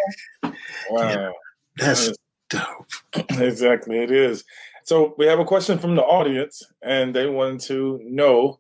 way. 0.44 0.58
Wow. 0.90 1.34
That's 1.78 2.12
dope. 2.50 2.90
Exactly, 3.40 4.00
it 4.00 4.12
is. 4.12 4.44
So 4.84 5.16
we 5.18 5.26
have 5.26 5.40
a 5.40 5.46
question 5.46 5.80
from 5.80 5.96
the 5.96 6.04
audience, 6.04 6.62
and 6.84 7.16
they 7.16 7.28
wanted 7.28 7.62
to 7.62 8.00
know, 8.04 8.60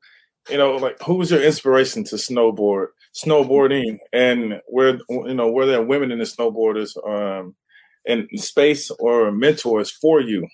you 0.50 0.58
know, 0.58 0.76
like 0.78 0.98
who 1.04 1.16
was 1.16 1.32
your 1.32 1.44
inspiration 1.44 2.04
to 2.06 2.16
snowboard, 2.16 2.88
snowboarding, 3.14 3.98
and 4.12 4.62
where 4.68 5.00
you 5.10 5.34
know 5.34 5.52
were 5.52 5.66
there 5.66 5.82
women 5.84 6.12
in 6.12 6.20
the 6.20 6.26
snowboarders 6.26 6.92
um, 7.08 7.56
in 8.06 8.28
space 8.38 8.90
or 9.00 9.32
mentors 9.32 9.92
for 9.92 10.20
you? 10.20 10.48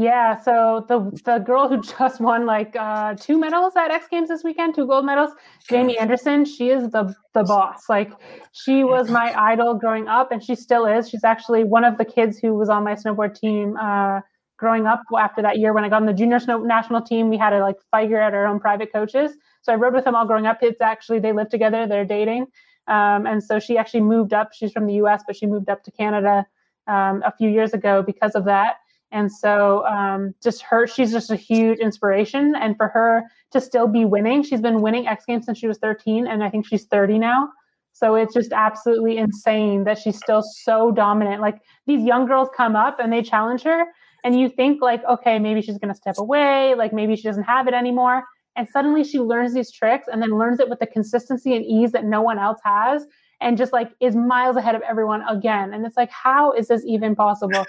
Yeah, 0.00 0.40
so 0.40 0.86
the 0.86 1.10
the 1.24 1.38
girl 1.38 1.68
who 1.68 1.82
just 1.98 2.20
won 2.20 2.46
like 2.46 2.76
uh, 2.76 3.14
two 3.14 3.36
medals 3.36 3.74
at 3.76 3.90
X 3.90 4.06
Games 4.08 4.28
this 4.28 4.44
weekend, 4.44 4.76
two 4.76 4.86
gold 4.86 5.04
medals, 5.04 5.30
Jamie 5.68 5.98
Anderson. 5.98 6.44
She 6.44 6.70
is 6.70 6.88
the 6.90 7.12
the 7.34 7.42
boss. 7.42 7.88
Like 7.88 8.12
she 8.52 8.84
was 8.84 9.10
my 9.10 9.34
idol 9.36 9.74
growing 9.74 10.06
up, 10.06 10.30
and 10.30 10.40
she 10.42 10.54
still 10.54 10.86
is. 10.86 11.10
She's 11.10 11.24
actually 11.24 11.64
one 11.64 11.82
of 11.82 11.98
the 11.98 12.04
kids 12.04 12.38
who 12.38 12.54
was 12.54 12.68
on 12.68 12.84
my 12.84 12.94
snowboard 12.94 13.34
team 13.34 13.76
uh, 13.76 14.20
growing 14.56 14.86
up. 14.86 15.02
After 15.18 15.42
that 15.42 15.58
year, 15.58 15.72
when 15.72 15.82
I 15.82 15.88
got 15.88 16.02
on 16.02 16.06
the 16.06 16.12
junior 16.12 16.38
snow 16.38 16.58
national 16.58 17.02
team, 17.02 17.28
we 17.28 17.36
had 17.36 17.50
to 17.50 17.58
like 17.58 17.76
figure 17.92 18.20
out 18.20 18.34
our 18.34 18.46
own 18.46 18.60
private 18.60 18.92
coaches. 18.92 19.32
So 19.62 19.72
I 19.72 19.74
rode 19.74 19.94
with 19.94 20.04
them 20.04 20.14
all 20.14 20.28
growing 20.28 20.46
up. 20.46 20.58
It's 20.62 20.80
actually 20.80 21.18
they 21.18 21.32
live 21.32 21.48
together. 21.48 21.88
They're 21.88 22.04
dating, 22.04 22.46
um, 22.86 23.26
and 23.26 23.42
so 23.42 23.58
she 23.58 23.76
actually 23.76 24.02
moved 24.02 24.32
up. 24.32 24.52
She's 24.52 24.70
from 24.70 24.86
the 24.86 24.94
U.S., 24.94 25.24
but 25.26 25.34
she 25.34 25.46
moved 25.46 25.68
up 25.68 25.82
to 25.82 25.90
Canada 25.90 26.46
um, 26.86 27.24
a 27.26 27.32
few 27.36 27.50
years 27.50 27.72
ago 27.72 28.00
because 28.00 28.36
of 28.36 28.44
that 28.44 28.76
and 29.10 29.32
so 29.32 29.86
um, 29.86 30.34
just 30.42 30.62
her, 30.62 30.86
she's 30.86 31.12
just 31.12 31.30
a 31.30 31.36
huge 31.36 31.78
inspiration. 31.78 32.54
And 32.54 32.76
for 32.76 32.88
her 32.88 33.24
to 33.52 33.60
still 33.60 33.88
be 33.88 34.04
winning, 34.04 34.42
she's 34.42 34.60
been 34.60 34.82
winning 34.82 35.06
X 35.06 35.24
Games 35.26 35.46
since 35.46 35.58
she 35.58 35.66
was 35.66 35.78
13, 35.78 36.26
and 36.26 36.44
I 36.44 36.50
think 36.50 36.66
she's 36.66 36.84
30 36.84 37.18
now. 37.18 37.48
So 37.92 38.14
it's 38.14 38.34
just 38.34 38.52
absolutely 38.52 39.16
insane 39.16 39.84
that 39.84 39.98
she's 39.98 40.16
still 40.16 40.42
so 40.42 40.92
dominant. 40.92 41.40
Like 41.40 41.58
these 41.86 42.04
young 42.04 42.26
girls 42.26 42.48
come 42.56 42.76
up 42.76 43.00
and 43.00 43.12
they 43.12 43.22
challenge 43.22 43.62
her, 43.62 43.86
and 44.24 44.38
you 44.38 44.48
think 44.48 44.82
like, 44.82 45.02
okay, 45.04 45.38
maybe 45.38 45.62
she's 45.62 45.78
going 45.78 45.92
to 45.92 45.98
step 45.98 46.18
away, 46.18 46.74
like 46.74 46.92
maybe 46.92 47.16
she 47.16 47.22
doesn't 47.22 47.44
have 47.44 47.66
it 47.66 47.74
anymore. 47.74 48.24
And 48.56 48.68
suddenly 48.68 49.04
she 49.04 49.20
learns 49.20 49.54
these 49.54 49.70
tricks 49.70 50.08
and 50.10 50.20
then 50.20 50.36
learns 50.36 50.58
it 50.58 50.68
with 50.68 50.80
the 50.80 50.86
consistency 50.86 51.54
and 51.54 51.64
ease 51.64 51.92
that 51.92 52.04
no 52.04 52.20
one 52.22 52.38
else 52.38 52.58
has 52.64 53.06
and 53.40 53.56
just 53.56 53.72
like 53.72 53.92
is 54.00 54.16
miles 54.16 54.56
ahead 54.56 54.74
of 54.74 54.82
everyone 54.82 55.22
again. 55.28 55.72
And 55.72 55.86
it's 55.86 55.96
like, 55.96 56.10
how 56.10 56.52
is 56.52 56.68
this 56.68 56.84
even 56.84 57.14
possible? 57.14 57.64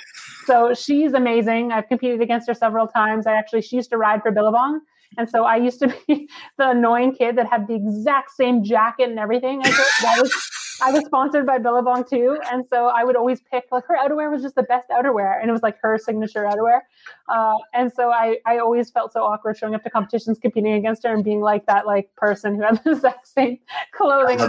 So 0.45 0.73
she's 0.73 1.13
amazing. 1.13 1.71
I've 1.71 1.87
competed 1.87 2.21
against 2.21 2.47
her 2.47 2.53
several 2.53 2.87
times. 2.87 3.27
I 3.27 3.33
actually, 3.33 3.61
she 3.61 3.75
used 3.75 3.89
to 3.91 3.97
ride 3.97 4.21
for 4.21 4.31
Billabong. 4.31 4.81
And 5.17 5.29
so 5.29 5.43
I 5.43 5.57
used 5.57 5.79
to 5.79 5.93
be 6.07 6.29
the 6.57 6.71
annoying 6.71 7.13
kid 7.15 7.37
that 7.37 7.47
had 7.47 7.67
the 7.67 7.75
exact 7.75 8.31
same 8.31 8.63
jacket 8.63 9.09
and 9.09 9.19
everything. 9.19 9.61
I, 9.63 9.69
that 10.01 10.21
was, 10.21 10.33
I 10.81 10.91
was 10.91 11.05
sponsored 11.05 11.45
by 11.45 11.57
Billabong 11.57 12.05
too. 12.09 12.39
And 12.51 12.65
so 12.69 12.87
I 12.87 13.03
would 13.03 13.15
always 13.15 13.41
pick, 13.41 13.65
like, 13.71 13.85
her 13.87 13.97
outerwear 13.97 14.31
was 14.31 14.41
just 14.41 14.55
the 14.55 14.63
best 14.63 14.89
outerwear. 14.89 15.39
And 15.39 15.49
it 15.49 15.51
was 15.51 15.61
like 15.61 15.77
her 15.81 15.97
signature 15.97 16.43
outerwear. 16.43 16.81
Uh, 17.27 17.55
and 17.73 17.91
so 17.91 18.11
I, 18.11 18.37
I 18.45 18.59
always 18.59 18.89
felt 18.89 19.13
so 19.13 19.23
awkward 19.23 19.57
showing 19.57 19.75
up 19.75 19.83
to 19.83 19.89
competitions, 19.89 20.39
competing 20.39 20.73
against 20.73 21.03
her 21.03 21.13
and 21.13 21.23
being 21.23 21.41
like 21.41 21.65
that, 21.67 21.85
like, 21.85 22.15
person 22.15 22.55
who 22.55 22.61
had 22.61 22.81
the 22.83 22.91
exact 22.91 23.27
same 23.27 23.59
clothing. 23.93 24.39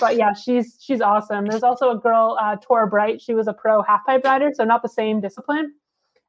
But 0.00 0.16
yeah, 0.16 0.32
she's, 0.34 0.78
she's 0.80 1.00
awesome. 1.00 1.46
There's 1.46 1.62
also 1.62 1.90
a 1.90 1.98
girl, 1.98 2.38
uh, 2.40 2.56
Torah 2.56 2.86
Bright. 2.86 3.20
She 3.20 3.34
was 3.34 3.48
a 3.48 3.52
pro 3.52 3.82
half 3.82 4.04
pipe 4.06 4.24
rider. 4.24 4.52
So 4.54 4.64
not 4.64 4.82
the 4.82 4.88
same 4.88 5.20
discipline. 5.20 5.74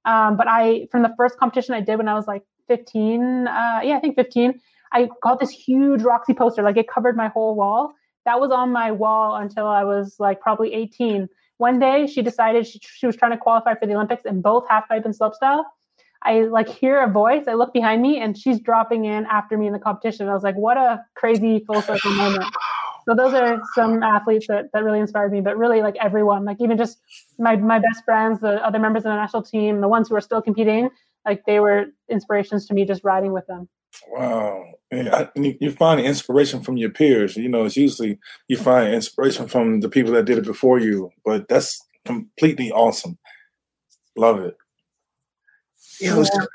Um, 0.06 0.38
but 0.38 0.48
I, 0.48 0.88
from 0.89 1.04
the 1.04 1.13
first 1.18 1.38
competition 1.38 1.74
I 1.74 1.82
did 1.82 1.98
when 1.98 2.08
I 2.08 2.13
was 2.13 2.27
like 2.27 2.44
15, 2.68 3.48
uh, 3.48 3.80
yeah, 3.84 3.98
I 3.98 4.00
think 4.00 4.16
15, 4.16 4.60
I 4.94 5.10
got 5.22 5.39
this 5.39 5.50
huge 5.50 6.01
Roxy 6.01 6.34
poster, 6.34 6.63
like 6.63 6.77
it 6.77 6.88
covered 6.88 7.18
my 7.18 7.27
whole 7.27 7.56
wall. 7.56 7.94
That 8.27 8.41
was 8.41 8.51
on 8.51 8.74
my 8.74 8.91
wall 8.91 9.38
until 9.38 9.65
I 9.67 9.86
was 9.86 10.17
like 10.19 10.41
probably 10.41 10.74
18. 10.74 11.29
One 11.60 11.79
day 11.79 12.07
she 12.07 12.22
decided 12.22 12.67
she, 12.67 12.77
she 12.84 13.05
was 13.07 13.15
trying 13.15 13.31
to 13.31 13.38
qualify 13.38 13.75
for 13.75 13.86
the 13.86 13.93
Olympics 13.93 14.25
in 14.25 14.41
both 14.41 14.65
half 14.69 14.89
pipe 14.89 15.05
and 15.05 15.17
slopestyle. 15.17 15.63
I 16.24 16.42
like 16.42 16.68
hear 16.68 17.00
a 17.00 17.09
voice. 17.09 17.46
I 17.48 17.53
look 17.53 17.72
behind 17.72 18.01
me 18.01 18.20
and 18.20 18.37
she's 18.37 18.59
dropping 18.59 19.05
in 19.05 19.25
after 19.27 19.57
me 19.57 19.68
in 19.68 19.72
the 19.72 19.79
competition. 19.79 20.27
I 20.27 20.33
was 20.33 20.44
like, 20.44 20.55
what 20.55 20.75
a 20.75 21.05
crazy 21.16 21.63
full 21.66 21.81
circle 21.81 22.11
moment. 22.16 22.44
So 23.07 23.16
those 23.16 23.33
are 23.33 23.61
some 23.74 24.03
athletes 24.03 24.48
that, 24.48 24.66
that 24.74 24.83
really 24.83 25.00
inspired 25.00 25.31
me, 25.31 25.40
but 25.40 25.57
really 25.57 25.81
like 25.81 25.96
everyone, 26.01 26.44
like 26.44 26.57
even 26.59 26.77
just 26.77 26.98
my, 27.40 27.55
my 27.55 27.79
best 27.79 28.03
friends, 28.03 28.42
the 28.42 28.61
other 28.66 28.79
members 28.79 29.01
of 29.01 29.11
the 29.11 29.16
national 29.16 29.44
team, 29.44 29.79
the 29.79 29.87
ones 29.87 30.09
who 30.09 30.16
are 30.16 30.22
still 30.22 30.42
competing, 30.42 30.90
like 31.25 31.46
they 31.46 31.61
were 31.61 31.85
inspirations 32.09 32.66
to 32.66 32.74
me 32.74 32.83
just 32.83 33.05
riding 33.05 33.31
with 33.31 33.48
them. 33.48 33.70
Wow. 34.10 34.66
Yeah, 34.92 35.27
you 35.36 35.72
find 35.72 36.00
inspiration 36.00 36.62
from 36.62 36.77
your 36.77 36.90
peers. 36.90 37.36
You 37.36 37.50
know, 37.50 37.66
it's 37.66 37.75
usually 37.75 38.20
you 38.48 38.55
find 38.57 38.94
inspiration 38.94 39.48
from 39.48 39.81
the 39.81 39.90
people 39.90 40.14
that 40.14 40.25
did 40.25 40.38
it 40.38 40.46
before 40.46 40.79
you, 40.79 41.12
but 41.25 41.50
that's 41.50 41.86
completely 42.05 42.72
awesome. 42.72 43.18
Love 44.16 44.40
it. 44.40 44.55
You 46.00 46.12
know, 46.12 46.24
so, 46.24 46.48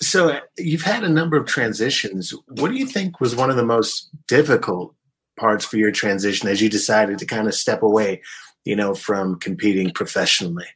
so 0.00 0.40
you've 0.56 0.82
had 0.82 1.04
a 1.04 1.08
number 1.08 1.36
of 1.36 1.46
transitions. 1.46 2.32
What 2.48 2.70
do 2.70 2.74
you 2.74 2.86
think 2.86 3.20
was 3.20 3.36
one 3.36 3.50
of 3.50 3.56
the 3.56 3.64
most 3.64 4.08
difficult 4.28 4.94
parts 5.38 5.64
for 5.64 5.76
your 5.76 5.90
transition 5.90 6.48
as 6.48 6.62
you 6.62 6.70
decided 6.70 7.18
to 7.18 7.26
kind 7.26 7.48
of 7.48 7.54
step 7.54 7.82
away, 7.82 8.22
you 8.64 8.76
know, 8.76 8.94
from 8.94 9.38
competing 9.40 9.90
professionally? 9.90 10.66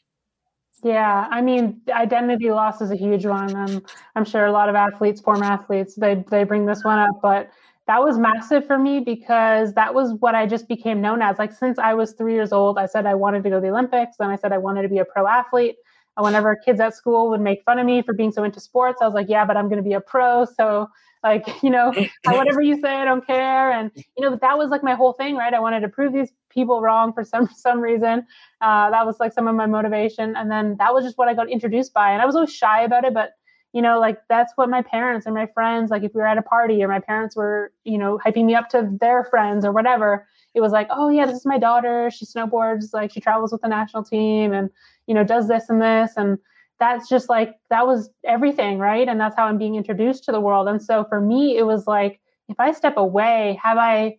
Yeah, 0.85 1.27
I 1.31 1.41
mean, 1.41 1.81
identity 1.91 2.51
loss 2.51 2.81
is 2.81 2.91
a 2.93 2.97
huge 2.97 3.27
one. 3.27 3.83
I'm 4.15 4.25
sure 4.25 4.47
a 4.47 4.53
lot 4.53 4.69
of 4.69 4.77
athletes, 4.77 5.21
former 5.21 5.45
athletes, 5.45 5.95
they 5.97 6.25
they 6.31 6.45
bring 6.45 6.67
this 6.67 6.85
one 6.85 6.99
up, 7.01 7.21
but 7.21 7.51
that 7.89 8.03
was 8.03 8.17
massive 8.19 8.65
for 8.67 8.79
me 8.79 9.01
because 9.01 9.75
that 9.75 9.93
was 9.95 10.13
what 10.21 10.35
I 10.37 10.47
just 10.47 10.69
became 10.69 11.01
known 11.01 11.21
as. 11.21 11.37
Like 11.39 11.53
since 11.53 11.79
I 11.81 11.95
was 11.95 12.13
three 12.13 12.35
years 12.35 12.53
old, 12.53 12.79
I 12.79 12.87
said 12.87 13.07
I 13.07 13.15
wanted 13.17 13.43
to 13.45 13.51
go 13.51 13.57
to 13.57 13.61
the 13.61 13.71
Olympics, 13.71 14.17
and 14.21 14.31
I 14.31 14.37
said 14.37 14.53
I 14.53 14.59
wanted 14.59 14.83
to 14.83 14.89
be 14.89 14.99
a 14.99 15.05
pro 15.05 15.27
athlete. 15.27 15.77
And 16.17 16.25
whenever 16.25 16.55
kids 16.57 16.81
at 16.81 16.95
school 16.95 17.31
would 17.31 17.41
make 17.41 17.63
fun 17.65 17.79
of 17.81 17.87
me 17.87 18.03
for 18.03 18.13
being 18.15 18.31
so 18.33 18.45
into 18.45 18.61
sports, 18.61 19.01
I 19.03 19.07
was 19.07 19.15
like, 19.15 19.29
yeah, 19.29 19.45
but 19.45 19.57
I'm 19.57 19.69
going 19.69 19.83
to 19.83 19.89
be 19.89 19.95
a 19.95 20.01
pro. 20.01 20.45
So 20.45 20.89
like 21.23 21.47
you 21.63 21.71
know 21.71 21.93
whatever 22.25 22.61
you 22.63 22.81
say 22.81 22.95
i 22.95 23.05
don't 23.05 23.27
care. 23.27 23.73
And 23.73 23.91
you 23.97 24.29
know 24.29 24.37
that 24.37 24.59
was 24.59 24.71
like 24.71 24.83
my 24.83 24.95
whole 24.95 25.13
thing 25.13 25.37
right? 25.37 25.53
I 25.53 25.61
wanted 25.61 25.81
to 25.81 25.89
prove 25.89 26.13
these 26.13 26.33
people 26.51 26.81
wrong 26.81 27.13
for 27.13 27.25
some 27.25 27.49
some 27.57 27.81
reason. 27.81 28.27
Uh, 28.61 28.91
that 28.91 29.07
was 29.07 29.21
like 29.21 29.33
some 29.33 29.47
of 29.49 29.55
my 29.55 29.67
motivation. 29.67 30.35
And 30.37 30.51
then 30.51 30.77
that 30.79 30.93
was 30.93 31.05
just 31.05 31.19
what 31.19 31.29
i 31.29 31.35
got 31.35 31.49
introduced 31.51 31.93
by. 31.93 32.13
And 32.13 32.23
i 32.23 32.27
was 32.27 32.35
always 32.35 32.53
shy 32.53 32.83
about 32.83 33.05
it 33.05 33.15
but 33.15 33.33
you 33.75 33.83
know 33.83 34.01
like 34.01 34.19
that's 34.31 34.55
what 34.57 34.71
my 34.71 34.81
parents 34.81 35.27
and 35.27 35.35
my 35.35 35.47
friends 35.47 35.91
like 35.91 36.03
if 36.03 36.15
we 36.15 36.23
were 36.23 36.27
at 36.27 36.39
a 36.39 36.43
party 36.43 36.83
or 36.83 36.89
my 36.89 37.01
parents 37.01 37.37
were 37.37 37.71
you 37.85 37.99
know 37.99 38.19
hyping 38.25 38.47
me 38.47 38.55
up 38.55 38.71
to 38.71 38.89
their 38.99 39.25
friends 39.25 39.63
or 39.63 39.73
whatever 39.73 40.27
it 40.55 40.61
was 40.61 40.73
like 40.73 40.89
oh 40.91 41.09
yeah 41.09 41.27
this 41.27 41.37
is 41.37 41.47
my 41.47 41.59
daughter. 41.59 42.11
She 42.11 42.27
snowboards 42.27 42.93
like 42.93 43.13
she 43.13 43.21
travels 43.21 43.53
with 43.53 43.63
the 43.63 43.69
national 43.69 44.05
team 44.05 44.53
and 44.53 44.71
you 45.07 45.15
know 45.15 45.25
does 45.25 45.49
this 45.49 45.69
and 45.69 45.81
this. 45.81 46.13
And 46.17 46.39
that's 46.79 47.09
just 47.09 47.29
like 47.29 47.57
that 47.71 47.87
was 47.87 48.11
everything 48.25 48.79
right? 48.79 49.09
And 49.09 49.21
that's 49.21 49.37
how 49.37 49.47
i'm 49.47 49.59
being 49.59 49.75
introduced 49.75 50.25
to 50.25 50.33
the 50.33 50.41
world. 50.41 50.69
And 50.69 50.83
so 50.83 51.05
for 51.09 51.21
me 51.21 51.57
it 51.57 51.65
was 51.65 51.87
like 51.87 52.21
if 52.49 52.59
i 52.59 52.73
step 52.73 52.97
away 52.97 53.59
have 53.63 53.79
i 53.79 54.17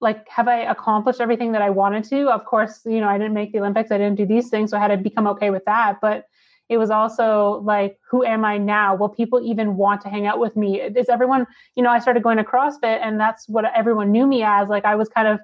like 0.00 0.28
have 0.28 0.46
i 0.48 0.60
accomplished 0.60 1.20
everything 1.20 1.52
that 1.52 1.62
i 1.62 1.70
wanted 1.70 2.04
to? 2.04 2.28
Of 2.28 2.44
course 2.44 2.82
you 2.84 3.00
know 3.00 3.08
i 3.08 3.18
didn't 3.18 3.34
make 3.34 3.52
the 3.52 3.58
olympics 3.58 3.90
i 3.90 3.98
didn't 3.98 4.16
do 4.16 4.26
these 4.26 4.48
things 4.48 4.70
so 4.70 4.76
i 4.76 4.80
had 4.80 4.88
to 4.88 4.96
become 4.96 5.26
okay 5.28 5.50
with 5.50 5.64
that. 5.66 5.98
But 6.00 6.26
it 6.68 6.76
was 6.76 6.90
also 6.90 7.62
like 7.64 7.98
who 8.08 8.24
am 8.24 8.44
i 8.44 8.58
now? 8.58 8.94
Will 8.94 9.08
people 9.08 9.40
even 9.44 9.76
want 9.76 10.00
to 10.02 10.08
hang 10.08 10.26
out 10.26 10.38
with 10.38 10.56
me? 10.56 10.80
Is 10.80 11.08
everyone 11.08 11.46
you 11.74 11.82
know 11.82 11.90
i 11.90 11.98
started 11.98 12.22
going 12.22 12.36
to 12.36 12.44
crossfit 12.44 13.00
and 13.02 13.18
that's 13.18 13.48
what 13.48 13.64
everyone 13.74 14.12
knew 14.12 14.26
me 14.26 14.42
as. 14.42 14.68
Like 14.68 14.84
i 14.84 14.94
was 14.94 15.08
kind 15.08 15.26
of 15.26 15.40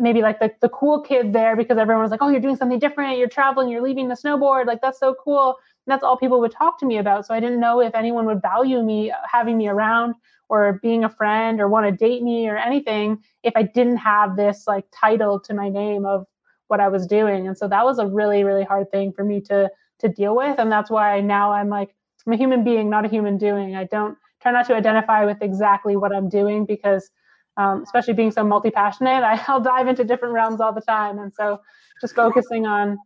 maybe 0.00 0.22
like 0.22 0.38
the, 0.38 0.48
the 0.60 0.68
cool 0.68 1.00
kid 1.00 1.32
there 1.32 1.56
because 1.56 1.76
everyone 1.76 2.02
was 2.02 2.12
like 2.12 2.22
oh 2.22 2.28
you're 2.28 2.40
doing 2.40 2.56
something 2.56 2.78
different. 2.78 3.18
You're 3.18 3.28
traveling. 3.28 3.68
You're 3.68 3.82
leaving 3.82 4.08
the 4.08 4.14
snowboard. 4.14 4.66
Like 4.66 4.80
that's 4.80 5.00
so 5.00 5.16
cool 5.24 5.56
that's 5.90 6.04
all 6.04 6.16
people 6.16 6.40
would 6.40 6.52
talk 6.52 6.78
to 6.80 6.86
me 6.86 6.98
about. 6.98 7.26
So 7.26 7.34
I 7.34 7.40
didn't 7.40 7.60
know 7.60 7.80
if 7.80 7.94
anyone 7.94 8.26
would 8.26 8.42
value 8.42 8.82
me 8.82 9.12
having 9.30 9.58
me 9.58 9.68
around 9.68 10.14
or 10.48 10.78
being 10.82 11.04
a 11.04 11.08
friend 11.08 11.60
or 11.60 11.68
want 11.68 11.86
to 11.86 11.92
date 11.92 12.22
me 12.22 12.48
or 12.48 12.56
anything 12.56 13.22
if 13.42 13.52
I 13.56 13.62
didn't 13.62 13.98
have 13.98 14.36
this 14.36 14.64
like 14.66 14.84
title 14.92 15.40
to 15.40 15.54
my 15.54 15.68
name 15.68 16.06
of 16.06 16.26
what 16.68 16.80
I 16.80 16.88
was 16.88 17.06
doing. 17.06 17.46
And 17.46 17.56
so 17.56 17.68
that 17.68 17.84
was 17.84 17.98
a 17.98 18.06
really, 18.06 18.44
really 18.44 18.64
hard 18.64 18.90
thing 18.90 19.12
for 19.12 19.24
me 19.24 19.40
to 19.42 19.70
to 20.00 20.08
deal 20.08 20.36
with. 20.36 20.58
And 20.58 20.70
that's 20.70 20.90
why 20.90 21.20
now 21.20 21.52
I'm 21.52 21.68
like, 21.68 21.94
I'm 22.26 22.32
a 22.32 22.36
human 22.36 22.62
being, 22.62 22.88
not 22.88 23.04
a 23.04 23.08
human 23.08 23.36
doing. 23.36 23.74
I 23.74 23.84
don't 23.84 24.16
try 24.40 24.52
not 24.52 24.66
to 24.66 24.74
identify 24.74 25.24
with 25.24 25.38
exactly 25.42 25.96
what 25.96 26.14
I'm 26.14 26.28
doing 26.28 26.64
because 26.66 27.10
um, 27.56 27.82
especially 27.82 28.14
being 28.14 28.30
so 28.30 28.44
multi-passionate, 28.44 29.24
I, 29.24 29.42
I'll 29.48 29.60
dive 29.60 29.88
into 29.88 30.04
different 30.04 30.34
realms 30.34 30.60
all 30.60 30.72
the 30.72 30.80
time. 30.80 31.18
And 31.18 31.32
so 31.34 31.60
just 32.00 32.14
focusing 32.14 32.66
on 32.66 32.98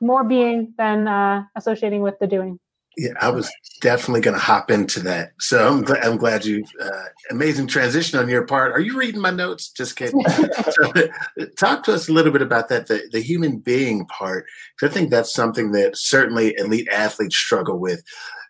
more 0.00 0.24
being 0.24 0.74
than 0.78 1.08
uh, 1.08 1.44
associating 1.56 2.02
with 2.02 2.18
the 2.18 2.26
doing. 2.26 2.58
Yeah, 2.98 3.12
I 3.20 3.30
was 3.30 3.48
definitely 3.80 4.22
going 4.22 4.34
to 4.34 4.42
hop 4.42 4.72
into 4.72 4.98
that. 5.00 5.30
So 5.38 5.68
I'm, 5.68 5.82
glad, 5.82 6.04
I'm 6.04 6.16
glad 6.16 6.44
you, 6.44 6.64
uh, 6.82 7.04
amazing 7.30 7.68
transition 7.68 8.18
on 8.18 8.28
your 8.28 8.44
part. 8.44 8.72
Are 8.72 8.80
you 8.80 8.98
reading 8.98 9.20
my 9.20 9.30
notes? 9.30 9.68
Just 9.68 9.94
kidding. 9.94 10.20
so, 10.70 10.92
talk 11.56 11.84
to 11.84 11.94
us 11.94 12.08
a 12.08 12.12
little 12.12 12.32
bit 12.32 12.42
about 12.42 12.68
that, 12.70 12.88
the, 12.88 13.08
the 13.12 13.20
human 13.20 13.58
being 13.58 14.04
part. 14.06 14.46
I 14.82 14.88
think 14.88 15.10
that's 15.10 15.32
something 15.32 15.70
that 15.72 15.96
certainly 15.96 16.56
elite 16.58 16.88
athletes 16.90 17.36
struggle 17.36 17.78
with. 17.78 18.02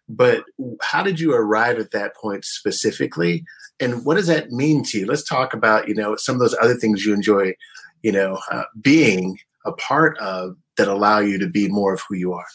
But 0.08 0.44
how 0.80 1.02
did 1.02 1.20
you 1.20 1.34
arrive 1.34 1.78
at 1.78 1.90
that 1.90 2.16
point 2.16 2.46
specifically? 2.46 3.44
And 3.80 4.02
what 4.06 4.14
does 4.14 4.28
that 4.28 4.50
mean 4.50 4.82
to 4.84 4.98
you? 5.00 5.06
Let's 5.06 5.24
talk 5.24 5.52
about, 5.52 5.88
you 5.88 5.94
know, 5.94 6.16
some 6.16 6.34
of 6.34 6.40
those 6.40 6.56
other 6.62 6.74
things 6.74 7.04
you 7.04 7.12
enjoy, 7.12 7.54
you 8.02 8.12
know, 8.12 8.40
uh, 8.50 8.64
being 8.80 9.38
a 9.66 9.72
part 9.72 10.16
of 10.18 10.56
that 10.78 10.88
allow 10.88 11.18
you 11.20 11.38
to 11.38 11.48
be 11.48 11.68
more 11.68 11.94
of 11.94 12.02
who 12.08 12.16
you 12.16 12.32
are? 12.32 12.46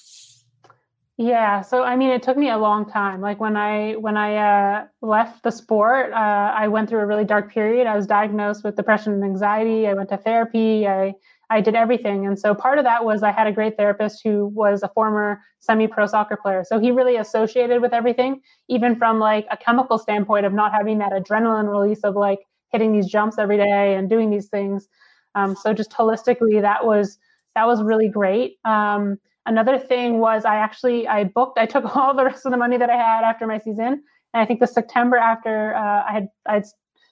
Yeah, 1.17 1.61
so 1.61 1.83
I 1.83 1.95
mean, 1.95 2.09
it 2.09 2.23
took 2.23 2.37
me 2.37 2.49
a 2.49 2.57
long 2.57 2.89
time. 2.89 3.21
Like 3.21 3.39
when 3.39 3.55
I 3.55 3.93
when 3.93 4.17
I 4.17 4.35
uh, 4.35 4.85
left 5.03 5.43
the 5.43 5.51
sport, 5.51 6.11
uh, 6.11 6.15
I 6.15 6.67
went 6.67 6.89
through 6.89 7.01
a 7.01 7.05
really 7.05 7.23
dark 7.23 7.53
period. 7.53 7.85
I 7.85 7.95
was 7.95 8.07
diagnosed 8.07 8.63
with 8.63 8.75
depression 8.75 9.13
and 9.13 9.23
anxiety. 9.23 9.87
I 9.87 9.93
went 9.93 10.09
to 10.09 10.17
therapy. 10.17 10.87
I 10.87 11.13
I 11.51 11.61
did 11.61 11.75
everything, 11.75 12.25
and 12.25 12.39
so 12.39 12.55
part 12.55 12.79
of 12.79 12.83
that 12.85 13.05
was 13.05 13.21
I 13.21 13.31
had 13.31 13.45
a 13.45 13.51
great 13.51 13.77
therapist 13.77 14.21
who 14.23 14.47
was 14.47 14.81
a 14.81 14.89
former 14.89 15.39
semi-pro 15.59 16.07
soccer 16.07 16.35
player. 16.35 16.63
So 16.63 16.79
he 16.79 16.89
really 16.89 17.17
associated 17.17 17.79
with 17.79 17.93
everything, 17.93 18.41
even 18.67 18.95
from 18.95 19.19
like 19.19 19.45
a 19.51 19.57
chemical 19.57 19.99
standpoint 19.99 20.47
of 20.47 20.53
not 20.53 20.71
having 20.71 20.97
that 20.97 21.11
adrenaline 21.11 21.69
release 21.69 21.99
of 21.99 22.15
like 22.15 22.39
hitting 22.71 22.91
these 22.91 23.05
jumps 23.05 23.37
every 23.37 23.57
day 23.57 23.93
and 23.93 24.09
doing 24.09 24.31
these 24.31 24.47
things. 24.47 24.87
Um, 25.35 25.55
so 25.55 25.73
just 25.73 25.91
holistically, 25.91 26.59
that 26.59 26.85
was 26.85 27.19
that 27.55 27.67
was 27.67 27.81
really 27.83 28.09
great. 28.09 28.57
Um, 28.65 29.17
Another 29.45 29.77
thing 29.77 30.19
was 30.19 30.45
I 30.45 30.55
actually 30.55 31.07
I 31.07 31.25
booked 31.25 31.57
I 31.57 31.65
took 31.65 31.95
all 31.95 32.15
the 32.15 32.25
rest 32.25 32.45
of 32.45 32.51
the 32.51 32.57
money 32.57 32.77
that 32.77 32.89
I 32.89 32.95
had 32.95 33.23
after 33.23 33.45
my 33.47 33.57
season, 33.57 34.03
and 34.33 34.41
I 34.41 34.45
think 34.45 34.59
the 34.59 34.67
September 34.67 35.17
after 35.17 35.75
uh, 35.75 36.03
I 36.07 36.13
had 36.13 36.27
I 36.47 36.63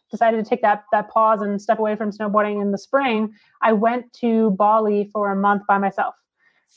decided 0.10 0.44
to 0.44 0.50
take 0.50 0.62
that 0.62 0.84
that 0.92 1.10
pause 1.10 1.42
and 1.42 1.62
step 1.62 1.80
away 1.80 1.96
from 1.96 2.12
snowboarding 2.12 2.62
in 2.62 2.72
the 2.72 2.78
spring, 2.78 3.34
I 3.62 3.74
went 3.74 4.14
to 4.22 4.52
Bali 4.52 5.10
for 5.12 5.32
a 5.32 5.36
month 5.36 5.64
by 5.68 5.78
myself. 5.78 6.16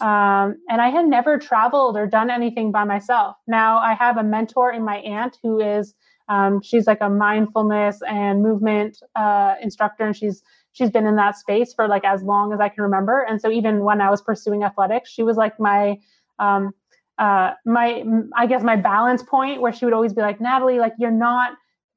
Um, 0.01 0.57
and 0.69 0.81
I 0.81 0.89
had 0.89 1.07
never 1.07 1.39
traveled 1.39 1.97
or 1.97 2.09
done 2.09 2.29
anything 2.29 2.73
by 2.73 2.83
myself. 2.83 3.37
Now 3.47 3.79
I 3.79 3.95
have 3.95 4.17
a 4.17 4.25
mentor 4.25 4.73
in 4.73 4.85
my 4.85 4.97
aunt 4.97 5.39
who 5.41 5.61
is 5.61 5.95
um, 6.29 6.63
she's 6.63 6.89
like 6.89 6.99
a 7.01 7.09
mindfulness 7.09 8.01
and 8.09 8.43
movement 8.43 8.99
uh, 9.15 9.55
instructor, 9.63 10.05
and 10.05 10.17
she's 10.17 10.43
she's 10.75 10.91
been 10.91 11.07
in 11.07 11.17
that 11.17 11.39
space 11.39 11.73
for 11.73 11.89
like 11.89 12.05
as 12.05 12.23
long 12.23 12.53
as 12.53 12.61
I 12.61 12.69
can 12.69 12.83
remember. 12.83 13.23
And 13.23 13.41
so 13.41 13.51
even 13.51 13.81
when 13.85 14.01
I 14.03 14.11
was 14.11 14.21
pursuing 14.21 14.63
athletics, 14.63 15.11
she 15.11 15.23
was 15.23 15.37
like 15.39 15.59
my 15.59 15.99
um 16.39 16.73
uh 17.19 17.53
my 17.65 18.05
I 18.37 18.47
guess 18.47 18.63
my 18.63 18.77
balance 18.77 19.23
point 19.23 19.63
where 19.63 19.73
she 19.73 19.87
would 19.87 19.95
always 19.95 20.13
be 20.13 20.21
like, 20.21 20.41
Natalie, 20.41 20.79
like 20.79 20.93
you're 20.99 21.11
not 21.11 21.53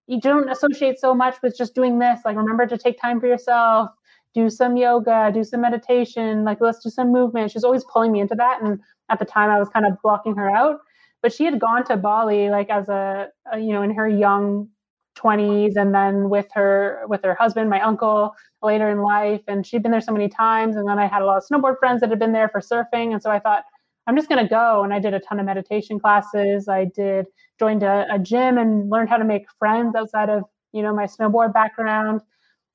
you 0.08 0.22
don't 0.22 0.50
associate 0.50 1.00
so 1.00 1.14
much 1.14 1.36
with 1.44 1.58
just 1.58 1.76
doing 1.76 2.00
this. 2.00 2.22
Like 2.24 2.38
remember 2.38 2.66
to 2.68 2.78
take 2.78 3.02
time 3.02 3.20
for 3.20 3.28
yourself, 3.28 3.90
do 4.34 4.50
some 4.50 4.78
yoga, 4.78 5.32
do 5.34 5.44
some 5.44 5.62
meditation, 5.62 6.46
like 6.46 6.62
let's 6.62 6.80
do 6.80 6.90
some 6.90 7.12
movement. 7.12 7.52
She's 7.52 7.64
always 7.64 7.84
pulling 7.84 8.12
me 8.12 8.22
into 8.22 8.36
that. 8.36 8.62
And 8.62 8.80
at 9.10 9.20
the 9.20 9.26
time 9.26 9.50
I 9.50 9.60
was 9.60 9.70
kind 9.70 9.86
of 9.86 9.94
blocking 10.04 10.36
her 10.36 10.50
out. 10.50 10.80
But 11.24 11.34
she 11.34 11.46
had 11.46 11.60
gone 11.60 11.84
to 11.86 11.98
Bali 11.98 12.50
like 12.50 12.70
as 12.70 12.90
a, 12.90 13.30
a 13.52 13.60
you 13.60 13.74
know, 13.74 13.82
in 13.82 13.94
her 13.96 14.08
young 14.08 14.70
20s 15.18 15.76
and 15.76 15.94
then 15.94 16.30
with 16.30 16.48
her 16.54 17.02
with 17.08 17.24
her 17.24 17.36
husband 17.36 17.70
my 17.70 17.82
uncle 17.82 18.34
later 18.62 18.90
in 18.90 19.02
life 19.02 19.42
and 19.48 19.66
she'd 19.66 19.84
been 19.84 19.92
there 19.92 20.02
so 20.02 20.12
many 20.12 20.30
times 20.30 20.76
and 20.76 20.88
then 20.88 21.00
i 21.00 21.08
had 21.08 21.22
a 21.22 21.26
lot 21.26 21.38
of 21.38 21.44
snowboard 21.44 21.78
friends 21.80 22.02
that 22.02 22.10
had 22.10 22.20
been 22.20 22.34
there 22.34 22.50
for 22.50 22.62
surfing 22.62 23.12
and 23.14 23.22
so 23.22 23.30
i 23.30 23.40
thought 23.40 23.64
i'm 24.08 24.16
just 24.16 24.30
going 24.30 24.44
to 24.44 24.50
go 24.50 24.84
and 24.84 24.94
i 24.94 25.00
did 25.00 25.14
a 25.14 25.20
ton 25.20 25.40
of 25.40 25.46
meditation 25.46 26.00
classes. 26.00 26.68
I 26.68 26.86
did 26.86 27.26
joined 27.60 27.84
a, 27.84 28.06
a, 28.12 28.20
gym 28.20 28.58
and 28.58 28.90
learned 28.90 29.10
how 29.10 29.18
to 29.18 29.26
make 29.26 29.46
friends 29.58 29.96
outside 29.96 30.30
of 30.30 30.44
you 30.74 30.82
know 30.82 30.94
my 30.94 31.06
snowboard 31.06 31.54
background. 31.54 32.22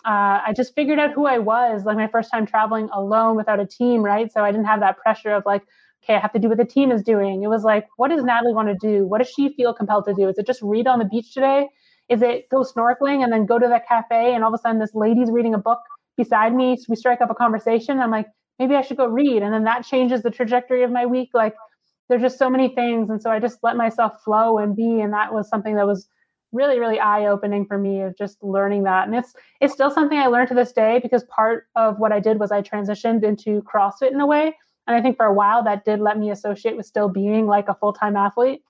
Uh, 0.04 0.42
i 0.46 0.52
just 0.56 0.74
figured 0.74 0.98
out 0.98 1.12
who 1.12 1.26
i 1.26 1.38
was 1.38 1.84
like 1.84 1.96
my 1.96 2.08
first 2.08 2.28
time 2.32 2.44
traveling 2.44 2.88
alone 2.92 3.36
without 3.36 3.60
a 3.60 3.66
team 3.66 4.02
right? 4.02 4.32
So 4.32 4.42
i 4.44 4.50
didn't 4.50 4.66
have 4.66 4.80
that 4.80 4.98
pressure 4.98 5.30
of 5.30 5.44
like 5.46 5.62
okay 6.02 6.14
i 6.14 6.18
have 6.18 6.32
to 6.32 6.40
do 6.40 6.48
what 6.48 6.58
the 6.58 6.64
team 6.64 6.90
is 6.90 7.02
doing. 7.02 7.42
It 7.42 7.48
was 7.48 7.62
like 7.62 7.86
what 7.96 8.08
does 8.08 8.24
natalie 8.24 8.54
want 8.54 8.68
to 8.68 8.74
do? 8.74 9.06
What 9.06 9.18
does 9.18 9.28
she 9.28 9.54
feel 9.54 9.72
compelled 9.72 10.06
to 10.06 10.14
do? 10.14 10.28
Is 10.28 10.38
it 10.38 10.46
just 10.46 10.60
read 10.62 10.86
on 10.86 10.98
the 10.98 11.04
beach 11.04 11.32
today 11.32 11.68
is 12.12 12.20
it 12.22 12.48
go 12.50 12.62
snorkeling 12.62 13.24
and 13.24 13.32
then 13.32 13.46
go 13.46 13.58
to 13.58 13.66
the 13.66 13.80
cafe 13.88 14.34
and 14.34 14.44
all 14.44 14.52
of 14.52 14.58
a 14.58 14.62
sudden 14.62 14.78
this 14.78 14.94
lady's 14.94 15.30
reading 15.30 15.54
a 15.54 15.58
book 15.58 15.80
beside 16.16 16.54
me? 16.54 16.76
So 16.76 16.84
we 16.88 16.96
strike 16.96 17.22
up 17.22 17.30
a 17.30 17.34
conversation. 17.34 18.00
I'm 18.00 18.10
like, 18.10 18.26
maybe 18.58 18.74
I 18.74 18.82
should 18.82 18.98
go 18.98 19.06
read. 19.06 19.42
And 19.42 19.52
then 19.52 19.64
that 19.64 19.86
changes 19.86 20.22
the 20.22 20.30
trajectory 20.30 20.82
of 20.82 20.90
my 20.90 21.06
week. 21.06 21.30
Like 21.32 21.54
there's 22.08 22.20
just 22.20 22.38
so 22.38 22.50
many 22.50 22.68
things. 22.68 23.08
And 23.08 23.22
so 23.22 23.30
I 23.30 23.38
just 23.38 23.58
let 23.62 23.76
myself 23.76 24.22
flow 24.22 24.58
and 24.58 24.76
be. 24.76 25.00
And 25.00 25.12
that 25.14 25.32
was 25.32 25.48
something 25.48 25.76
that 25.76 25.86
was 25.86 26.06
really, 26.52 26.78
really 26.78 27.00
eye 27.00 27.26
opening 27.26 27.64
for 27.64 27.78
me 27.78 28.02
of 28.02 28.16
just 28.16 28.42
learning 28.42 28.82
that. 28.82 29.08
And 29.08 29.16
it's 29.16 29.32
it's 29.62 29.72
still 29.72 29.90
something 29.90 30.18
I 30.18 30.26
learned 30.26 30.48
to 30.48 30.54
this 30.54 30.72
day 30.72 31.00
because 31.02 31.24
part 31.24 31.66
of 31.76 31.98
what 31.98 32.12
I 32.12 32.20
did 32.20 32.38
was 32.38 32.52
I 32.52 32.60
transitioned 32.60 33.24
into 33.24 33.62
CrossFit 33.62 34.12
in 34.12 34.20
a 34.20 34.26
way. 34.26 34.54
And 34.86 34.96
I 34.96 35.00
think 35.00 35.16
for 35.16 35.26
a 35.26 35.32
while 35.32 35.64
that 35.64 35.86
did 35.86 36.00
let 36.00 36.18
me 36.18 36.30
associate 36.30 36.76
with 36.76 36.84
still 36.84 37.08
being 37.08 37.46
like 37.46 37.68
a 37.68 37.74
full-time 37.74 38.16
athlete 38.16 38.62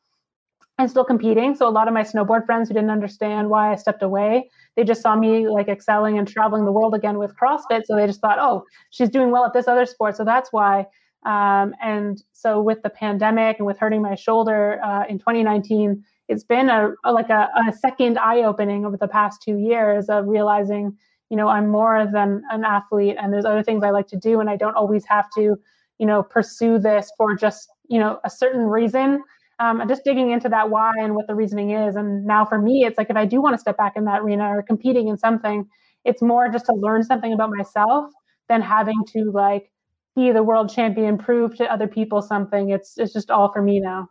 and 0.78 0.90
still 0.90 1.04
competing. 1.04 1.54
So 1.54 1.68
a 1.68 1.70
lot 1.70 1.88
of 1.88 1.94
my 1.94 2.02
snowboard 2.02 2.46
friends 2.46 2.68
who 2.68 2.74
didn't 2.74 2.90
understand 2.90 3.50
why 3.50 3.72
I 3.72 3.76
stepped 3.76 4.02
away, 4.02 4.48
they 4.76 4.84
just 4.84 5.02
saw 5.02 5.14
me 5.14 5.48
like 5.48 5.68
excelling 5.68 6.18
and 6.18 6.26
traveling 6.26 6.64
the 6.64 6.72
world 6.72 6.94
again 6.94 7.18
with 7.18 7.36
CrossFit. 7.36 7.82
So 7.84 7.94
they 7.94 8.06
just 8.06 8.20
thought, 8.20 8.38
oh, 8.38 8.64
she's 8.90 9.10
doing 9.10 9.30
well 9.30 9.44
at 9.44 9.52
this 9.52 9.68
other 9.68 9.86
sport. 9.86 10.16
So 10.16 10.24
that's 10.24 10.52
why. 10.52 10.86
Um, 11.24 11.74
and 11.80 12.22
so 12.32 12.60
with 12.60 12.82
the 12.82 12.90
pandemic 12.90 13.58
and 13.58 13.66
with 13.66 13.78
hurting 13.78 14.02
my 14.02 14.14
shoulder 14.14 14.80
uh, 14.82 15.04
in 15.08 15.18
2019, 15.18 16.02
it's 16.28 16.42
been 16.42 16.68
a, 16.68 16.92
a 17.04 17.12
like 17.12 17.28
a, 17.28 17.48
a 17.68 17.72
second 17.72 18.18
eye 18.18 18.42
opening 18.42 18.86
over 18.86 18.96
the 18.96 19.08
past 19.08 19.42
two 19.42 19.58
years 19.58 20.08
of 20.08 20.26
realizing, 20.26 20.96
you 21.28 21.36
know, 21.36 21.48
I'm 21.48 21.68
more 21.68 22.08
than 22.10 22.42
an 22.50 22.64
athlete 22.64 23.16
and 23.20 23.32
there's 23.32 23.44
other 23.44 23.62
things 23.62 23.84
I 23.84 23.90
like 23.90 24.08
to 24.08 24.16
do. 24.16 24.40
And 24.40 24.48
I 24.48 24.56
don't 24.56 24.74
always 24.74 25.04
have 25.06 25.26
to, 25.36 25.56
you 25.98 26.06
know, 26.06 26.22
pursue 26.22 26.78
this 26.78 27.12
for 27.16 27.36
just, 27.36 27.68
you 27.88 28.00
know, 28.00 28.18
a 28.24 28.30
certain 28.30 28.62
reason 28.62 29.22
um, 29.58 29.80
I'm 29.80 29.88
just 29.88 30.04
digging 30.04 30.30
into 30.30 30.48
that 30.48 30.70
why 30.70 30.92
and 30.98 31.14
what 31.14 31.26
the 31.26 31.34
reasoning 31.34 31.70
is. 31.70 31.96
And 31.96 32.24
now 32.24 32.44
for 32.44 32.60
me, 32.60 32.84
it's 32.84 32.98
like 32.98 33.10
if 33.10 33.16
I 33.16 33.26
do 33.26 33.40
want 33.40 33.54
to 33.54 33.58
step 33.58 33.76
back 33.76 33.94
in 33.96 34.04
that 34.04 34.20
arena 34.20 34.44
or 34.44 34.62
competing 34.62 35.08
in 35.08 35.18
something, 35.18 35.66
it's 36.04 36.22
more 36.22 36.48
just 36.48 36.66
to 36.66 36.72
learn 36.72 37.02
something 37.02 37.32
about 37.32 37.50
myself 37.50 38.10
than 38.48 38.60
having 38.60 39.04
to 39.12 39.30
like 39.32 39.70
be 40.16 40.32
the 40.32 40.42
world 40.42 40.72
champion, 40.72 41.16
prove 41.16 41.56
to 41.56 41.72
other 41.72 41.86
people 41.86 42.22
something. 42.22 42.70
It's 42.70 42.98
it's 42.98 43.12
just 43.12 43.30
all 43.30 43.52
for 43.52 43.62
me 43.62 43.80
now. 43.80 44.08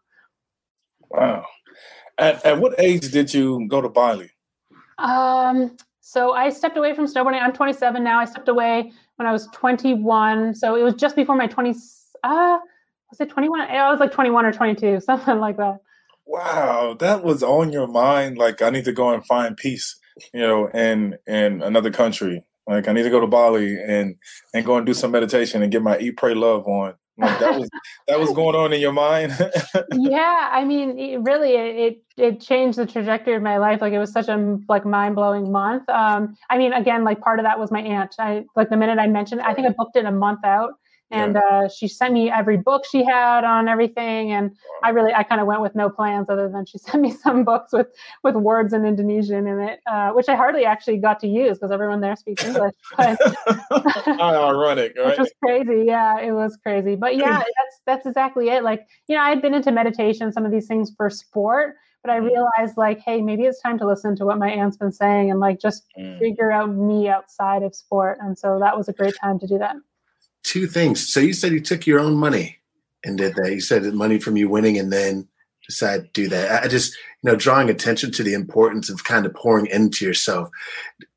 Wow. 1.09 1.45
At, 2.17 2.45
at 2.45 2.59
what 2.59 2.79
age 2.79 3.11
did 3.11 3.33
you 3.33 3.67
go 3.67 3.81
to 3.81 3.89
Bali? 3.89 4.31
Um, 4.97 5.75
so 5.99 6.33
I 6.33 6.49
stepped 6.49 6.77
away 6.77 6.93
from 6.93 7.05
snowboarding. 7.05 7.41
I'm 7.41 7.53
27 7.53 8.03
now. 8.03 8.19
I 8.19 8.25
stepped 8.25 8.47
away 8.47 8.91
when 9.15 9.27
I 9.27 9.31
was 9.31 9.47
21. 9.53 10.55
So 10.55 10.75
it 10.75 10.83
was 10.83 10.93
just 10.95 11.15
before 11.15 11.35
my 11.35 11.47
20s. 11.47 11.77
Uh, 12.23 12.59
was 13.11 13.19
it 13.19 13.29
21? 13.29 13.61
I 13.61 13.91
was 13.91 13.99
like 13.99 14.11
21 14.11 14.45
or 14.45 14.53
22, 14.53 14.99
something 15.05 15.39
like 15.39 15.57
that. 15.57 15.77
Wow, 16.25 16.95
that 16.99 17.23
was 17.23 17.43
on 17.43 17.71
your 17.71 17.87
mind. 17.87 18.37
Like, 18.37 18.61
I 18.61 18.69
need 18.69 18.85
to 18.85 18.93
go 18.93 19.13
and 19.13 19.25
find 19.25 19.57
peace, 19.57 19.99
you 20.33 20.41
know, 20.41 20.67
in 20.67 21.17
in 21.27 21.61
another 21.61 21.91
country. 21.91 22.43
Like, 22.67 22.87
I 22.87 22.93
need 22.93 23.03
to 23.03 23.09
go 23.09 23.19
to 23.19 23.27
Bali 23.27 23.77
and 23.81 24.15
and 24.53 24.65
go 24.65 24.77
and 24.77 24.85
do 24.85 24.93
some 24.93 25.11
meditation 25.11 25.61
and 25.61 25.71
get 25.71 25.81
my 25.81 25.97
eat, 25.99 26.17
pray, 26.17 26.33
love 26.33 26.67
on. 26.67 26.95
Like 27.17 27.39
that 27.39 27.59
was 27.59 27.69
that 28.07 28.19
was 28.19 28.31
going 28.31 28.55
on 28.55 28.73
in 28.73 28.79
your 28.79 28.93
mind. 28.93 29.33
yeah, 29.91 30.49
I 30.51 30.63
mean, 30.63 30.97
it 30.97 31.19
really, 31.21 31.51
it 31.51 32.01
it 32.17 32.39
changed 32.39 32.77
the 32.77 32.85
trajectory 32.85 33.35
of 33.35 33.43
my 33.43 33.57
life. 33.57 33.81
Like 33.81 33.93
it 33.93 33.99
was 33.99 34.11
such 34.11 34.27
a 34.27 34.57
like 34.69 34.85
mind 34.85 35.15
blowing 35.15 35.51
month. 35.51 35.87
Um, 35.89 36.35
I 36.49 36.57
mean, 36.57 36.73
again, 36.73 37.03
like 37.03 37.19
part 37.19 37.39
of 37.39 37.45
that 37.45 37.59
was 37.59 37.69
my 37.69 37.81
aunt. 37.81 38.15
I 38.17 38.45
like 38.55 38.69
the 38.69 38.77
minute 38.77 38.97
I 38.97 39.07
mentioned, 39.07 39.41
I 39.41 39.53
think 39.53 39.67
I 39.67 39.73
booked 39.77 39.97
it 39.97 40.05
a 40.05 40.11
month 40.11 40.43
out 40.45 40.73
and 41.11 41.35
yeah. 41.35 41.59
uh, 41.65 41.69
she 41.69 41.87
sent 41.87 42.13
me 42.13 42.31
every 42.31 42.57
book 42.57 42.83
she 42.89 43.03
had 43.03 43.43
on 43.43 43.67
everything 43.67 44.31
and 44.31 44.51
i 44.83 44.89
really 44.89 45.13
i 45.13 45.23
kind 45.23 45.41
of 45.41 45.47
went 45.47 45.61
with 45.61 45.75
no 45.75 45.89
plans 45.89 46.29
other 46.29 46.49
than 46.49 46.65
she 46.65 46.77
sent 46.77 47.01
me 47.01 47.11
some 47.11 47.43
books 47.43 47.71
with 47.73 47.87
with 48.23 48.35
words 48.35 48.73
in 48.73 48.85
indonesian 48.85 49.47
in 49.47 49.59
it 49.59 49.79
uh, 49.87 50.11
which 50.11 50.29
i 50.29 50.35
hardly 50.35 50.65
actually 50.65 50.97
got 50.97 51.19
to 51.19 51.27
use 51.27 51.57
because 51.57 51.71
everyone 51.71 52.01
there 52.01 52.15
speaks 52.15 52.43
english 52.45 52.73
but 52.97 53.19
ironic 54.19 54.93
right? 54.97 55.07
which 55.07 55.19
was 55.19 55.31
crazy 55.43 55.83
yeah 55.85 56.19
it 56.19 56.31
was 56.31 56.57
crazy 56.63 56.95
but 56.95 57.15
yeah 57.15 57.37
that's 57.57 57.81
that's 57.85 58.05
exactly 58.05 58.49
it 58.49 58.63
like 58.63 58.87
you 59.07 59.15
know 59.15 59.21
i 59.21 59.29
had 59.29 59.41
been 59.41 59.53
into 59.53 59.71
meditation 59.71 60.31
some 60.31 60.45
of 60.45 60.51
these 60.51 60.67
things 60.67 60.91
for 60.95 61.09
sport 61.09 61.75
but 62.03 62.09
I 62.09 62.19
mm. 62.19 62.31
realized 62.31 62.77
like, 62.77 62.99
hey, 63.05 63.21
maybe 63.21 63.43
it's 63.43 63.61
time 63.61 63.77
to 63.77 63.85
listen 63.85 64.15
to 64.15 64.25
what 64.25 64.39
my 64.39 64.49
aunt's 64.49 64.75
been 64.75 64.91
saying 64.91 65.29
and 65.29 65.39
like 65.39 65.59
just 65.59 65.85
mm. 65.95 66.17
figure 66.17 66.51
out 66.51 66.73
me 66.73 67.07
outside 67.07 67.61
of 67.61 67.75
sport. 67.75 68.17
And 68.21 68.35
so 68.35 68.57
that 68.59 68.75
was 68.75 68.89
a 68.89 68.93
great 68.93 69.13
time 69.21 69.37
to 69.37 69.45
do 69.45 69.59
that 69.59 69.75
two 70.43 70.67
things. 70.67 71.11
So 71.11 71.19
you 71.19 71.33
said 71.33 71.51
you 71.51 71.59
took 71.59 71.85
your 71.85 71.99
own 71.99 72.15
money 72.15 72.59
and 73.03 73.17
did 73.17 73.35
that. 73.35 73.51
You 73.51 73.61
said 73.61 73.83
money 73.93 74.19
from 74.19 74.37
you 74.37 74.49
winning 74.49 74.77
and 74.77 74.91
then 74.91 75.27
decided 75.65 76.05
to 76.05 76.11
do 76.23 76.27
that. 76.29 76.63
I 76.63 76.67
just, 76.67 76.93
you 77.21 77.31
know, 77.31 77.35
drawing 77.35 77.69
attention 77.69 78.11
to 78.11 78.23
the 78.23 78.33
importance 78.33 78.89
of 78.89 79.03
kind 79.03 79.25
of 79.25 79.33
pouring 79.33 79.67
into 79.67 80.05
yourself. 80.05 80.49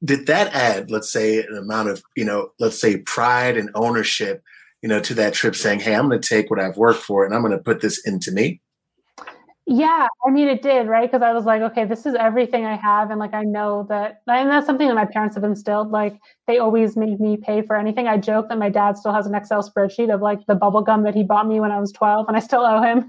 Did 0.05 0.27
that 0.27 0.55
add, 0.55 0.91
let's 0.91 1.11
say, 1.11 1.39
an 1.41 1.57
amount 1.57 1.89
of, 1.89 2.03
you 2.17 2.25
know, 2.25 2.53
let's 2.59 2.81
say 2.81 2.99
pride 2.99 3.57
and 3.57 3.71
ownership, 3.75 4.43
you 4.83 4.89
know, 4.89 5.01
to 5.01 5.15
that 5.15 5.35
trip 5.35 5.57
saying, 5.57 5.81
hey, 5.81 5.95
I'm 5.95 6.09
going 6.09 6.21
to 6.21 6.29
take 6.29 6.51
what 6.51 6.61
I've 6.61 6.77
worked 6.77 7.03
for 7.03 7.25
and 7.25 7.35
I'm 7.35 7.41
going 7.41 7.53
to 7.53 7.59
put 7.59 7.81
this 7.81 8.07
into 8.07 8.31
me? 8.31 8.61
Yeah, 9.67 10.09
I 10.27 10.31
mean, 10.31 10.49
it 10.49 10.61
did, 10.61 10.89
right? 10.89 11.11
Because 11.11 11.23
I 11.23 11.33
was 11.33 11.47
like, 11.47 11.63
okay, 11.63 11.87
this 11.87 12.05
is 12.05 12.15
everything 12.15 12.67
I 12.67 12.77
have. 12.77 13.11
And 13.11 13.19
like, 13.19 13.33
I 13.33 13.45
know 13.45 13.87
that, 13.89 14.21
and 14.27 14.51
that's 14.51 14.67
something 14.67 14.87
that 14.87 14.95
my 14.95 15.07
parents 15.07 15.37
have 15.37 15.45
instilled. 15.45 15.91
Like, 15.91 16.19
they 16.47 16.59
always 16.59 16.99
made 16.99 17.19
me 17.19 17.39
pay 17.39 17.63
for 17.63 17.75
anything. 17.75 18.07
I 18.07 18.19
joke 18.19 18.51
that 18.51 18.59
my 18.59 18.69
dad 18.69 18.99
still 18.99 19.15
has 19.15 19.27
an 19.27 19.35
Excel 19.35 19.63
spreadsheet 19.67 20.13
of 20.13 20.21
like 20.21 20.45
the 20.47 20.55
bubble 20.55 20.83
gum 20.83 21.03
that 21.05 21.15
he 21.15 21.23
bought 21.23 21.49
me 21.49 21.61
when 21.61 21.71
I 21.73 21.81
was 21.81 21.93
12, 21.93 22.29
and 22.29 22.37
I 22.37 22.41
still 22.41 22.61
owe 22.61 22.83
him. 22.83 23.09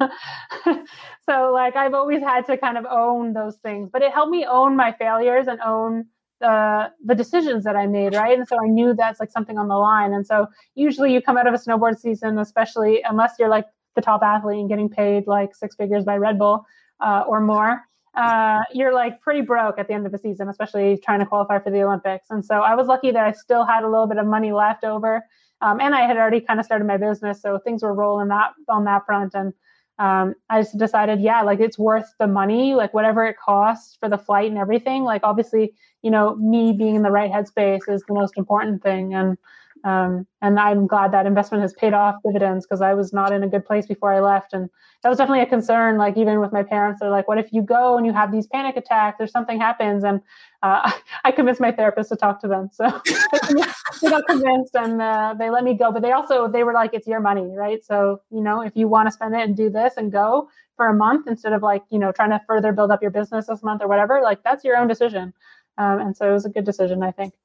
so, 1.29 1.51
like, 1.53 1.75
I've 1.75 1.93
always 1.93 2.21
had 2.21 2.45
to 2.45 2.57
kind 2.57 2.77
of 2.77 2.85
own 2.85 3.33
those 3.33 3.57
things, 3.57 3.89
but 3.91 4.01
it 4.01 4.13
helped 4.13 4.31
me 4.31 4.45
own 4.49 4.77
my 4.77 4.93
failures 4.93 5.47
and 5.47 5.59
own 5.59 6.05
the 6.41 6.91
the 7.05 7.15
decisions 7.15 7.63
that 7.63 7.75
I 7.75 7.87
made, 7.87 8.13
right? 8.13 8.37
And 8.37 8.47
so 8.47 8.57
I 8.61 8.67
knew 8.67 8.93
that's 8.93 9.19
like 9.21 9.31
something 9.31 9.57
on 9.57 9.67
the 9.69 9.75
line. 9.75 10.13
And 10.13 10.27
so 10.27 10.47
usually 10.75 11.13
you 11.13 11.21
come 11.21 11.37
out 11.37 11.47
of 11.47 11.53
a 11.53 11.57
snowboard 11.57 11.97
season, 11.97 12.37
especially 12.39 13.01
unless 13.07 13.33
you're 13.39 13.47
like 13.49 13.65
the 13.95 14.01
top 14.01 14.21
athlete 14.23 14.59
and 14.59 14.69
getting 14.69 14.89
paid 14.89 15.27
like 15.27 15.55
six 15.55 15.75
figures 15.75 16.03
by 16.03 16.17
Red 16.17 16.37
Bull 16.37 16.65
uh, 16.99 17.23
or 17.27 17.41
more, 17.41 17.81
uh, 18.15 18.61
you're 18.73 18.93
like 18.93 19.21
pretty 19.21 19.41
broke 19.41 19.77
at 19.77 19.87
the 19.87 19.93
end 19.93 20.05
of 20.05 20.11
the 20.11 20.17
season, 20.17 20.47
especially 20.47 20.97
trying 21.03 21.19
to 21.19 21.25
qualify 21.25 21.59
for 21.59 21.71
the 21.71 21.81
Olympics. 21.81 22.27
And 22.29 22.45
so 22.45 22.61
I 22.61 22.75
was 22.75 22.87
lucky 22.87 23.11
that 23.11 23.25
I 23.25 23.31
still 23.31 23.65
had 23.65 23.83
a 23.83 23.89
little 23.89 24.07
bit 24.07 24.17
of 24.17 24.25
money 24.25 24.51
left 24.51 24.83
over. 24.83 25.23
Um, 25.61 25.79
and 25.79 25.95
I 25.95 26.01
had 26.01 26.17
already 26.17 26.41
kind 26.41 26.59
of 26.59 26.65
started 26.65 26.85
my 26.85 26.97
business, 26.97 27.41
so 27.41 27.57
things 27.59 27.81
were 27.81 27.93
rolling 27.93 28.27
that 28.27 28.51
on 28.69 28.83
that 28.85 29.05
front. 29.05 29.33
And 29.33 29.53
um, 29.99 30.35
I 30.49 30.61
just 30.61 30.77
decided, 30.77 31.21
yeah, 31.21 31.41
like 31.41 31.59
it's 31.59 31.79
worth 31.79 32.13
the 32.19 32.27
money, 32.27 32.75
like 32.75 32.93
whatever 32.93 33.25
it 33.25 33.37
costs 33.37 33.97
for 33.99 34.09
the 34.09 34.17
flight 34.17 34.49
and 34.49 34.59
everything. 34.59 35.03
Like 35.03 35.21
obviously, 35.23 35.73
you 36.01 36.11
know, 36.11 36.35
me 36.35 36.73
being 36.73 36.95
in 36.95 37.03
the 37.03 37.11
right 37.11 37.31
headspace 37.31 37.87
is 37.87 38.03
the 38.07 38.13
most 38.13 38.37
important 38.37 38.83
thing, 38.83 39.13
and 39.13 39.37
um, 39.85 40.25
and 40.41 40.59
I'm 40.59 40.87
glad 40.87 41.11
that 41.13 41.27
investment 41.27 41.61
has 41.61 41.71
paid 41.73 41.93
off 41.93 42.15
dividends 42.25 42.65
because 42.65 42.81
I 42.81 42.95
was 42.95 43.13
not 43.13 43.31
in 43.31 43.43
a 43.43 43.47
good 43.47 43.63
place 43.63 43.85
before 43.85 44.11
I 44.11 44.19
left. 44.19 44.51
And 44.51 44.67
that 45.03 45.09
was 45.09 45.19
definitely 45.19 45.43
a 45.43 45.45
concern. 45.45 45.99
Like, 45.99 46.17
even 46.17 46.39
with 46.39 46.51
my 46.51 46.63
parents, 46.63 46.99
they're 46.99 47.11
like, 47.11 47.27
what 47.27 47.37
if 47.37 47.53
you 47.53 47.61
go 47.61 47.95
and 47.95 48.03
you 48.03 48.11
have 48.11 48.31
these 48.31 48.47
panic 48.47 48.77
attacks 48.77 49.17
or 49.19 49.27
something 49.27 49.59
happens? 49.59 50.03
And 50.03 50.21
uh, 50.63 50.91
I 51.23 51.31
convinced 51.31 51.61
my 51.61 51.71
therapist 51.71 52.09
to 52.09 52.15
talk 52.15 52.41
to 52.41 52.47
them. 52.47 52.69
So 52.73 52.85
they 54.01 54.09
got 54.09 54.25
convinced 54.25 54.73
and 54.73 54.99
uh, 54.99 55.35
they 55.37 55.51
let 55.51 55.63
me 55.63 55.75
go. 55.75 55.91
But 55.91 56.01
they 56.01 56.13
also, 56.13 56.47
they 56.47 56.63
were 56.63 56.73
like, 56.73 56.95
it's 56.95 57.05
your 57.05 57.19
money, 57.19 57.55
right? 57.55 57.85
So, 57.85 58.21
you 58.31 58.41
know, 58.41 58.61
if 58.61 58.75
you 58.75 58.87
want 58.87 59.07
to 59.07 59.11
spend 59.11 59.35
it 59.35 59.41
and 59.41 59.55
do 59.55 59.69
this 59.69 59.93
and 59.97 60.11
go 60.11 60.49
for 60.77 60.87
a 60.87 60.95
month 60.95 61.27
instead 61.27 61.53
of 61.53 61.61
like, 61.61 61.83
you 61.91 61.99
know, 61.99 62.11
trying 62.11 62.31
to 62.31 62.41
further 62.47 62.71
build 62.71 62.89
up 62.89 63.03
your 63.03 63.11
business 63.11 63.45
this 63.45 63.61
month 63.61 63.83
or 63.83 63.87
whatever, 63.87 64.19
like 64.23 64.43
that's 64.43 64.63
your 64.63 64.77
own 64.77 64.87
decision. 64.87 65.31
Um, 65.77 65.99
and 65.99 66.17
so 66.17 66.27
it 66.27 66.33
was 66.33 66.45
a 66.45 66.49
good 66.49 66.65
decision, 66.65 67.03
I 67.03 67.11
think. 67.11 67.35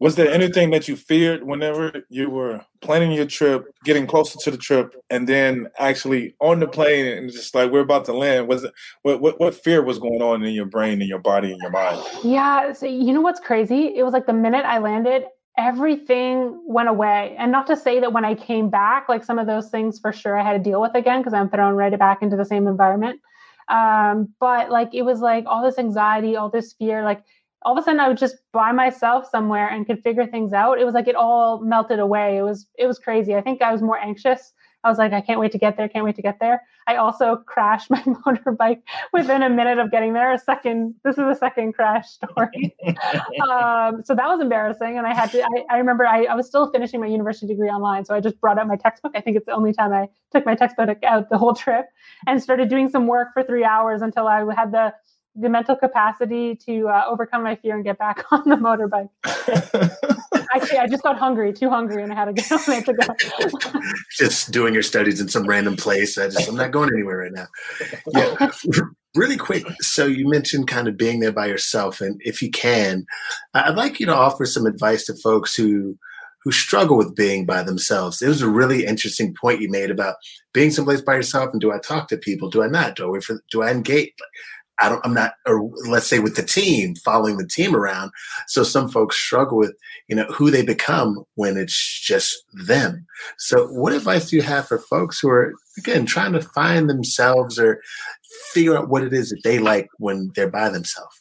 Was 0.00 0.16
there 0.16 0.30
anything 0.30 0.70
that 0.70 0.88
you 0.88 0.96
feared 0.96 1.44
whenever 1.44 2.06
you 2.08 2.30
were 2.30 2.64
planning 2.80 3.12
your 3.12 3.26
trip, 3.26 3.66
getting 3.84 4.06
closer 4.06 4.38
to 4.38 4.50
the 4.50 4.56
trip, 4.56 4.96
and 5.10 5.28
then 5.28 5.68
actually 5.78 6.34
on 6.40 6.58
the 6.58 6.66
plane 6.66 7.06
and 7.06 7.30
just 7.30 7.54
like 7.54 7.70
we're 7.70 7.80
about 7.80 8.06
to 8.06 8.14
land? 8.14 8.48
Was 8.48 8.64
it 8.64 8.72
what 9.02 9.20
what, 9.20 9.38
what 9.38 9.54
fear 9.54 9.82
was 9.82 9.98
going 9.98 10.22
on 10.22 10.42
in 10.42 10.54
your 10.54 10.64
brain, 10.64 11.02
in 11.02 11.08
your 11.08 11.18
body, 11.18 11.52
in 11.52 11.58
your 11.58 11.70
mind? 11.70 12.02
Yeah, 12.24 12.72
so 12.72 12.86
you 12.86 13.12
know 13.12 13.20
what's 13.20 13.40
crazy? 13.40 13.94
It 13.94 14.02
was 14.02 14.14
like 14.14 14.26
the 14.26 14.32
minute 14.32 14.64
I 14.64 14.78
landed, 14.78 15.24
everything 15.58 16.58
went 16.66 16.88
away. 16.88 17.36
And 17.38 17.52
not 17.52 17.66
to 17.66 17.76
say 17.76 18.00
that 18.00 18.14
when 18.14 18.24
I 18.24 18.34
came 18.34 18.70
back, 18.70 19.06
like 19.06 19.22
some 19.22 19.38
of 19.38 19.46
those 19.46 19.68
things 19.68 19.98
for 19.98 20.12
sure 20.12 20.38
I 20.38 20.42
had 20.42 20.52
to 20.54 20.70
deal 20.70 20.80
with 20.80 20.94
again 20.94 21.20
because 21.20 21.34
I'm 21.34 21.50
thrown 21.50 21.74
right 21.74 21.96
back 21.98 22.22
into 22.22 22.36
the 22.36 22.46
same 22.46 22.66
environment. 22.66 23.20
Um, 23.68 24.30
but 24.40 24.70
like 24.70 24.94
it 24.94 25.02
was 25.02 25.20
like 25.20 25.44
all 25.46 25.62
this 25.62 25.78
anxiety, 25.78 26.36
all 26.36 26.48
this 26.48 26.72
fear, 26.72 27.04
like 27.04 27.22
all 27.62 27.76
of 27.76 27.82
a 27.82 27.84
sudden 27.84 28.00
I 28.00 28.08
was 28.08 28.18
just 28.18 28.36
by 28.52 28.72
myself 28.72 29.28
somewhere 29.30 29.68
and 29.68 29.86
could 29.86 30.02
figure 30.02 30.26
things 30.26 30.52
out. 30.52 30.80
It 30.80 30.84
was 30.84 30.94
like 30.94 31.08
it 31.08 31.14
all 31.14 31.60
melted 31.60 31.98
away. 31.98 32.38
It 32.38 32.42
was 32.42 32.66
it 32.78 32.86
was 32.86 32.98
crazy. 32.98 33.34
I 33.34 33.40
think 33.40 33.62
I 33.62 33.72
was 33.72 33.82
more 33.82 33.98
anxious. 33.98 34.52
I 34.82 34.88
was 34.88 34.98
like, 34.98 35.12
I 35.12 35.20
can't 35.20 35.38
wait 35.38 35.52
to 35.52 35.58
get 35.58 35.76
there, 35.76 35.88
can't 35.88 36.04
wait 36.04 36.16
to 36.16 36.22
get 36.22 36.38
there. 36.40 36.62
I 36.86 36.96
also 36.96 37.36
crashed 37.46 37.90
my 37.90 38.00
motorbike 38.26 38.82
within 39.12 39.42
a 39.42 39.50
minute 39.50 39.78
of 39.78 39.90
getting 39.90 40.14
there. 40.14 40.32
A 40.32 40.38
second, 40.38 40.94
this 41.04 41.18
is 41.18 41.24
a 41.24 41.34
second 41.34 41.74
crash 41.74 42.08
story. 42.08 42.74
um, 43.50 44.02
so 44.04 44.14
that 44.14 44.26
was 44.26 44.40
embarrassing. 44.40 44.96
And 44.96 45.06
I 45.06 45.14
had 45.14 45.30
to, 45.32 45.42
I, 45.42 45.64
I 45.74 45.78
remember 45.78 46.06
I, 46.06 46.24
I 46.24 46.34
was 46.34 46.46
still 46.46 46.70
finishing 46.70 47.00
my 47.00 47.06
university 47.06 47.46
degree 47.46 47.68
online. 47.68 48.04
So 48.04 48.14
I 48.14 48.20
just 48.20 48.40
brought 48.40 48.58
out 48.58 48.66
my 48.66 48.76
textbook. 48.76 49.12
I 49.14 49.20
think 49.20 49.36
it's 49.36 49.46
the 49.46 49.52
only 49.52 49.72
time 49.72 49.92
I 49.92 50.08
took 50.32 50.46
my 50.46 50.54
textbook 50.54 50.98
out 51.04 51.28
the 51.28 51.38
whole 51.38 51.54
trip 51.54 51.86
and 52.26 52.42
started 52.42 52.68
doing 52.68 52.88
some 52.88 53.06
work 53.06 53.28
for 53.34 53.42
three 53.42 53.64
hours 53.64 54.00
until 54.02 54.26
I 54.26 54.44
had 54.54 54.72
the 54.72 54.94
the 55.36 55.48
mental 55.48 55.76
capacity 55.76 56.56
to 56.56 56.88
uh, 56.88 57.04
overcome 57.06 57.42
my 57.42 57.56
fear 57.56 57.74
and 57.74 57.84
get 57.84 57.98
back 57.98 58.24
on 58.32 58.48
the 58.48 58.56
motorbike. 58.56 59.08
Actually, 60.54 60.78
I 60.78 60.88
just 60.88 61.02
got 61.04 61.16
hungry, 61.16 61.52
too 61.52 61.70
hungry, 61.70 62.02
and 62.02 62.12
I 62.12 62.16
had 62.16 62.24
to 62.24 62.32
get 62.32 62.50
on 62.50 62.58
to 62.84 62.92
go. 62.92 63.80
just 64.16 64.50
doing 64.50 64.74
your 64.74 64.82
studies 64.82 65.20
in 65.20 65.28
some 65.28 65.46
random 65.46 65.76
place. 65.76 66.18
I 66.18 66.28
just, 66.28 66.48
I'm 66.48 66.56
not 66.56 66.72
going 66.72 66.90
anywhere 66.92 67.18
right 67.18 67.32
now. 67.32 67.46
Yeah. 68.12 68.50
really 69.14 69.36
quick. 69.36 69.64
So 69.80 70.06
you 70.06 70.28
mentioned 70.28 70.66
kind 70.66 70.88
of 70.88 70.96
being 70.96 71.20
there 71.20 71.32
by 71.32 71.46
yourself, 71.46 72.00
and 72.00 72.20
if 72.24 72.42
you 72.42 72.50
can, 72.50 73.06
I'd 73.54 73.76
like 73.76 74.00
you 74.00 74.06
to 74.06 74.14
offer 74.14 74.44
some 74.44 74.66
advice 74.66 75.04
to 75.06 75.14
folks 75.14 75.54
who 75.54 75.96
who 76.42 76.50
struggle 76.50 76.96
with 76.96 77.14
being 77.14 77.44
by 77.44 77.62
themselves. 77.62 78.22
It 78.22 78.28
was 78.28 78.40
a 78.42 78.48
really 78.48 78.86
interesting 78.86 79.34
point 79.34 79.60
you 79.60 79.70
made 79.70 79.90
about 79.90 80.16
being 80.52 80.70
someplace 80.70 81.02
by 81.02 81.14
yourself, 81.14 81.50
and 81.52 81.60
do 81.60 81.72
I 81.72 81.78
talk 81.78 82.08
to 82.08 82.16
people? 82.16 82.50
Do 82.50 82.62
I 82.62 82.66
not? 82.66 82.96
Do 82.96 83.06
I 83.06 83.10
wait 83.10 83.24
for? 83.24 83.42
Do 83.50 83.62
I 83.62 83.70
engage? 83.70 84.12
I 84.80 84.88
don't, 84.88 85.04
I'm 85.04 85.14
not, 85.14 85.34
or 85.46 85.70
let's 85.86 86.06
say 86.06 86.18
with 86.18 86.36
the 86.36 86.42
team, 86.42 86.94
following 86.96 87.36
the 87.36 87.46
team 87.46 87.76
around. 87.76 88.10
So 88.48 88.62
some 88.62 88.88
folks 88.88 89.16
struggle 89.16 89.58
with, 89.58 89.74
you 90.08 90.16
know, 90.16 90.24
who 90.24 90.50
they 90.50 90.62
become 90.62 91.24
when 91.34 91.56
it's 91.56 92.00
just 92.00 92.34
them. 92.66 93.06
So 93.38 93.66
what 93.66 93.92
advice 93.92 94.30
do 94.30 94.36
you 94.36 94.42
have 94.42 94.66
for 94.66 94.78
folks 94.78 95.20
who 95.20 95.28
are, 95.28 95.52
again, 95.78 96.06
trying 96.06 96.32
to 96.32 96.40
find 96.40 96.88
themselves 96.88 97.58
or 97.58 97.80
figure 98.52 98.76
out 98.76 98.88
what 98.88 99.02
it 99.02 99.12
is 99.12 99.30
that 99.30 99.42
they 99.44 99.58
like 99.58 99.88
when 99.98 100.32
they're 100.34 100.50
by 100.50 100.68
themselves? 100.70 101.19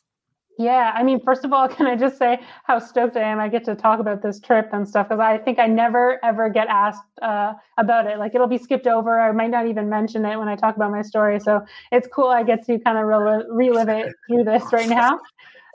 Yeah, 0.60 0.91
I 0.93 1.04
mean, 1.04 1.22
first 1.22 1.45
of 1.45 1.54
all, 1.54 1.69
can 1.76 1.88
I 1.88 1.95
just 1.95 2.17
say 2.17 2.39
how 2.65 2.80
stoked 2.80 3.15
I 3.15 3.22
am? 3.22 3.39
I 3.39 3.48
get 3.48 3.63
to 3.65 3.76
talk 3.76 4.00
about 4.00 4.22
this 4.22 4.39
trip 4.41 4.69
and 4.74 4.88
stuff 4.88 5.08
because 5.08 5.22
I 5.22 5.38
think 5.38 5.58
I 5.58 5.65
never 5.65 6.24
ever 6.24 6.50
get 6.50 6.67
asked 6.67 7.02
uh, 7.22 7.54
about 7.78 8.06
it. 8.06 8.19
Like 8.19 8.36
it'll 8.36 8.48
be 8.48 8.58
skipped 8.58 8.86
over. 8.86 9.19
I 9.19 9.32
might 9.32 9.52
not 9.52 9.67
even 9.67 9.89
mention 9.89 10.26
it 10.26 10.38
when 10.38 10.50
I 10.50 10.56
talk 10.58 10.76
about 10.76 10.91
my 10.91 11.02
story. 11.02 11.39
So 11.39 11.62
it's 11.93 12.08
cool. 12.13 12.28
I 12.28 12.43
get 12.43 12.65
to 12.65 12.78
kind 12.80 12.98
of 12.98 13.06
relive, 13.06 13.45
relive 13.50 13.88
it 13.88 14.13
through 14.30 14.43
this 14.43 14.63
right 14.74 14.89
now. 14.89 15.19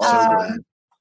Um, 0.07 0.59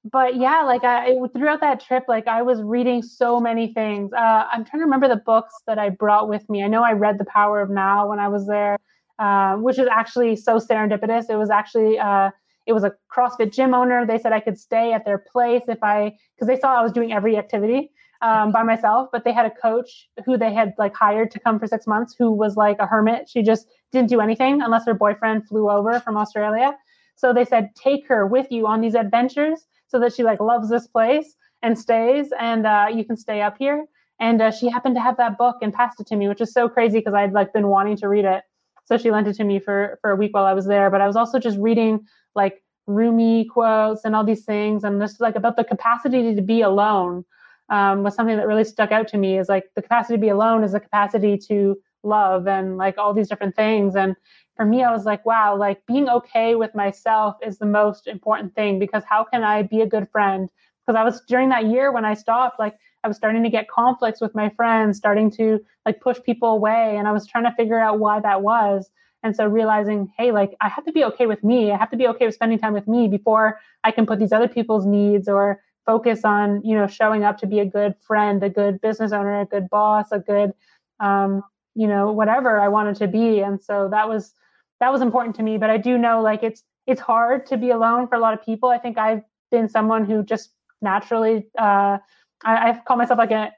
but 0.10 0.38
yeah, 0.38 0.62
like 0.63 0.86
I 0.86 1.15
throughout 1.36 1.60
that 1.60 1.82
trip, 1.82 2.06
like 2.08 2.28
I 2.28 2.41
was 2.41 2.62
reading 2.62 3.02
so 3.02 3.41
many 3.41 3.74
things. 3.74 4.13
Uh, 4.13 4.46
I'm 4.50 4.63
trying 4.63 4.80
to 4.80 4.86
remember 4.86 5.10
the 5.10 5.22
books 5.26 5.54
that 5.67 5.78
I 5.78 5.89
brought 5.89 6.30
with 6.30 6.50
me. 6.50 6.63
I 6.63 6.67
know 6.67 6.84
I 6.84 6.93
read 6.93 7.17
The 7.17 7.26
Power 7.26 7.62
of 7.62 7.69
Now 7.69 8.08
when 8.08 8.19
I 8.19 8.30
was 8.30 8.48
there, 8.48 8.78
uh, 9.19 9.56
which 9.56 9.78
is 9.78 9.88
actually 9.91 10.38
so 10.38 10.58
serendipitous. 10.58 11.30
It 11.30 11.36
was 11.36 11.50
actually 11.50 12.00
uh, 12.00 12.32
it 12.65 12.73
was 12.73 12.84
a 12.84 12.93
CrossFit 13.13 13.54
gym 13.54 13.73
owner. 13.73 14.06
They 14.06 14.17
said 14.17 14.34
I 14.34 14.39
could 14.39 14.58
stay 14.58 14.93
at 14.93 15.06
their 15.06 15.17
place 15.17 15.63
if 15.67 15.84
I, 15.84 16.15
because 16.36 16.47
they 16.47 16.60
saw 16.60 16.78
I 16.78 16.82
was 16.82 16.91
doing 16.91 17.12
every 17.12 17.38
activity 17.38 17.91
um, 18.21 18.52
by 18.52 18.63
myself. 18.63 19.10
But 19.12 19.23
they 19.23 19.34
had 19.34 19.45
a 19.45 19.52
coach 19.52 20.10
who 20.26 20.38
they 20.38 20.54
had 20.54 20.73
like 20.78 20.95
hired 20.95 21.32
to 21.32 21.39
come 21.39 21.60
for 21.60 21.67
six 21.67 21.86
months, 21.86 22.15
who 22.17 22.32
was 22.32 22.56
like 22.56 22.78
a 22.80 22.88
hermit. 22.88 23.30
She 23.30 23.43
just 23.43 23.67
didn't 23.91 24.10
do 24.10 24.21
anything 24.21 24.62
unless 24.62 24.86
her 24.86 24.93
boyfriend 24.93 25.47
flew 25.47 25.69
over 25.69 25.99
from 25.99 26.17
Australia. 26.17 26.76
So 27.15 27.34
they 27.34 27.45
said 27.45 27.69
take 27.76 28.08
her 28.08 28.26
with 28.26 28.47
you 28.52 28.65
on 28.67 28.82
these 28.82 28.95
adventures 28.95 29.65
so 29.88 29.99
that 29.99 30.13
she 30.13 30.23
like 30.23 30.39
loves 30.39 30.69
this 30.69 30.88
place 30.88 31.36
and 31.62 31.78
stays, 31.78 32.30
and 32.39 32.65
uh, 32.65 32.88
you 32.93 33.06
can 33.06 33.15
stay 33.15 33.41
up 33.41 33.56
here. 33.58 33.86
And 34.19 34.41
uh, 34.41 34.52
she 34.52 34.69
happened 34.69 34.95
to 34.95 35.02
have 35.02 35.17
that 35.17 35.38
book 35.38 35.58
and 35.62 35.73
passed 35.73 35.99
it 35.99 36.08
to 36.08 36.15
me, 36.15 36.28
which 36.28 36.41
is 36.41 36.54
so 36.54 36.67
crazy 36.69 36.99
because 36.99 37.13
I'd 37.13 37.34
like 37.34 37.54
been 37.54 37.67
wanting 37.67 37.97
to 37.97 38.08
read 38.08 38.26
it. 38.26 38.43
So 38.86 38.97
she 38.97 39.12
lent 39.12 39.28
it 39.28 39.36
to 39.36 39.43
me 39.43 39.60
for 39.60 39.97
for 40.02 40.12
a 40.12 40.15
week 40.15 40.34
while 40.34 40.45
I 40.45 40.54
was 40.54 40.65
there. 40.65 40.89
But 40.89 41.02
I 41.02 41.08
was 41.08 41.15
also 41.15 41.39
just 41.39 41.58
reading 41.58 42.06
like 42.36 42.63
Rumi 42.88 43.46
quotes 43.46 44.04
and 44.06 44.15
all 44.15 44.24
these 44.24 44.46
things, 44.46 44.84
and 44.84 45.02
just 45.02 45.22
like 45.22 45.36
about 45.36 45.56
the 45.56 45.63
capacity 45.63 46.36
to 46.36 46.41
be 46.41 46.62
alone 46.62 47.26
um, 47.69 48.04
was 48.04 48.15
something 48.15 48.38
that 48.38 48.48
really 48.48 48.63
stuck 48.63 48.91
out 48.91 49.08
to 49.10 49.17
me. 49.17 49.38
Is 49.38 49.50
like 49.50 49.65
the 49.76 49.82
capacity 49.82 50.15
to 50.17 50.22
be 50.22 50.30
alone 50.30 50.63
is 50.63 50.74
the 50.74 50.80
capacity 50.80 51.38
to 51.50 51.78
love 52.04 52.48
and 52.48 52.78
like 52.78 52.98
all 52.98 53.13
these 53.13 53.30
different 53.30 53.56
things. 53.56 53.96
And 53.96 54.15
for 54.56 54.65
me, 54.65 54.84
I 54.84 54.91
was 54.91 55.06
like, 55.06 55.26
wow, 55.26 55.58
like 55.58 55.86
being 55.88 56.10
okay 56.10 56.56
with 56.56 56.76
myself 56.76 57.36
is 57.46 57.58
the 57.58 57.65
most 57.65 58.08
important 58.08 58.54
thing 58.56 58.80
because 58.80 59.04
how 59.08 59.24
can 59.24 59.43
I 59.43 59.63
be 59.63 59.82
a 59.82 59.88
good 59.88 60.08
friend? 60.12 60.50
Because 60.86 61.00
I 61.00 61.04
was 61.04 61.22
during 61.28 61.50
that 61.50 61.65
year 61.65 61.91
when 61.91 62.06
I 62.06 62.13
stopped, 62.13 62.60
like 62.60 62.76
I 63.04 63.08
was 63.08 63.17
starting 63.17 63.43
to 63.43 63.50
get 63.50 63.69
conflicts 63.69 64.22
with 64.22 64.36
my 64.36 64.50
friends, 64.50 64.98
starting 64.98 65.32
to 65.32 65.60
like 65.86 66.02
push 66.02 66.19
people 66.24 66.50
away, 66.50 66.96
and 66.98 67.08
I 67.08 67.12
was 67.12 67.28
trying 67.28 67.46
to 67.46 67.54
figure 67.56 67.80
out 67.80 68.00
why 68.00 68.19
that 68.19 68.41
was. 68.41 68.89
And 69.24 69.36
so 69.36 69.48
realizing, 69.48 70.12
hey, 70.18 70.32
like 70.32 70.56
I 70.62 70.70
have 70.70 70.86
to 70.86 70.92
be 70.92 71.04
okay 71.06 71.26
with 71.26 71.44
me. 71.44 71.72
I 71.72 71.78
have 71.78 71.90
to 71.92 71.98
be 71.98 72.08
okay 72.08 72.26
with 72.26 72.36
spending 72.36 72.60
time 72.60 72.74
with 72.74 72.88
me 72.88 73.08
before 73.08 73.60
I 73.84 73.92
can 73.92 74.06
put 74.06 74.20
these 74.20 74.32
other 74.34 74.48
people's 74.48 74.86
needs 74.86 75.28
or 75.28 75.62
focus 75.86 76.22
on, 76.24 76.62
you 76.64 76.76
know, 76.76 76.88
showing 76.88 77.24
up 77.24 77.38
to 77.40 77.48
be 77.48 77.60
a 77.60 77.66
good 77.66 77.96
friend, 78.06 78.44
a 78.44 78.50
good 78.50 78.82
business 78.82 79.12
owner, 79.12 79.42
a 79.42 79.46
good 79.46 79.70
boss, 79.70 80.12
a 80.12 80.20
good, 80.20 80.54
um, 81.00 81.44
you 81.76 81.88
know, 81.88 82.12
whatever 82.12 82.60
I 82.60 82.68
wanted 82.68 82.98
to 82.98 83.08
be. 83.08 83.40
And 83.40 83.62
so 83.62 83.88
that 83.90 84.08
was 84.08 84.34
that 84.80 84.92
was 84.92 85.02
important 85.02 85.36
to 85.38 85.44
me. 85.44 85.58
But 85.58 85.70
I 85.70 85.78
do 85.78 85.98
know 85.98 86.22
like 86.22 86.44
it's 86.44 86.64
it's 86.86 87.02
hard 87.02 87.46
to 87.48 87.58
be 87.58 87.70
alone 87.70 88.08
for 88.08 88.16
a 88.16 88.20
lot 88.20 88.34
of 88.34 88.44
people. 88.44 88.70
I 88.70 88.78
think 88.78 88.98
I've 88.98 89.22
been 89.52 89.70
someone 89.70 90.06
who 90.06 90.24
just 90.24 90.52
naturally 90.82 91.48
uh, 91.58 91.98
I, 92.44 92.70
I've 92.70 92.86
called 92.86 93.00
myself 93.00 93.18
like 93.18 93.32
a 93.32 93.52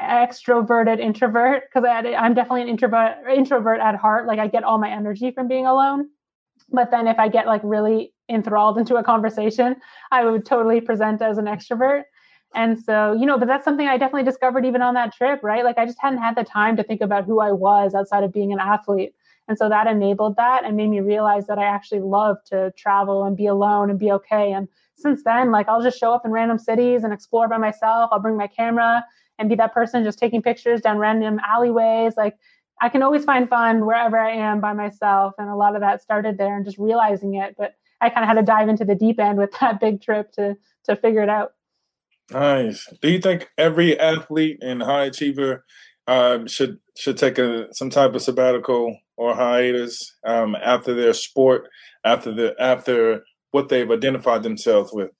extroverted 0.00 0.98
introvert 1.00 1.64
because 1.68 1.88
I'm 1.88 2.34
definitely 2.34 2.62
an 2.62 2.68
introvert 2.68 3.16
introvert 3.28 3.80
at 3.80 3.94
heart. 3.96 4.26
Like 4.26 4.38
I 4.38 4.48
get 4.48 4.64
all 4.64 4.78
my 4.78 4.90
energy 4.90 5.30
from 5.30 5.48
being 5.48 5.66
alone. 5.66 6.08
But 6.70 6.90
then 6.90 7.06
if 7.06 7.18
I 7.18 7.28
get 7.28 7.46
like 7.46 7.60
really 7.64 8.12
enthralled 8.28 8.78
into 8.78 8.96
a 8.96 9.04
conversation, 9.04 9.76
I 10.10 10.24
would 10.24 10.46
totally 10.46 10.80
present 10.80 11.22
as 11.22 11.38
an 11.38 11.44
extrovert. 11.44 12.04
And 12.54 12.78
so, 12.78 13.12
you 13.12 13.26
know, 13.26 13.38
but 13.38 13.48
that's 13.48 13.64
something 13.64 13.86
I 13.86 13.98
definitely 13.98 14.24
discovered 14.24 14.64
even 14.64 14.80
on 14.80 14.94
that 14.94 15.12
trip, 15.12 15.40
right? 15.42 15.64
Like 15.64 15.78
I 15.78 15.86
just 15.86 15.98
hadn't 16.00 16.20
had 16.20 16.36
the 16.36 16.44
time 16.44 16.76
to 16.76 16.84
think 16.84 17.00
about 17.00 17.24
who 17.24 17.40
I 17.40 17.52
was 17.52 17.94
outside 17.94 18.24
of 18.24 18.32
being 18.32 18.52
an 18.52 18.60
athlete. 18.60 19.14
And 19.48 19.58
so 19.58 19.68
that 19.68 19.86
enabled 19.86 20.36
that 20.36 20.64
and 20.64 20.76
made 20.76 20.88
me 20.88 21.00
realize 21.00 21.46
that 21.48 21.58
I 21.58 21.64
actually 21.64 22.00
love 22.00 22.38
to 22.46 22.72
travel 22.76 23.24
and 23.24 23.36
be 23.36 23.46
alone 23.46 23.90
and 23.90 23.98
be 23.98 24.10
okay. 24.12 24.52
And 24.52 24.68
since 24.94 25.22
then, 25.24 25.50
like 25.50 25.68
I'll 25.68 25.82
just 25.82 25.98
show 25.98 26.12
up 26.12 26.24
in 26.24 26.30
random 26.30 26.58
cities 26.58 27.04
and 27.04 27.12
explore 27.12 27.48
by 27.48 27.58
myself. 27.58 28.10
I'll 28.12 28.20
bring 28.20 28.36
my 28.36 28.46
camera 28.46 29.04
and 29.38 29.48
be 29.48 29.54
that 29.56 29.74
person 29.74 30.04
just 30.04 30.18
taking 30.18 30.42
pictures 30.42 30.80
down 30.80 30.98
random 30.98 31.40
alleyways. 31.46 32.16
Like 32.16 32.36
I 32.80 32.88
can 32.88 33.02
always 33.02 33.24
find 33.24 33.48
fun 33.48 33.86
wherever 33.86 34.18
I 34.18 34.32
am 34.32 34.60
by 34.60 34.72
myself. 34.72 35.34
And 35.38 35.48
a 35.48 35.56
lot 35.56 35.74
of 35.74 35.80
that 35.80 36.02
started 36.02 36.38
there 36.38 36.56
and 36.56 36.64
just 36.64 36.78
realizing 36.78 37.34
it. 37.34 37.54
But 37.56 37.74
I 38.00 38.10
kind 38.10 38.24
of 38.24 38.28
had 38.28 38.34
to 38.34 38.42
dive 38.42 38.68
into 38.68 38.84
the 38.84 38.94
deep 38.94 39.18
end 39.18 39.38
with 39.38 39.52
that 39.60 39.80
big 39.80 40.02
trip 40.02 40.32
to 40.32 40.56
to 40.84 40.96
figure 40.96 41.22
it 41.22 41.28
out. 41.28 41.52
Nice. 42.30 42.88
Do 43.02 43.10
you 43.10 43.20
think 43.20 43.48
every 43.58 43.98
athlete 43.98 44.58
and 44.62 44.82
high 44.82 45.06
achiever 45.06 45.64
um, 46.06 46.46
should 46.46 46.78
should 46.96 47.16
take 47.16 47.38
a 47.38 47.68
some 47.72 47.90
type 47.90 48.14
of 48.14 48.22
sabbatical 48.22 48.98
or 49.16 49.34
hiatus 49.34 50.14
um, 50.26 50.56
after 50.56 50.94
their 50.94 51.12
sport, 51.12 51.68
after 52.04 52.32
the 52.32 52.54
after 52.58 53.24
what 53.50 53.68
they've 53.68 53.90
identified 53.90 54.42
themselves 54.42 54.92
with? 54.92 55.10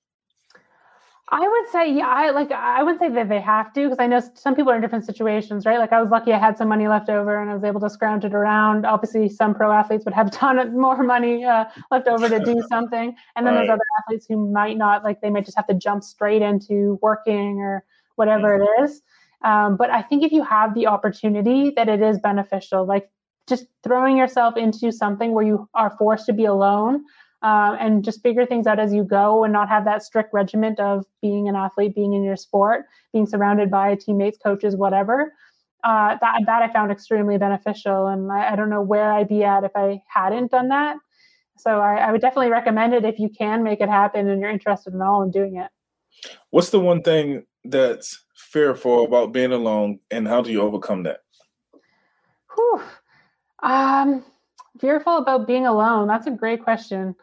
I 1.30 1.48
would 1.48 1.70
say, 1.72 1.90
yeah, 1.90 2.06
I 2.06 2.30
like 2.30 2.52
I 2.52 2.82
wouldn't 2.82 3.00
say 3.00 3.08
that 3.08 3.30
they 3.30 3.40
have 3.40 3.72
to 3.72 3.84
because 3.84 3.98
I 3.98 4.06
know 4.06 4.20
some 4.34 4.54
people 4.54 4.70
are 4.70 4.76
in 4.76 4.82
different 4.82 5.06
situations, 5.06 5.64
right? 5.64 5.78
Like 5.78 5.90
I 5.90 6.02
was 6.02 6.10
lucky 6.10 6.34
I 6.34 6.38
had 6.38 6.58
some 6.58 6.68
money 6.68 6.86
left 6.86 7.08
over 7.08 7.40
and 7.40 7.50
I 7.50 7.54
was 7.54 7.64
able 7.64 7.80
to 7.80 7.88
scrounge 7.88 8.26
it 8.26 8.34
around. 8.34 8.84
Obviously, 8.84 9.30
some 9.30 9.54
pro 9.54 9.72
athletes 9.72 10.04
would 10.04 10.12
have 10.12 10.26
a 10.26 10.30
ton 10.30 10.58
of 10.58 10.72
more 10.74 11.02
money 11.02 11.42
uh, 11.42 11.64
left 11.90 12.08
over 12.08 12.28
to 12.28 12.44
do 12.44 12.62
something, 12.68 13.16
and 13.36 13.46
then 13.46 13.54
right. 13.54 13.60
there's 13.60 13.70
other 13.70 13.82
athletes 14.00 14.26
who 14.28 14.52
might 14.52 14.76
not, 14.76 15.02
like 15.02 15.22
they 15.22 15.30
might 15.30 15.46
just 15.46 15.56
have 15.56 15.66
to 15.68 15.74
jump 15.74 16.04
straight 16.04 16.42
into 16.42 16.98
working 17.00 17.58
or 17.58 17.84
whatever 18.16 18.62
it 18.62 18.84
is. 18.84 19.00
Um, 19.42 19.76
but 19.76 19.90
I 19.90 20.02
think 20.02 20.24
if 20.24 20.32
you 20.32 20.42
have 20.42 20.74
the 20.74 20.86
opportunity, 20.88 21.70
that 21.70 21.88
it 21.88 22.02
is 22.02 22.18
beneficial. 22.18 22.84
Like 22.84 23.10
just 23.48 23.66
throwing 23.82 24.18
yourself 24.18 24.56
into 24.58 24.92
something 24.92 25.32
where 25.32 25.44
you 25.44 25.68
are 25.74 25.96
forced 25.98 26.26
to 26.26 26.32
be 26.34 26.44
alone 26.44 27.04
uh, 27.44 27.76
and 27.78 28.02
just 28.02 28.22
figure 28.22 28.46
things 28.46 28.66
out 28.66 28.80
as 28.80 28.94
you 28.94 29.04
go 29.04 29.44
and 29.44 29.52
not 29.52 29.68
have 29.68 29.84
that 29.84 30.02
strict 30.02 30.32
regiment 30.32 30.80
of 30.80 31.04
being 31.20 31.46
an 31.46 31.54
athlete, 31.54 31.94
being 31.94 32.14
in 32.14 32.24
your 32.24 32.36
sport, 32.36 32.86
being 33.12 33.26
surrounded 33.26 33.70
by 33.70 33.94
teammates, 33.94 34.38
coaches, 34.38 34.74
whatever. 34.74 35.34
Uh, 35.84 36.16
that 36.22 36.40
that 36.46 36.62
I 36.62 36.72
found 36.72 36.90
extremely 36.90 37.36
beneficial, 37.36 38.06
and 38.06 38.32
I, 38.32 38.52
I, 38.52 38.56
don't 38.56 38.70
know 38.70 38.80
where 38.80 39.12
I'd 39.12 39.28
be 39.28 39.44
at 39.44 39.64
if 39.64 39.72
I 39.76 40.00
hadn't 40.08 40.50
done 40.50 40.68
that. 40.68 40.96
So 41.58 41.78
I, 41.80 41.96
I 41.96 42.12
would 42.12 42.22
definitely 42.22 42.50
recommend 42.50 42.94
it 42.94 43.04
if 43.04 43.18
you 43.18 43.28
can 43.28 43.62
make 43.62 43.82
it 43.82 43.90
happen 43.90 44.26
and 44.26 44.40
you're 44.40 44.48
interested 44.48 44.94
in 44.94 45.02
all 45.02 45.22
in 45.22 45.30
doing 45.30 45.56
it. 45.56 45.70
What's 46.48 46.70
the 46.70 46.80
one 46.80 47.02
thing 47.02 47.44
that's 47.62 48.24
fearful 48.34 49.04
about 49.04 49.32
being 49.32 49.52
alone, 49.52 49.98
and 50.10 50.26
how 50.26 50.40
do 50.40 50.50
you 50.50 50.62
overcome 50.62 51.02
that? 51.02 51.20
Whew. 52.54 52.80
Um, 53.62 54.24
fearful 54.80 55.16
about 55.16 55.46
being 55.46 55.66
alone? 55.66 56.08
That's 56.08 56.26
a 56.26 56.30
great 56.30 56.62
question. 56.62 57.14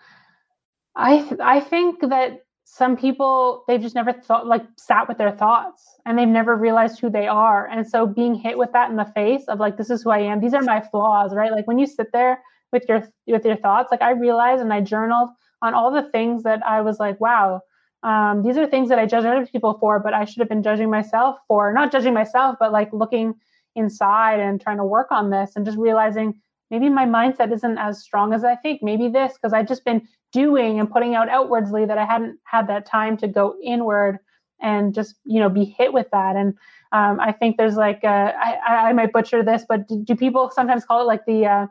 I 0.96 1.20
th- 1.22 1.40
I 1.40 1.60
think 1.60 2.02
that 2.02 2.42
some 2.66 2.96
people 2.96 3.64
they've 3.68 3.82
just 3.82 3.96
never 3.96 4.14
thought 4.14 4.48
like 4.48 4.64
sat 4.78 5.08
with 5.08 5.18
their 5.18 5.32
thoughts 5.32 5.84
and 6.06 6.18
they've 6.18 6.28
never 6.28 6.56
realized 6.56 7.00
who 7.00 7.10
they 7.10 7.28
are. 7.28 7.68
And 7.68 7.88
so 7.88 8.06
being 8.08 8.36
hit 8.36 8.58
with 8.58 8.72
that 8.74 8.90
in 8.90 8.96
the 8.96 9.12
face 9.14 9.44
of 9.48 9.60
like 9.60 9.78
this 9.78 9.90
is 9.90 10.04
who 10.04 10.10
I 10.10 10.20
am. 10.20 10.40
These 10.40 10.54
are 10.54 10.62
my 10.62 10.82
flaws, 10.82 11.34
right? 11.34 11.52
Like 11.52 11.68
when 11.68 11.80
you 11.80 11.86
sit 11.86 12.12
there 12.14 12.42
with 12.72 12.84
your 12.88 13.08
with 13.28 13.46
your 13.46 13.58
thoughts, 13.58 13.92
like 13.92 14.02
I 14.02 14.12
realized 14.12 14.62
and 14.62 14.74
I 14.74 14.82
journaled 14.82 15.30
on 15.62 15.74
all 15.74 15.92
the 15.92 16.10
things 16.12 16.44
that 16.44 16.66
I 16.66 16.82
was 16.82 17.00
like, 17.00 17.20
wow, 17.20 17.62
um, 18.04 18.42
these 18.42 18.58
are 18.58 18.66
things 18.66 18.90
that 18.90 19.00
I 19.00 19.06
judge 19.06 19.26
other 19.26 19.46
people 19.46 19.78
for, 19.80 20.00
but 20.00 20.14
I 20.14 20.26
should 20.26 20.40
have 20.40 20.50
been 20.50 20.64
judging 20.64 20.90
myself 20.90 21.38
for. 21.48 21.72
Not 21.74 21.92
judging 21.92 22.14
myself, 22.14 22.56
but 22.60 22.72
like 22.72 22.92
looking 22.94 23.36
inside 23.76 24.40
and 24.40 24.60
trying 24.60 24.78
to 24.78 24.86
work 24.86 25.12
on 25.12 25.30
this 25.30 25.52
and 25.56 25.66
just 25.66 25.78
realizing 25.78 26.40
maybe 26.72 26.90
my 26.90 27.06
mindset 27.06 27.54
isn't 27.54 27.78
as 27.78 28.02
strong 28.02 28.34
as 28.34 28.44
I 28.44 28.56
think. 28.56 28.82
Maybe 28.82 29.10
this, 29.10 29.34
because 29.34 29.54
I've 29.54 29.68
just 29.68 29.86
been 29.86 30.08
doing 30.32 30.80
and 30.80 30.90
putting 30.90 31.14
out 31.14 31.30
outwardly 31.30 31.86
that 31.86 31.98
I 31.98 32.06
hadn't 32.06 32.40
had 32.46 32.68
that 32.68 32.86
time 32.86 33.18
to 33.18 33.28
go 33.28 33.56
inward 33.62 34.18
and 34.62 34.94
just, 34.94 35.16
you 35.26 35.40
know, 35.40 35.50
be 35.50 35.66
hit 35.66 35.92
with 35.92 36.08
that. 36.12 36.36
And 36.36 36.54
um, 36.94 37.20
I 37.20 37.34
think 37.34 37.58
there's 37.58 37.76
like, 37.76 38.00
uh, 38.04 38.32
I, 38.38 38.90
I 38.90 38.94
might 38.94 39.12
butcher 39.12 39.44
this, 39.44 39.66
but 39.68 39.88
do, 39.88 40.04
do, 40.04 40.16
people 40.16 40.50
sometimes 40.54 40.86
call 40.86 41.02
it 41.02 41.06
like 41.06 41.26
the, 41.26 41.46
uh, 41.46 41.68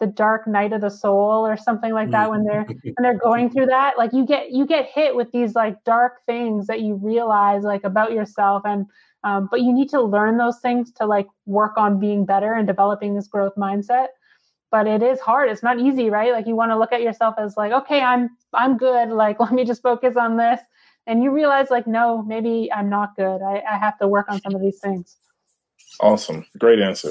the 0.00 0.06
dark 0.06 0.46
night 0.46 0.72
of 0.72 0.80
the 0.80 0.90
soul 0.90 1.46
or 1.46 1.56
something 1.56 1.92
like 1.92 2.10
that 2.10 2.30
when 2.30 2.42
they're 2.42 2.64
when 2.64 2.94
they're 3.00 3.18
going 3.18 3.50
through 3.50 3.66
that 3.66 3.98
like 3.98 4.14
you 4.14 4.24
get 4.24 4.50
you 4.50 4.66
get 4.66 4.86
hit 4.86 5.14
with 5.14 5.30
these 5.30 5.54
like 5.54 5.76
dark 5.84 6.24
things 6.24 6.66
that 6.66 6.80
you 6.80 6.94
realize 6.94 7.64
like 7.64 7.84
about 7.84 8.10
yourself 8.10 8.62
and 8.64 8.86
um, 9.24 9.46
but 9.50 9.60
you 9.60 9.74
need 9.74 9.90
to 9.90 10.00
learn 10.00 10.38
those 10.38 10.58
things 10.60 10.90
to 10.92 11.04
like 11.04 11.26
work 11.44 11.76
on 11.76 12.00
being 12.00 12.24
better 12.24 12.54
and 12.54 12.66
developing 12.66 13.14
this 13.14 13.28
growth 13.28 13.52
mindset 13.58 14.06
but 14.70 14.86
it 14.86 15.02
is 15.02 15.20
hard. 15.20 15.50
It's 15.50 15.62
not 15.62 15.78
easy 15.78 16.10
right? 16.10 16.32
Like 16.32 16.46
you 16.46 16.56
want 16.56 16.70
to 16.70 16.78
look 16.78 16.92
at 16.92 17.02
yourself 17.02 17.34
as 17.38 17.56
like 17.56 17.72
okay 17.72 18.00
i'm 18.00 18.30
i'm 18.54 18.76
good. 18.76 19.10
Like 19.10 19.40
let 19.40 19.52
me 19.52 19.64
just 19.64 19.82
focus 19.82 20.16
on 20.16 20.36
this. 20.36 20.60
And 21.06 21.22
you 21.22 21.30
realize 21.30 21.70
like 21.70 21.86
no 21.86 22.22
maybe 22.22 22.72
i'm 22.72 22.88
not 22.88 23.16
good. 23.16 23.42
I, 23.42 23.62
I 23.68 23.78
have 23.78 23.98
to 23.98 24.08
work 24.08 24.26
on 24.28 24.40
some 24.40 24.54
of 24.54 24.60
these 24.60 24.78
things. 24.78 25.16
Awesome. 26.00 26.46
Great 26.58 26.78
answer. 26.80 27.10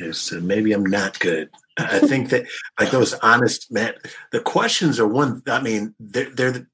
Yes 0.00 0.30
maybe 0.32 0.72
i'm 0.72 0.84
not 0.84 1.18
good. 1.20 1.50
I 1.78 1.98
think 2.00 2.28
that 2.30 2.46
like 2.78 2.90
those 2.90 3.14
honest 3.14 3.72
man 3.72 3.94
the 4.32 4.40
questions 4.40 5.00
are 5.00 5.06
one 5.06 5.42
i 5.46 5.60
mean 5.60 5.94
they're, 5.98 6.30
they're 6.30 6.52
the, 6.52 6.66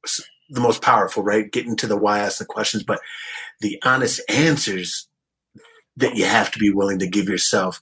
the 0.50 0.60
most 0.60 0.82
powerful 0.82 1.22
right? 1.22 1.50
Getting 1.50 1.76
to 1.76 1.86
the 1.86 1.96
why 1.96 2.18
ask 2.18 2.38
the 2.38 2.44
questions 2.44 2.82
but 2.82 3.00
the 3.60 3.80
honest 3.84 4.20
answers 4.28 5.08
that 5.96 6.14
you 6.14 6.26
have 6.26 6.50
to 6.50 6.58
be 6.58 6.70
willing 6.70 6.98
to 6.98 7.06
give 7.06 7.28
yourself 7.28 7.80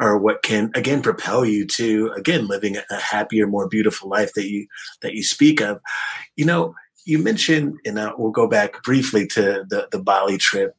are 0.00 0.18
what 0.18 0.42
can 0.42 0.70
again 0.74 1.02
propel 1.02 1.44
you 1.44 1.66
to 1.66 2.12
again 2.16 2.46
living 2.46 2.76
a 2.76 2.96
happier 2.96 3.46
more 3.46 3.68
beautiful 3.68 4.08
life 4.08 4.32
that 4.34 4.48
you 4.48 4.66
that 5.02 5.14
you 5.14 5.22
speak 5.22 5.60
of. 5.60 5.80
You 6.36 6.44
know 6.44 6.74
you 7.04 7.18
mentioned 7.18 7.76
and 7.84 7.98
uh, 7.98 8.12
we'll 8.18 8.32
go 8.32 8.48
back 8.48 8.82
briefly 8.82 9.26
to 9.28 9.64
the 9.68 9.88
the 9.90 10.02
bali 10.02 10.38
trip. 10.38 10.76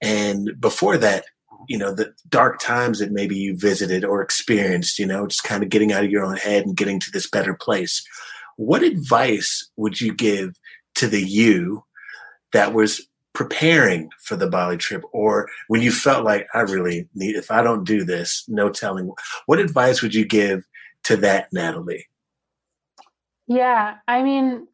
And 0.00 0.52
before 0.60 0.96
that 0.98 1.24
you 1.68 1.78
know 1.78 1.94
the 1.94 2.12
dark 2.28 2.60
times 2.60 2.98
that 2.98 3.10
maybe 3.10 3.36
you 3.36 3.56
visited 3.56 4.04
or 4.04 4.22
experienced 4.22 4.98
you 4.98 5.06
know 5.06 5.26
just 5.26 5.42
kind 5.42 5.62
of 5.62 5.70
getting 5.70 5.92
out 5.92 6.04
of 6.04 6.10
your 6.10 6.24
own 6.24 6.36
head 6.36 6.64
and 6.64 6.76
getting 6.76 7.00
to 7.00 7.10
this 7.10 7.28
better 7.28 7.54
place. 7.54 8.04
What 8.56 8.82
advice 8.82 9.70
would 9.76 10.00
you 10.00 10.12
give 10.14 10.56
to 10.96 11.06
the 11.06 11.22
you 11.22 11.84
that 12.52 12.74
was 12.74 13.07
preparing 13.38 14.10
for 14.18 14.34
the 14.34 14.48
Bali 14.48 14.76
trip 14.76 15.04
or 15.12 15.48
when 15.68 15.80
you 15.80 15.92
felt 15.92 16.24
like 16.24 16.48
I 16.54 16.62
really 16.62 17.08
need 17.14 17.36
if 17.36 17.52
I 17.52 17.62
don't 17.62 17.84
do 17.84 18.02
this, 18.02 18.44
no 18.48 18.68
telling 18.68 19.12
what 19.46 19.60
advice 19.60 20.02
would 20.02 20.12
you 20.12 20.24
give 20.24 20.66
to 21.04 21.16
that 21.18 21.46
Natalie? 21.52 22.08
Yeah, 23.46 23.94
I 24.08 24.24
mean, 24.24 24.66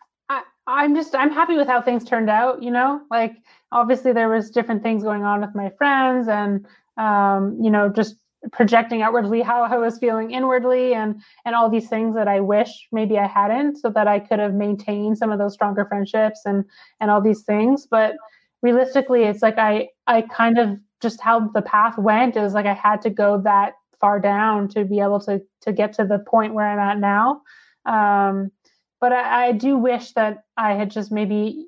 I'm 0.66 0.94
just 0.94 1.14
I'm 1.14 1.30
happy 1.30 1.58
with 1.58 1.66
how 1.66 1.82
things 1.82 2.04
turned 2.04 2.30
out, 2.30 2.62
you 2.62 2.70
know? 2.70 3.02
Like 3.10 3.36
obviously 3.70 4.14
there 4.14 4.30
was 4.30 4.50
different 4.50 4.82
things 4.82 5.02
going 5.02 5.24
on 5.24 5.42
with 5.42 5.54
my 5.54 5.68
friends 5.76 6.26
and 6.26 6.66
um, 6.96 7.58
you 7.60 7.70
know, 7.70 7.90
just 7.90 8.16
projecting 8.50 9.02
outwardly 9.02 9.42
how 9.42 9.62
I 9.62 9.76
was 9.76 9.98
feeling 9.98 10.30
inwardly 10.30 10.94
and 10.94 11.20
and 11.44 11.54
all 11.54 11.68
these 11.68 11.90
things 11.90 12.14
that 12.14 12.28
I 12.28 12.40
wish 12.40 12.88
maybe 12.92 13.18
I 13.18 13.26
hadn't 13.26 13.76
so 13.76 13.90
that 13.90 14.08
I 14.08 14.20
could 14.20 14.38
have 14.38 14.54
maintained 14.54 15.18
some 15.18 15.30
of 15.30 15.38
those 15.38 15.52
stronger 15.52 15.84
friendships 15.84 16.40
and 16.46 16.64
and 17.00 17.10
all 17.10 17.20
these 17.20 17.42
things 17.42 17.86
but 17.90 18.16
realistically 18.64 19.24
it's 19.24 19.42
like 19.42 19.58
i 19.58 19.86
i 20.06 20.22
kind 20.22 20.58
of 20.58 20.78
just 21.02 21.20
how 21.20 21.48
the 21.48 21.60
path 21.62 21.98
went 21.98 22.34
It 22.34 22.40
was 22.40 22.54
like 22.54 22.66
i 22.66 22.72
had 22.72 23.02
to 23.02 23.10
go 23.10 23.40
that 23.42 23.74
far 24.00 24.18
down 24.18 24.68
to 24.68 24.84
be 24.84 25.00
able 25.00 25.20
to 25.20 25.40
to 25.60 25.72
get 25.72 25.92
to 25.94 26.04
the 26.04 26.18
point 26.18 26.54
where 26.54 26.66
i'm 26.66 26.78
at 26.78 26.98
now. 26.98 27.42
Um, 27.86 28.50
but 29.00 29.12
I, 29.12 29.48
I 29.48 29.52
do 29.52 29.76
wish 29.76 30.12
that 30.12 30.44
i 30.56 30.72
had 30.72 30.90
just 30.90 31.12
maybe 31.12 31.66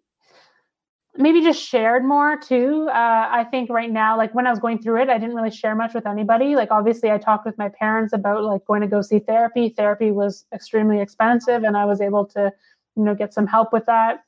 maybe 1.19 1.43
just 1.43 1.63
shared 1.63 2.03
more 2.03 2.39
too. 2.39 2.89
Uh, 2.89 3.29
i 3.41 3.45
think 3.51 3.69
right 3.69 3.93
now 3.93 4.17
like 4.17 4.35
when 4.35 4.47
i 4.47 4.51
was 4.51 4.59
going 4.59 4.79
through 4.79 5.03
it 5.03 5.11
i 5.11 5.19
didn't 5.19 5.37
really 5.37 5.51
share 5.51 5.75
much 5.75 5.93
with 5.93 6.07
anybody. 6.07 6.57
Like 6.57 6.71
obviously 6.71 7.11
i 7.11 7.19
talked 7.19 7.45
with 7.45 7.59
my 7.59 7.69
parents 7.69 8.15
about 8.15 8.43
like 8.43 8.65
going 8.65 8.81
to 8.81 8.89
go 8.89 9.03
see 9.03 9.19
therapy. 9.19 9.69
Therapy 9.69 10.11
was 10.13 10.47
extremely 10.55 10.99
expensive 11.01 11.63
and 11.63 11.77
i 11.77 11.85
was 11.85 12.01
able 12.01 12.25
to 12.37 12.51
you 12.97 13.05
know 13.05 13.15
get 13.15 13.35
some 13.35 13.47
help 13.47 13.71
with 13.75 13.85
that. 13.85 14.21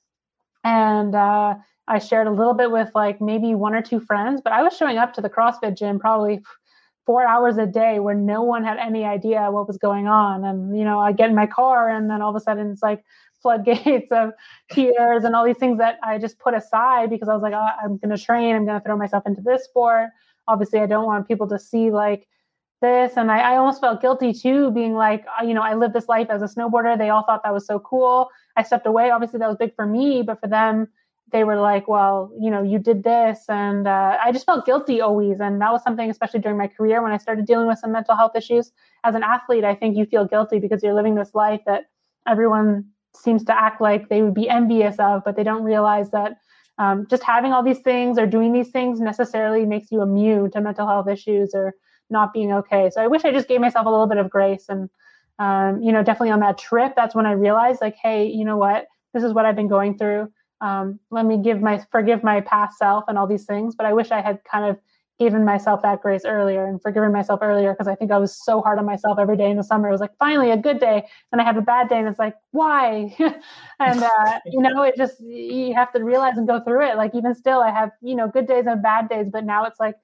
And 0.64 1.14
uh, 1.14 1.54
I 1.88 1.98
shared 1.98 2.26
a 2.26 2.30
little 2.30 2.54
bit 2.54 2.70
with 2.70 2.90
like 2.94 3.20
maybe 3.20 3.54
one 3.54 3.74
or 3.74 3.82
two 3.82 3.98
friends, 3.98 4.40
but 4.42 4.52
I 4.52 4.62
was 4.62 4.76
showing 4.76 4.98
up 4.98 5.14
to 5.14 5.20
the 5.20 5.30
CrossFit 5.30 5.76
gym 5.76 5.98
probably 5.98 6.42
four 7.06 7.26
hours 7.26 7.56
a 7.56 7.64
day 7.64 7.98
where 8.00 8.14
no 8.14 8.42
one 8.42 8.62
had 8.62 8.76
any 8.76 9.02
idea 9.02 9.50
what 9.50 9.66
was 9.66 9.78
going 9.78 10.06
on. 10.06 10.44
And, 10.44 10.76
you 10.78 10.84
know, 10.84 11.00
I 11.00 11.12
get 11.12 11.30
in 11.30 11.34
my 11.34 11.46
car 11.46 11.88
and 11.88 12.10
then 12.10 12.20
all 12.20 12.28
of 12.28 12.36
a 12.36 12.40
sudden 12.40 12.70
it's 12.70 12.82
like 12.82 13.02
floodgates 13.42 14.12
of 14.12 14.32
tears 14.70 15.24
and 15.24 15.34
all 15.34 15.44
these 15.44 15.56
things 15.56 15.78
that 15.78 15.98
I 16.02 16.18
just 16.18 16.38
put 16.38 16.54
aside 16.54 17.08
because 17.08 17.28
I 17.28 17.32
was 17.32 17.42
like, 17.42 17.54
oh, 17.54 17.68
I'm 17.82 17.96
going 17.96 18.14
to 18.14 18.22
train, 18.22 18.54
I'm 18.54 18.66
going 18.66 18.78
to 18.78 18.84
throw 18.84 18.96
myself 18.96 19.22
into 19.26 19.40
this 19.40 19.64
sport. 19.64 20.10
Obviously, 20.48 20.80
I 20.80 20.86
don't 20.86 21.06
want 21.06 21.26
people 21.26 21.48
to 21.48 21.58
see 21.58 21.90
like 21.90 22.28
this. 22.82 23.12
And 23.16 23.30
I, 23.30 23.54
I 23.54 23.56
almost 23.56 23.80
felt 23.80 24.02
guilty 24.02 24.34
too, 24.34 24.70
being 24.72 24.94
like, 24.94 25.24
uh, 25.40 25.44
you 25.44 25.54
know, 25.54 25.62
I 25.62 25.74
lived 25.74 25.94
this 25.94 26.08
life 26.08 26.28
as 26.28 26.42
a 26.42 26.46
snowboarder. 26.46 26.98
They 26.98 27.08
all 27.08 27.22
thought 27.22 27.42
that 27.44 27.54
was 27.54 27.66
so 27.66 27.78
cool. 27.78 28.28
I 28.56 28.62
stepped 28.62 28.86
away. 28.86 29.10
Obviously, 29.10 29.38
that 29.38 29.48
was 29.48 29.56
big 29.56 29.74
for 29.74 29.86
me, 29.86 30.22
but 30.22 30.40
for 30.40 30.48
them, 30.48 30.88
they 31.30 31.44
were 31.44 31.56
like, 31.56 31.88
well, 31.88 32.30
you 32.40 32.50
know, 32.50 32.62
you 32.62 32.78
did 32.78 33.02
this. 33.04 33.44
And 33.48 33.86
uh, 33.86 34.16
I 34.22 34.32
just 34.32 34.46
felt 34.46 34.66
guilty 34.66 35.00
always. 35.00 35.40
And 35.40 35.60
that 35.60 35.72
was 35.72 35.82
something, 35.82 36.08
especially 36.10 36.40
during 36.40 36.58
my 36.58 36.68
career 36.68 37.02
when 37.02 37.12
I 37.12 37.18
started 37.18 37.46
dealing 37.46 37.66
with 37.66 37.78
some 37.78 37.92
mental 37.92 38.16
health 38.16 38.32
issues. 38.34 38.72
As 39.04 39.14
an 39.14 39.22
athlete, 39.22 39.64
I 39.64 39.74
think 39.74 39.96
you 39.96 40.06
feel 40.06 40.24
guilty 40.24 40.58
because 40.58 40.82
you're 40.82 40.94
living 40.94 41.14
this 41.14 41.34
life 41.34 41.60
that 41.66 41.84
everyone 42.26 42.86
seems 43.14 43.44
to 43.44 43.58
act 43.58 43.80
like 43.80 44.08
they 44.08 44.22
would 44.22 44.34
be 44.34 44.48
envious 44.48 44.96
of, 44.98 45.22
but 45.24 45.36
they 45.36 45.42
don't 45.44 45.62
realize 45.62 46.10
that 46.10 46.38
um, 46.78 47.06
just 47.10 47.22
having 47.22 47.52
all 47.52 47.62
these 47.62 47.80
things 47.80 48.18
or 48.18 48.26
doing 48.26 48.52
these 48.52 48.70
things 48.70 49.00
necessarily 49.00 49.66
makes 49.66 49.90
you 49.90 50.02
immune 50.02 50.50
to 50.52 50.60
mental 50.60 50.86
health 50.86 51.08
issues 51.08 51.52
or 51.54 51.74
not 52.10 52.32
being 52.32 52.52
okay. 52.52 52.90
So 52.90 53.02
I 53.02 53.08
wish 53.08 53.24
I 53.24 53.32
just 53.32 53.48
gave 53.48 53.60
myself 53.60 53.86
a 53.86 53.90
little 53.90 54.06
bit 54.06 54.18
of 54.18 54.30
grace 54.30 54.66
and, 54.68 54.88
um, 55.38 55.82
you 55.82 55.92
know, 55.92 56.02
definitely 56.02 56.30
on 56.30 56.40
that 56.40 56.58
trip, 56.58 56.94
that's 56.96 57.14
when 57.14 57.26
I 57.26 57.32
realized 57.32 57.80
like, 57.80 57.96
hey, 58.00 58.26
you 58.26 58.44
know 58.44 58.56
what, 58.56 58.86
this 59.12 59.24
is 59.24 59.32
what 59.32 59.44
I've 59.44 59.56
been 59.56 59.68
going 59.68 59.98
through. 59.98 60.30
Um, 60.60 60.98
let 61.10 61.24
me 61.26 61.38
give 61.38 61.60
my 61.60 61.84
forgive 61.90 62.22
my 62.22 62.40
past 62.40 62.78
self 62.78 63.04
and 63.08 63.16
all 63.16 63.26
these 63.26 63.44
things. 63.44 63.74
But 63.74 63.86
I 63.86 63.92
wish 63.92 64.10
I 64.10 64.20
had 64.20 64.42
kind 64.44 64.64
of 64.64 64.78
given 65.18 65.44
myself 65.44 65.82
that 65.82 66.00
grace 66.00 66.24
earlier 66.24 66.64
and 66.64 66.80
forgiven 66.80 67.12
myself 67.12 67.40
earlier 67.42 67.72
because 67.72 67.88
I 67.88 67.94
think 67.96 68.12
I 68.12 68.18
was 68.18 68.36
so 68.36 68.60
hard 68.60 68.78
on 68.78 68.86
myself 68.86 69.18
every 69.18 69.36
day 69.36 69.50
in 69.50 69.56
the 69.56 69.64
summer. 69.64 69.88
It 69.88 69.92
was 69.92 70.00
like 70.00 70.16
finally 70.18 70.50
a 70.50 70.56
good 70.56 70.78
day, 70.78 71.06
and 71.32 71.40
I 71.40 71.44
have 71.44 71.56
a 71.56 71.62
bad 71.62 71.88
day, 71.88 71.98
and 71.98 72.08
it's 72.08 72.18
like 72.18 72.34
why? 72.52 73.14
and 73.80 74.02
uh, 74.02 74.38
you 74.46 74.60
know, 74.60 74.82
it 74.82 74.96
just 74.96 75.20
you 75.20 75.74
have 75.74 75.92
to 75.92 76.04
realize 76.04 76.36
and 76.36 76.46
go 76.46 76.60
through 76.60 76.88
it. 76.88 76.96
Like 76.96 77.14
even 77.14 77.34
still, 77.34 77.60
I 77.60 77.70
have 77.70 77.90
you 78.02 78.14
know 78.14 78.28
good 78.28 78.46
days 78.46 78.66
and 78.66 78.82
bad 78.82 79.08
days, 79.08 79.26
but 79.32 79.44
now 79.44 79.64
it's 79.64 79.80
like 79.80 79.96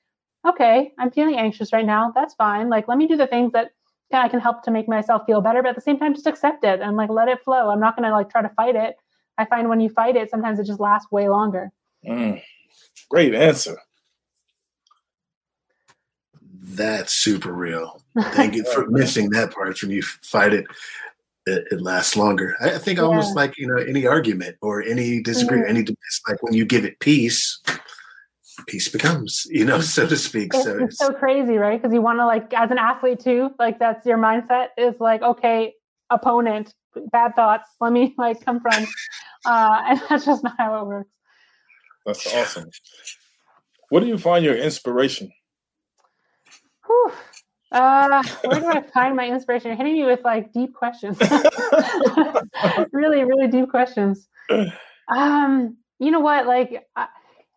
okay, 0.46 0.92
I'm 0.98 1.10
feeling 1.10 1.36
anxious 1.38 1.72
right 1.72 1.86
now. 1.86 2.12
That's 2.14 2.34
fine. 2.34 2.68
Like 2.68 2.88
let 2.88 2.98
me 2.98 3.06
do 3.06 3.16
the 3.16 3.26
things 3.26 3.52
that 3.52 3.70
I 4.12 4.28
can 4.28 4.40
help 4.40 4.62
to 4.64 4.70
make 4.70 4.88
myself 4.88 5.22
feel 5.26 5.40
better, 5.40 5.62
but 5.62 5.70
at 5.70 5.74
the 5.74 5.80
same 5.80 5.98
time, 5.98 6.14
just 6.14 6.26
accept 6.26 6.64
it 6.64 6.80
and 6.80 6.96
like 6.96 7.10
let 7.10 7.28
it 7.28 7.42
flow. 7.42 7.70
I'm 7.70 7.80
not 7.80 7.96
going 7.96 8.08
to 8.08 8.14
like 8.14 8.30
try 8.30 8.42
to 8.42 8.50
fight 8.50 8.76
it. 8.76 8.96
I 9.36 9.44
find 9.44 9.68
when 9.68 9.80
you 9.80 9.88
fight 9.88 10.16
it, 10.16 10.30
sometimes 10.30 10.58
it 10.58 10.66
just 10.66 10.80
lasts 10.80 11.10
way 11.10 11.28
longer. 11.28 11.72
Mm, 12.06 12.42
great 13.10 13.34
answer 13.34 13.76
that's 16.76 17.12
super 17.12 17.52
real. 17.52 18.00
Thank 18.32 18.54
you 18.54 18.64
for 18.72 18.86
missing 18.88 19.30
that 19.30 19.52
part. 19.52 19.80
When 19.82 19.90
you 19.90 20.02
fight 20.02 20.52
it, 20.52 20.66
it, 21.46 21.66
it 21.70 21.80
lasts 21.80 22.16
longer. 22.16 22.56
I, 22.60 22.78
think 22.78 22.98
yeah. 22.98 23.04
almost 23.04 23.36
like 23.36 23.58
you 23.58 23.66
know 23.66 23.76
any 23.76 24.06
argument 24.06 24.56
or 24.60 24.82
any 24.82 25.20
disagreement, 25.20 25.68
mm-hmm. 25.68 25.76
any 25.76 25.96
it's 26.06 26.20
like 26.28 26.42
when 26.42 26.54
you 26.54 26.64
give 26.64 26.84
it 26.84 27.00
peace, 27.00 27.60
peace 28.66 28.88
becomes 28.88 29.46
you 29.50 29.64
know 29.64 29.80
so 29.80 30.06
to 30.06 30.16
speak. 30.16 30.52
It's, 30.54 30.64
so 30.64 30.84
it's 30.84 30.98
so 30.98 31.12
crazy, 31.12 31.56
right? 31.56 31.80
Because 31.80 31.94
you 31.94 32.02
want 32.02 32.18
to 32.18 32.26
like 32.26 32.52
as 32.54 32.70
an 32.70 32.78
athlete 32.78 33.20
too, 33.20 33.50
like 33.58 33.78
that's 33.78 34.06
your 34.06 34.18
mindset 34.18 34.68
is 34.78 35.00
like 35.00 35.22
okay, 35.22 35.74
opponent, 36.10 36.74
bad 37.12 37.34
thoughts. 37.36 37.68
Let 37.80 37.92
me 37.92 38.14
like 38.18 38.44
confront, 38.44 38.88
uh, 39.46 39.82
and 39.86 40.02
that's 40.08 40.26
just 40.26 40.42
not 40.44 40.54
how 40.58 40.80
it 40.80 40.86
works. 40.86 41.10
That's 42.06 42.34
awesome. 42.34 42.70
What 43.88 44.00
do 44.00 44.06
you 44.06 44.18
find 44.18 44.44
your 44.44 44.56
inspiration? 44.56 45.30
Whew. 46.86 47.12
Uh, 47.72 48.22
where 48.44 48.60
do 48.60 48.66
I 48.66 48.82
find 48.82 49.16
my 49.16 49.28
inspiration? 49.28 49.68
You're 49.68 49.76
hitting 49.76 49.94
me 49.94 50.04
with 50.04 50.20
like 50.24 50.52
deep 50.52 50.74
questions. 50.74 51.18
really, 52.92 53.24
really 53.24 53.48
deep 53.48 53.68
questions. 53.68 54.28
Um, 55.14 55.76
you 55.98 56.10
know 56.10 56.20
what? 56.20 56.46
Like, 56.46 56.86
I, 56.94 57.08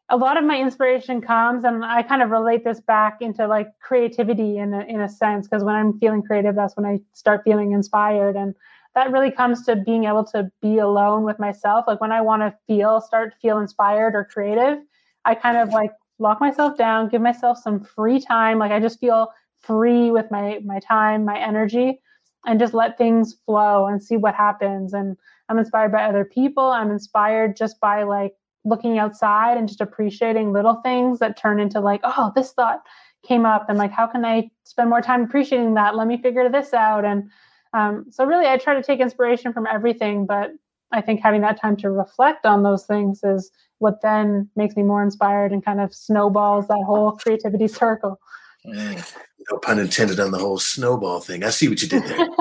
a 0.10 0.18
lot 0.18 0.38
of 0.38 0.44
my 0.44 0.60
inspiration 0.60 1.22
comes, 1.22 1.66
and 1.66 1.84
I 1.84 2.02
kind 2.02 2.22
of 2.22 2.30
relate 2.30 2.64
this 2.64 2.80
back 2.80 3.18
into 3.22 3.46
like 3.46 3.68
creativity 3.80 4.58
in 4.58 4.74
a, 4.74 4.82
in 4.82 5.02
a 5.02 5.10
sense, 5.10 5.48
because 5.48 5.64
when 5.64 5.76
I'm 5.76 6.00
feeling 6.00 6.24
creative, 6.24 6.56
that's 6.56 6.76
when 6.76 6.86
I 6.86 7.00
start 7.14 7.42
feeling 7.44 7.74
inspired, 7.74 8.36
and 8.36 8.56
that 8.98 9.12
really 9.12 9.30
comes 9.30 9.64
to 9.64 9.76
being 9.76 10.06
able 10.06 10.24
to 10.24 10.52
be 10.60 10.80
alone 10.80 11.22
with 11.24 11.38
myself. 11.38 11.86
Like 11.88 12.02
when 12.02 12.12
I 12.12 12.20
want 12.20 12.42
to 12.42 12.52
feel, 12.66 13.00
start 13.00 13.32
to 13.32 13.38
feel 13.38 13.60
inspired 13.60 14.16
or 14.16 14.26
creative, 14.26 14.80
I 15.24 15.36
kind 15.36 15.56
of 15.56 15.70
like 15.70 15.92
lock 16.18 16.42
myself 16.42 16.80
down, 16.80 17.08
give 17.08 17.22
myself 17.22 17.60
some 17.60 17.80
free 17.80 18.20
time. 18.20 18.58
Like 18.58 18.72
I 18.72 18.80
just 18.80 19.00
feel 19.00 19.32
free 19.60 20.10
with 20.10 20.32
my 20.32 20.62
my 20.66 20.80
time, 20.80 21.26
my 21.26 21.38
energy, 21.38 22.02
and 22.48 22.60
just 22.60 22.74
let 22.74 22.98
things 22.98 23.36
flow 23.46 23.86
and 23.86 24.02
see 24.02 24.18
what 24.18 24.34
happens. 24.34 24.94
And 24.94 25.16
I'm 25.48 25.60
inspired 25.60 25.92
by 25.92 26.06
other 26.06 26.26
people. 26.26 26.64
I'm 26.64 26.90
inspired 26.90 27.56
just 27.56 27.80
by 27.80 28.02
like 28.02 28.34
looking 28.66 28.98
outside 28.98 29.58
and 29.58 29.68
just 29.68 29.80
appreciating 29.80 30.54
little 30.54 30.82
things 30.82 31.20
that 31.20 31.38
turn 31.38 31.60
into 31.60 31.80
like, 31.82 32.02
oh, 32.04 32.32
this 32.36 32.52
thought 32.54 32.82
came 33.24 33.46
up 33.46 33.70
and 33.70 33.78
like 33.78 33.92
how 33.92 34.08
can 34.08 34.26
I 34.26 34.50
spend 34.64 34.90
more 34.90 35.02
time 35.02 35.22
appreciating 35.26 35.76
that? 35.76 35.96
Let 35.96 36.08
me 36.08 36.20
figure 36.20 36.50
this 36.50 36.74
out. 36.74 37.06
And 37.06 37.30
um, 37.74 38.06
so 38.10 38.26
really 38.26 38.48
I 38.48 38.58
try 38.58 38.74
to 38.74 38.84
take 38.84 39.00
inspiration 39.00 39.54
from 39.54 39.68
everything, 39.68 40.26
but 40.26 40.52
I 40.92 41.02
think 41.02 41.22
having 41.22 41.42
that 41.42 41.60
time 41.60 41.76
to 41.78 41.90
reflect 41.90 42.46
on 42.46 42.64
those 42.64 42.86
things 42.86 43.24
is 43.24 43.52
what 43.80 44.02
then 44.02 44.50
makes 44.56 44.76
me 44.76 44.84
more 44.84 45.04
inspired 45.04 45.52
and 45.52 45.64
kind 45.64 45.80
of 45.80 45.94
snowballs 45.94 46.68
that 46.68 46.84
whole 46.86 47.12
creativity 47.14 47.68
circle. 47.68 48.20
Mm. 48.66 49.14
No 49.50 49.60
pun 49.60 49.80
intended 49.80 50.20
on 50.20 50.32
the 50.32 50.40
whole 50.40 50.60
snowball 50.60 51.22
thing. 51.22 51.44
I 51.44 51.52
see 51.52 51.70
what 51.70 51.82
you 51.82 51.88
did 51.88 52.04
there. 52.04 52.18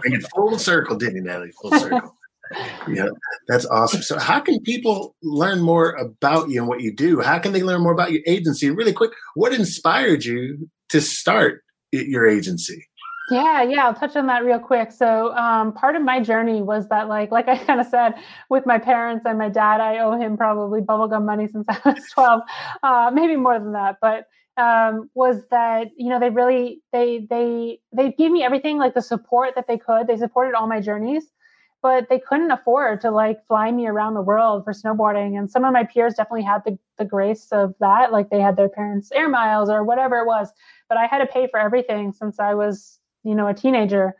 Bring 0.00 0.14
it 0.14 0.26
full 0.34 0.58
circle, 0.58 0.96
didn't 0.96 1.16
you, 1.16 1.22
Natalie? 1.22 1.52
Full 1.62 1.70
circle. 1.78 2.16
yeah, 2.88 3.08
that's 3.48 3.64
awesome. 3.66 4.02
So, 4.02 4.18
how 4.18 4.40
can 4.40 4.60
people 4.60 5.14
learn 5.22 5.60
more 5.60 5.92
about 5.92 6.50
you 6.50 6.60
and 6.60 6.68
what 6.68 6.80
you 6.80 6.94
do? 6.94 7.20
How 7.20 7.38
can 7.38 7.52
they 7.52 7.62
learn 7.62 7.82
more 7.82 7.92
about 7.92 8.12
your 8.12 8.22
agency? 8.26 8.66
And 8.66 8.76
really 8.76 8.92
quick, 8.92 9.12
what 9.34 9.54
inspired 9.54 10.24
you 10.24 10.68
to 10.90 11.00
start 11.00 11.62
your 11.92 12.26
agency? 12.26 12.86
Yeah, 13.30 13.62
yeah, 13.62 13.86
I'll 13.86 13.94
touch 13.94 14.16
on 14.16 14.26
that 14.26 14.44
real 14.44 14.58
quick. 14.58 14.90
So, 14.90 15.32
um, 15.36 15.72
part 15.72 15.94
of 15.94 16.02
my 16.02 16.20
journey 16.20 16.62
was 16.62 16.88
that, 16.88 17.08
like, 17.08 17.30
like 17.30 17.46
I 17.48 17.56
kind 17.64 17.80
of 17.80 17.86
said, 17.86 18.14
with 18.48 18.66
my 18.66 18.78
parents 18.78 19.24
and 19.24 19.38
my 19.38 19.48
dad, 19.48 19.80
I 19.80 19.98
owe 19.98 20.18
him 20.18 20.36
probably 20.36 20.80
bubblegum 20.80 21.24
money 21.24 21.46
since 21.46 21.66
I 21.68 21.78
was 21.84 22.04
twelve, 22.12 22.42
uh, 22.82 23.10
maybe 23.14 23.36
more 23.36 23.58
than 23.60 23.72
that. 23.72 23.98
But 24.00 24.26
um, 24.56 25.08
was 25.14 25.46
that 25.52 25.88
you 25.96 26.08
know 26.08 26.18
they 26.18 26.30
really 26.30 26.82
they 26.92 27.26
they 27.30 27.80
they 27.92 28.10
gave 28.12 28.32
me 28.32 28.42
everything 28.42 28.78
like 28.78 28.94
the 28.94 29.02
support 29.02 29.54
that 29.54 29.68
they 29.68 29.78
could. 29.78 30.08
They 30.08 30.16
supported 30.16 30.54
all 30.56 30.66
my 30.66 30.80
journeys, 30.80 31.24
but 31.82 32.08
they 32.08 32.18
couldn't 32.18 32.50
afford 32.50 33.00
to 33.02 33.12
like 33.12 33.38
fly 33.46 33.70
me 33.70 33.86
around 33.86 34.14
the 34.14 34.22
world 34.22 34.64
for 34.64 34.72
snowboarding. 34.72 35.38
And 35.38 35.50
some 35.50 35.64
of 35.64 35.72
my 35.72 35.84
peers 35.84 36.14
definitely 36.14 36.42
had 36.42 36.62
the 36.64 36.78
the 36.98 37.04
grace 37.04 37.48
of 37.52 37.74
that, 37.80 38.10
like 38.12 38.28
they 38.30 38.40
had 38.40 38.56
their 38.56 38.68
parents' 38.68 39.12
air 39.12 39.28
miles 39.28 39.70
or 39.70 39.84
whatever 39.84 40.18
it 40.18 40.26
was. 40.26 40.52
But 40.88 40.98
I 40.98 41.06
had 41.06 41.18
to 41.20 41.26
pay 41.26 41.46
for 41.48 41.60
everything 41.60 42.12
since 42.12 42.40
I 42.40 42.54
was 42.54 42.99
you 43.24 43.34
know 43.34 43.48
a 43.48 43.54
teenager. 43.54 44.14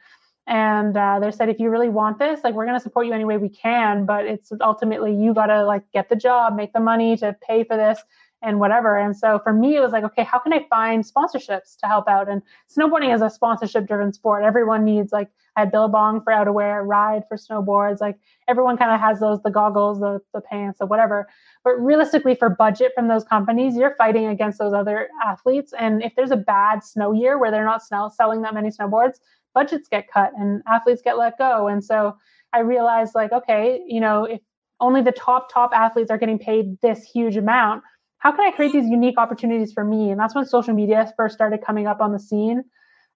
And 0.46 0.96
uh, 0.96 1.20
they 1.20 1.30
said 1.30 1.48
if 1.48 1.60
you 1.60 1.70
really 1.70 1.90
want 1.90 2.18
this 2.18 2.40
like 2.42 2.54
we're 2.54 2.64
going 2.64 2.76
to 2.76 2.82
support 2.82 3.06
you 3.06 3.12
any 3.12 3.24
way 3.24 3.36
we 3.36 3.50
can 3.50 4.04
but 4.04 4.24
it's 4.24 4.50
ultimately 4.60 5.14
you 5.14 5.32
got 5.32 5.46
to 5.46 5.64
like 5.64 5.84
get 5.92 6.08
the 6.08 6.16
job 6.16 6.56
make 6.56 6.72
the 6.72 6.80
money 6.80 7.16
to 7.18 7.36
pay 7.46 7.62
for 7.62 7.76
this 7.76 8.00
and 8.42 8.58
whatever 8.58 8.96
and 8.96 9.16
so 9.16 9.38
for 9.42 9.52
me 9.52 9.76
it 9.76 9.80
was 9.80 9.92
like 9.92 10.04
okay 10.04 10.24
how 10.24 10.38
can 10.38 10.52
i 10.52 10.64
find 10.70 11.04
sponsorships 11.04 11.76
to 11.76 11.86
help 11.86 12.08
out 12.08 12.28
and 12.28 12.42
snowboarding 12.68 13.14
is 13.14 13.22
a 13.22 13.30
sponsorship 13.30 13.86
driven 13.86 14.12
sport 14.12 14.42
everyone 14.44 14.84
needs 14.84 15.12
like 15.12 15.28
i 15.56 15.60
had 15.60 15.72
billabong 15.72 16.20
for 16.22 16.32
outerwear 16.32 16.86
ride 16.86 17.22
for 17.28 17.36
snowboards 17.36 18.00
like 18.00 18.18
everyone 18.48 18.76
kind 18.76 18.92
of 18.92 19.00
has 19.00 19.20
those 19.20 19.42
the 19.42 19.50
goggles 19.50 20.00
the, 20.00 20.20
the 20.32 20.40
pants 20.40 20.78
or 20.80 20.86
whatever 20.86 21.28
but 21.62 21.78
realistically, 21.78 22.34
for 22.34 22.48
budget 22.48 22.92
from 22.94 23.08
those 23.08 23.24
companies, 23.24 23.76
you're 23.76 23.94
fighting 23.96 24.26
against 24.26 24.58
those 24.58 24.72
other 24.72 25.08
athletes. 25.24 25.74
And 25.78 26.02
if 26.02 26.14
there's 26.16 26.30
a 26.30 26.36
bad 26.36 26.82
snow 26.82 27.12
year 27.12 27.38
where 27.38 27.50
they're 27.50 27.64
not 27.64 27.82
snow, 27.82 28.10
selling 28.14 28.42
that 28.42 28.54
many 28.54 28.70
snowboards, 28.70 29.18
budgets 29.54 29.88
get 29.88 30.10
cut 30.10 30.32
and 30.38 30.62
athletes 30.66 31.02
get 31.02 31.18
let 31.18 31.36
go. 31.36 31.68
And 31.68 31.84
so 31.84 32.16
I 32.54 32.60
realized, 32.60 33.14
like, 33.14 33.32
okay, 33.32 33.80
you 33.86 34.00
know, 34.00 34.24
if 34.24 34.40
only 34.80 35.02
the 35.02 35.12
top, 35.12 35.52
top 35.52 35.72
athletes 35.74 36.10
are 36.10 36.16
getting 36.16 36.38
paid 36.38 36.80
this 36.80 37.04
huge 37.04 37.36
amount, 37.36 37.82
how 38.20 38.32
can 38.32 38.46
I 38.46 38.50
create 38.52 38.72
these 38.72 38.86
unique 38.86 39.18
opportunities 39.18 39.72
for 39.72 39.84
me? 39.84 40.10
And 40.10 40.18
that's 40.18 40.34
when 40.34 40.46
social 40.46 40.72
media 40.72 41.12
first 41.16 41.34
started 41.34 41.62
coming 41.64 41.86
up 41.86 42.00
on 42.00 42.12
the 42.12 42.18
scene. 42.18 42.64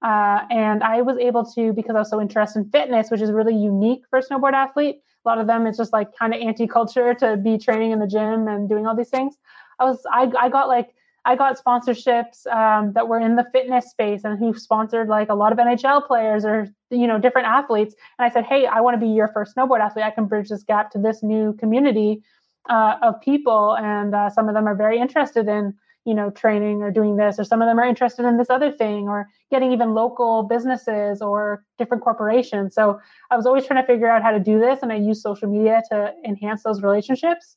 Uh, 0.02 0.40
and 0.50 0.82
I 0.82 1.00
was 1.00 1.16
able 1.16 1.46
to, 1.54 1.72
because 1.72 1.96
I 1.96 2.00
was 2.00 2.10
so 2.10 2.20
interested 2.20 2.58
in 2.58 2.70
fitness, 2.70 3.10
which 3.10 3.22
is 3.22 3.32
really 3.32 3.54
unique 3.54 4.02
for 4.10 4.18
a 4.18 4.22
snowboard 4.22 4.52
athlete, 4.52 4.96
a 5.24 5.28
lot 5.28 5.38
of 5.38 5.46
them 5.46 5.66
it's 5.66 5.78
just 5.78 5.92
like 5.92 6.16
kind 6.16 6.34
of 6.34 6.40
anti-culture 6.40 7.14
to 7.14 7.36
be 7.36 7.58
training 7.58 7.92
in 7.92 7.98
the 7.98 8.06
gym 8.06 8.48
and 8.48 8.68
doing 8.68 8.86
all 8.86 8.96
these 8.96 9.08
things 9.08 9.36
i 9.78 9.84
was 9.84 10.04
i, 10.12 10.30
I 10.38 10.48
got 10.48 10.68
like 10.68 10.90
i 11.24 11.34
got 11.36 11.58
sponsorships 11.62 12.46
um, 12.46 12.92
that 12.92 13.08
were 13.08 13.20
in 13.20 13.36
the 13.36 13.46
fitness 13.52 13.90
space 13.90 14.24
and 14.24 14.38
who 14.38 14.54
sponsored 14.54 15.08
like 15.08 15.28
a 15.28 15.34
lot 15.34 15.52
of 15.52 15.58
nhl 15.58 16.06
players 16.06 16.44
or 16.44 16.68
you 16.90 17.06
know 17.06 17.18
different 17.18 17.48
athletes 17.48 17.94
and 18.18 18.26
i 18.26 18.32
said 18.32 18.44
hey 18.44 18.66
i 18.66 18.80
want 18.80 18.98
to 18.98 19.04
be 19.04 19.12
your 19.12 19.28
first 19.28 19.56
snowboard 19.56 19.80
athlete 19.80 20.04
i 20.04 20.10
can 20.10 20.26
bridge 20.26 20.48
this 20.48 20.62
gap 20.62 20.90
to 20.90 20.98
this 20.98 21.22
new 21.22 21.52
community 21.54 22.22
uh, 22.68 22.96
of 23.02 23.20
people 23.20 23.76
and 23.76 24.14
uh, 24.14 24.30
some 24.30 24.48
of 24.48 24.54
them 24.54 24.66
are 24.66 24.74
very 24.74 24.98
interested 24.98 25.48
in 25.48 25.74
you 26.04 26.14
know 26.14 26.30
training 26.30 26.82
or 26.82 26.90
doing 26.90 27.16
this 27.16 27.38
or 27.38 27.44
some 27.44 27.62
of 27.62 27.66
them 27.68 27.78
are 27.78 27.84
interested 27.84 28.26
in 28.26 28.36
this 28.36 28.50
other 28.50 28.70
thing 28.70 29.08
or 29.08 29.28
getting 29.50 29.72
even 29.72 29.94
local 29.94 30.42
businesses 30.42 31.22
or 31.22 31.64
different 31.78 32.02
corporations. 32.02 32.74
So 32.74 33.00
i 33.30 33.36
was 33.36 33.46
always 33.46 33.66
trying 33.66 33.82
to 33.82 33.86
figure 33.86 34.10
out 34.10 34.22
how 34.22 34.30
to 34.30 34.40
do 34.40 34.58
this 34.58 34.80
and 34.82 34.92
i 34.92 34.96
used 34.96 35.22
social 35.22 35.48
media 35.48 35.82
to 35.90 36.12
enhance 36.24 36.62
those 36.62 36.82
relationships. 36.82 37.56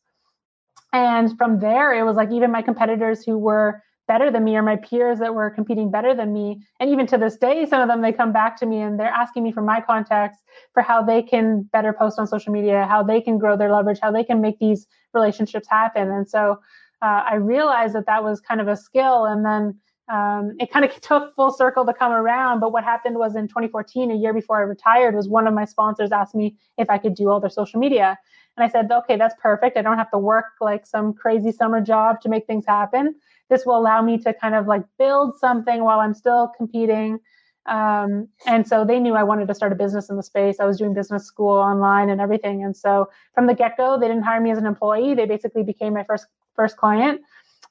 And 0.94 1.38
from 1.38 1.60
there 1.60 1.94
it 1.94 2.04
was 2.04 2.16
like 2.16 2.32
even 2.32 2.52
my 2.52 2.62
competitors 2.62 3.24
who 3.26 3.38
were 3.38 3.84
better 4.08 4.32
than 4.32 4.44
me 4.44 4.56
or 4.56 4.64
my 4.64 4.76
peers 4.78 5.20
that 5.20 5.36
were 5.36 5.50
competing 5.50 5.92
better 5.92 6.16
than 6.16 6.34
me 6.34 6.62
and 6.80 6.90
even 6.90 7.06
to 7.06 7.18
this 7.18 7.38
day 7.38 7.66
some 7.66 7.82
of 7.82 7.88
them 7.88 8.02
they 8.02 8.14
come 8.14 8.32
back 8.32 8.58
to 8.58 8.66
me 8.66 8.80
and 8.80 9.00
they're 9.00 9.08
asking 9.08 9.44
me 9.44 9.52
for 9.52 9.62
my 9.62 9.82
contacts 9.82 10.40
for 10.74 10.82
how 10.82 11.02
they 11.04 11.22
can 11.22 11.64
better 11.74 11.94
post 11.94 12.18
on 12.18 12.26
social 12.26 12.54
media 12.54 12.86
how 12.90 13.04
they 13.04 13.20
can 13.20 13.38
grow 13.38 13.58
their 13.58 13.72
leverage 13.72 14.00
how 14.02 14.12
they 14.12 14.24
can 14.24 14.42
make 14.42 14.58
these 14.60 14.88
relationships 15.14 15.68
happen 15.70 16.10
and 16.10 16.30
so 16.30 16.58
uh, 17.02 17.24
I 17.30 17.36
realized 17.36 17.94
that 17.96 18.06
that 18.08 18.24
was 18.24 18.40
kind 18.40 18.62
of 18.62 18.68
a 18.68 18.76
skill. 18.76 19.26
And 19.26 19.46
then 19.46 19.80
um, 20.10 20.56
it 20.60 20.72
kind 20.72 20.86
of 20.86 20.94
took 21.02 21.36
full 21.36 21.52
circle 21.52 21.86
to 21.86 21.94
come 21.94 22.12
around. 22.12 22.60
But 22.60 22.72
what 22.72 22.84
happened 22.84 23.18
was 23.18 23.36
in 23.36 23.48
2014, 23.48 24.12
a 24.12 24.16
year 24.16 24.34
before 24.34 24.58
I 24.58 24.62
retired, 24.62 25.16
was 25.16 25.28
one 25.28 25.48
of 25.48 25.54
my 25.54 25.66
sponsors 25.66 26.12
asked 26.12 26.36
me 26.36 26.56
if 26.78 26.90
I 26.90 26.98
could 26.98 27.16
do 27.16 27.30
all 27.30 27.40
their 27.40 27.50
social 27.50 27.80
media. 27.80 28.18
And 28.56 28.64
I 28.64 28.70
said, 28.70 28.92
okay, 28.92 29.18
that's 29.18 29.36
perfect. 29.40 29.78
I 29.78 29.84
don't 29.84 29.98
have 29.98 30.10
to 30.12 30.18
work 30.18 30.46
like 30.60 30.88
some 30.88 31.14
crazy 31.14 31.52
summer 31.52 31.80
job 31.80 32.22
to 32.22 32.30
make 32.30 32.48
things 32.48 32.66
happen. 32.68 33.16
This 33.50 33.66
will 33.66 33.78
allow 33.78 34.02
me 34.02 34.18
to 34.20 34.34
kind 34.34 34.56
of 34.56 34.68
like 34.68 34.84
build 34.98 35.38
something 35.38 35.84
while 35.84 36.00
I'm 36.00 36.14
still 36.14 36.52
competing. 36.58 37.20
Um, 37.66 38.30
and 38.46 38.66
so 38.66 38.86
they 38.86 39.00
knew 39.00 39.14
I 39.16 39.24
wanted 39.24 39.48
to 39.50 39.54
start 39.54 39.72
a 39.74 39.76
business 39.76 40.10
in 40.10 40.16
the 40.16 40.24
space. 40.24 40.60
I 40.60 40.66
was 40.66 40.78
doing 40.78 40.94
business 40.94 41.26
school 41.26 41.58
online 41.58 42.10
and 42.10 42.22
everything. 42.22 42.64
And 42.64 42.76
so 42.76 43.10
from 43.34 43.48
the 43.48 43.54
get 43.54 43.76
go, 43.78 44.00
they 44.00 44.08
didn't 44.08 44.24
hire 44.24 44.40
me 44.40 44.52
as 44.52 44.58
an 44.58 44.66
employee. 44.66 45.16
They 45.16 45.26
basically 45.26 45.64
became 45.64 45.94
my 45.94 46.04
first 46.04 46.28
first 46.56 46.78
client 46.78 47.22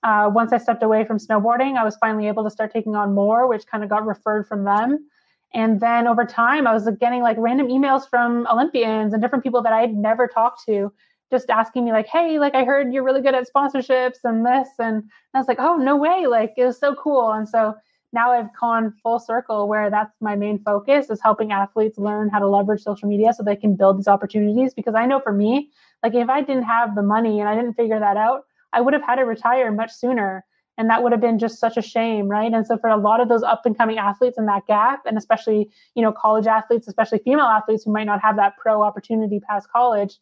uh, 0.03 0.31
once 0.33 0.53
I 0.53 0.59
stepped 0.59 0.83
away 0.83 1.05
from 1.05 1.19
snowboarding, 1.19 1.77
I 1.77 1.85
was 1.85 1.97
finally 1.97 2.29
able 2.29 2.45
to 2.45 2.51
start 2.51 2.73
taking 2.73 2.95
on 2.95 3.15
more, 3.15 3.49
which 3.49 3.67
kind 3.67 3.83
of 3.83 3.91
got 3.91 4.07
referred 4.07 4.47
from 4.47 4.65
them. 4.65 5.09
And 5.55 5.81
then 5.81 6.07
over 6.07 6.25
time, 6.25 6.67
I 6.67 6.75
was 6.75 6.89
getting 7.01 7.23
like 7.23 7.37
random 7.39 7.69
emails 7.69 8.09
from 8.09 8.47
Olympians 8.47 9.13
and 9.13 9.23
different 9.23 9.43
people 9.43 9.63
that 9.63 9.73
I 9.73 9.81
had 9.81 9.95
never 9.95 10.29
talked 10.29 10.65
to, 10.67 10.93
just 11.31 11.51
asking 11.51 11.85
me 11.85 11.93
like, 11.93 12.07
"Hey, 12.07 12.39
like 12.39 12.55
I 12.55 12.65
heard 12.65 12.93
you're 12.93 13.03
really 13.05 13.21
good 13.23 13.35
at 13.35 13.47
sponsorships 13.49 14.19
and 14.25 14.45
this," 14.47 14.69
and 14.79 15.05
I 15.35 15.39
was 15.39 15.49
like, 15.49 15.59
"Oh, 15.61 15.77
no 15.77 15.97
way!" 15.97 16.27
Like 16.27 16.55
it 16.57 16.65
was 16.65 16.79
so 16.79 16.95
cool. 16.95 17.33
And 17.33 17.49
so 17.49 17.75
now 18.13 18.33
I've 18.33 18.49
gone 18.59 18.95
full 19.03 19.19
circle 19.19 19.69
where 19.69 19.91
that's 19.91 20.15
my 20.21 20.37
main 20.37 20.59
focus 20.63 21.11
is 21.11 21.21
helping 21.23 21.53
athletes 21.53 21.99
learn 21.99 22.29
how 22.31 22.39
to 22.39 22.49
leverage 22.49 22.83
social 22.83 23.09
media 23.09 23.33
so 23.33 23.43
they 23.43 23.57
can 23.57 23.77
build 23.77 23.99
these 23.99 24.09
opportunities. 24.09 24.75
Because 24.75 24.95
I 24.95 25.07
know 25.07 25.21
for 25.21 25.33
me, 25.33 25.71
like 26.03 26.15
if 26.15 26.29
I 26.29 26.41
didn't 26.41 26.63
have 26.65 26.95
the 26.95 27.03
money 27.03 27.41
and 27.41 27.49
I 27.49 27.55
didn't 27.55 27.75
figure 27.75 27.99
that 27.99 28.17
out, 28.17 28.43
I 28.73 28.81
would 28.81 28.95
have 28.95 29.03
had 29.03 29.17
to 29.17 29.25
retire 29.25 29.71
much 29.73 29.93
sooner. 29.93 30.45
And 30.79 30.91
that 30.91 31.03
would 31.03 31.13
have 31.13 31.23
been 31.23 31.39
just 31.39 31.59
such 31.59 31.79
a 31.79 31.83
shame, 31.83 32.29
right? 32.29 32.53
And 32.53 32.67
so 32.67 32.77
for 32.77 32.91
a 32.91 32.99
lot 32.99 33.21
of 33.21 33.29
those 33.29 33.43
up 33.43 33.63
and 33.65 33.77
coming 33.77 33.97
athletes 33.99 34.37
in 34.37 34.45
that 34.47 34.67
gap, 34.67 35.01
and 35.07 35.17
especially, 35.17 35.71
you 35.95 36.03
know, 36.03 36.13
college 36.13 36.47
athletes, 36.47 36.87
especially 36.87 37.19
female 37.19 37.47
athletes 37.47 37.85
who 37.85 37.93
might 37.93 38.05
not 38.05 38.21
have 38.21 38.37
that 38.37 38.59
pro 38.59 38.83
opportunity 38.83 39.41
past 39.41 39.71
college, 39.71 40.19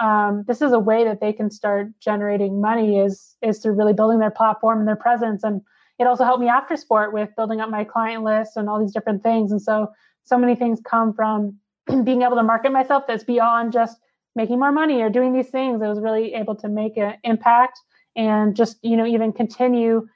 um, 0.00 0.44
this 0.46 0.62
is 0.62 0.72
a 0.72 0.78
way 0.78 1.04
that 1.04 1.20
they 1.20 1.32
can 1.32 1.50
start 1.50 1.88
generating 2.00 2.60
money 2.60 2.98
is 2.98 3.36
is 3.42 3.58
through 3.58 3.72
really 3.72 3.92
building 3.92 4.18
their 4.18 4.30
platform 4.30 4.78
and 4.78 4.88
their 4.88 4.96
presence. 4.96 5.44
And 5.44 5.60
it 5.98 6.06
also 6.06 6.24
helped 6.24 6.40
me 6.40 6.48
after 6.48 6.76
sport 6.76 7.12
with 7.12 7.30
building 7.36 7.60
up 7.60 7.70
my 7.70 7.84
client 7.84 8.24
list 8.24 8.56
and 8.56 8.68
all 8.68 8.80
these 8.80 8.92
different 8.92 9.22
things. 9.22 9.52
And 9.52 9.60
so 9.60 9.88
so 10.24 10.38
many 10.38 10.54
things 10.54 10.80
come 10.84 11.12
from 11.12 11.58
being 12.04 12.22
able 12.22 12.36
to 12.36 12.42
market 12.42 12.72
myself 12.72 13.04
that's 13.06 13.24
beyond 13.24 13.72
just 13.72 13.98
making 14.34 14.58
more 14.58 14.72
money 14.72 15.02
or 15.02 15.10
doing 15.10 15.32
these 15.32 15.50
things. 15.50 15.82
I 15.82 15.88
was 15.88 16.00
really 16.00 16.34
able 16.34 16.54
to 16.56 16.68
make 16.68 16.96
an 16.96 17.14
impact 17.24 17.78
and 18.16 18.54
just, 18.54 18.78
you 18.82 18.96
know, 18.96 19.06
even 19.06 19.32
continue 19.32 20.06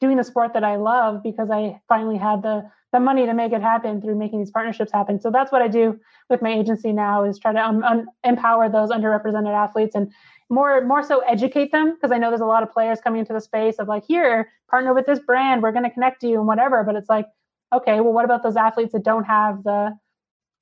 doing 0.00 0.16
the 0.16 0.24
sport 0.24 0.52
that 0.54 0.64
I 0.64 0.76
love 0.76 1.22
because 1.22 1.50
I 1.50 1.80
finally 1.88 2.16
had 2.16 2.42
the 2.42 2.70
the 2.92 3.00
money 3.00 3.26
to 3.26 3.34
make 3.34 3.52
it 3.52 3.60
happen 3.60 4.00
through 4.00 4.14
making 4.16 4.38
these 4.38 4.52
partnerships 4.52 4.92
happen. 4.92 5.20
So 5.20 5.32
that's 5.32 5.50
what 5.50 5.62
I 5.62 5.66
do 5.66 5.98
with 6.30 6.40
my 6.42 6.52
agency 6.52 6.92
now 6.92 7.24
is 7.24 7.40
try 7.40 7.52
to 7.52 7.58
um, 7.58 8.06
empower 8.22 8.68
those 8.68 8.90
underrepresented 8.90 9.52
athletes 9.52 9.96
and 9.96 10.12
more 10.48 10.84
more 10.84 11.02
so 11.02 11.18
educate 11.20 11.72
them 11.72 11.94
because 11.94 12.12
I 12.12 12.18
know 12.18 12.30
there's 12.30 12.40
a 12.40 12.46
lot 12.46 12.62
of 12.62 12.70
players 12.70 13.00
coming 13.00 13.20
into 13.20 13.32
the 13.32 13.40
space 13.40 13.76
of 13.80 13.88
like 13.88 14.04
here 14.06 14.48
partner 14.70 14.94
with 14.94 15.06
this 15.06 15.18
brand. 15.18 15.62
We're 15.62 15.72
going 15.72 15.84
to 15.84 15.90
connect 15.90 16.22
you 16.22 16.38
and 16.38 16.46
whatever. 16.46 16.84
But 16.84 16.94
it's 16.94 17.08
like 17.08 17.26
okay 17.72 18.00
well 18.00 18.12
what 18.12 18.24
about 18.24 18.42
those 18.42 18.56
athletes 18.56 18.92
that 18.92 19.02
don't 19.02 19.24
have 19.24 19.64
the 19.64 19.98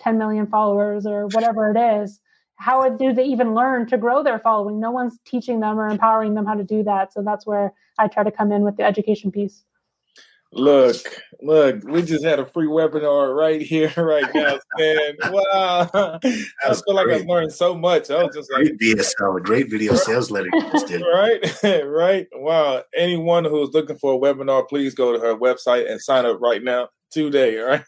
10 0.01 0.18
million 0.18 0.47
followers 0.47 1.07
or 1.07 1.26
whatever 1.28 1.70
it 1.70 2.03
is 2.03 2.20
how 2.57 2.88
do 2.88 3.12
they 3.12 3.24
even 3.24 3.55
learn 3.55 3.86
to 3.88 3.98
grow 3.98 4.22
their 4.22 4.38
following? 4.38 4.80
No 4.80 4.90
one's 4.90 5.18
teaching 5.24 5.61
them 5.61 5.78
or 5.78 5.88
empowering 5.88 6.34
them 6.34 6.46
how 6.46 6.55
to 6.55 6.64
do 6.64 6.82
that. 6.84 7.12
So 7.12 7.22
that's 7.22 7.46
where 7.46 7.72
I 7.98 8.09
try 8.09 8.22
to 8.22 8.30
come 8.30 8.53
in 8.53 8.62
with 8.62 8.76
the 8.76 8.84
education 8.84 9.30
piece. 9.30 9.64
Look, 10.55 10.96
look, 11.40 11.82
we 11.84 12.03
just 12.03 12.22
had 12.24 12.38
a 12.38 12.44
free 12.44 12.66
webinar 12.66 13.34
right 13.34 13.62
here, 13.62 13.90
right 13.96 14.32
now, 14.34 14.59
man. 14.78 15.16
Wow. 15.32 16.20
I 16.22 16.74
feel 16.74 16.94
like 16.94 17.09
I've 17.09 17.26
learned 17.26 17.53
so 17.53 17.74
much. 17.74 18.11
I 18.11 18.22
was 18.22 18.36
just 18.36 18.50
great 18.50 18.72
like 18.72 18.80
VSL, 18.80 19.38
a 19.38 19.40
great 19.40 19.70
video 19.70 19.94
sales 19.96 20.30
letter 20.30 20.50
right, 21.14 21.84
right. 21.86 22.26
Wow. 22.34 22.82
Anyone 22.94 23.46
who's 23.46 23.70
looking 23.72 23.96
for 23.96 24.14
a 24.14 24.18
webinar, 24.18 24.68
please 24.68 24.94
go 24.94 25.12
to 25.12 25.18
her 25.20 25.34
website 25.34 25.90
and 25.90 26.00
sign 26.00 26.26
up 26.26 26.38
right 26.40 26.62
now 26.62 26.90
today. 27.11 27.59
All 27.59 27.68
right. 27.68 27.84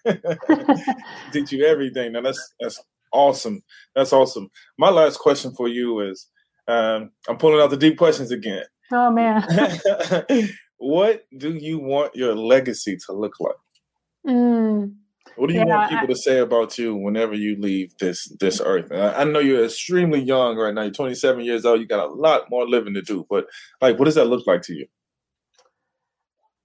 Teach 1.32 1.52
you 1.52 1.64
everything. 1.66 2.12
Now 2.12 2.22
that's 2.22 2.54
that's 2.58 2.82
awesome. 3.14 3.62
That's 3.94 4.12
awesome. 4.12 4.50
My 4.76 4.90
last 4.90 5.18
question 5.18 5.54
for 5.54 5.68
you 5.68 6.00
is 6.00 6.28
um, 6.68 7.10
I'm 7.28 7.38
pulling 7.38 7.62
out 7.62 7.70
the 7.70 7.76
deep 7.76 7.96
questions 7.96 8.30
again. 8.30 8.64
Oh, 8.92 9.10
man. 9.10 9.42
what 10.76 11.24
do 11.38 11.54
you 11.54 11.78
want 11.78 12.14
your 12.14 12.34
legacy 12.34 12.98
to 13.06 13.12
look 13.12 13.40
like? 13.40 13.54
Mm, 14.26 14.94
what 15.36 15.48
do 15.48 15.54
you 15.54 15.60
yeah, 15.60 15.66
want 15.66 15.90
people 15.90 16.04
I, 16.04 16.08
to 16.08 16.16
say 16.16 16.38
about 16.38 16.78
you 16.78 16.94
whenever 16.94 17.34
you 17.34 17.56
leave 17.58 17.96
this 17.98 18.28
this 18.40 18.60
earth? 18.64 18.92
I, 18.92 19.14
I, 19.14 19.24
know 19.24 19.40
you're 19.40 19.64
extremely 19.64 20.20
young 20.20 20.56
right 20.56 20.72
now. 20.72 20.82
You're 20.82 20.92
27 20.92 21.44
years 21.44 21.64
old. 21.64 21.80
You 21.80 21.86
got 21.86 22.08
a 22.08 22.12
lot 22.12 22.50
more 22.50 22.68
living 22.68 22.94
to 22.94 23.02
do. 23.02 23.26
But 23.28 23.46
like, 23.80 23.98
what 23.98 24.04
does 24.06 24.14
that 24.14 24.26
look 24.26 24.46
like 24.46 24.62
to 24.62 24.74
you? 24.74 24.86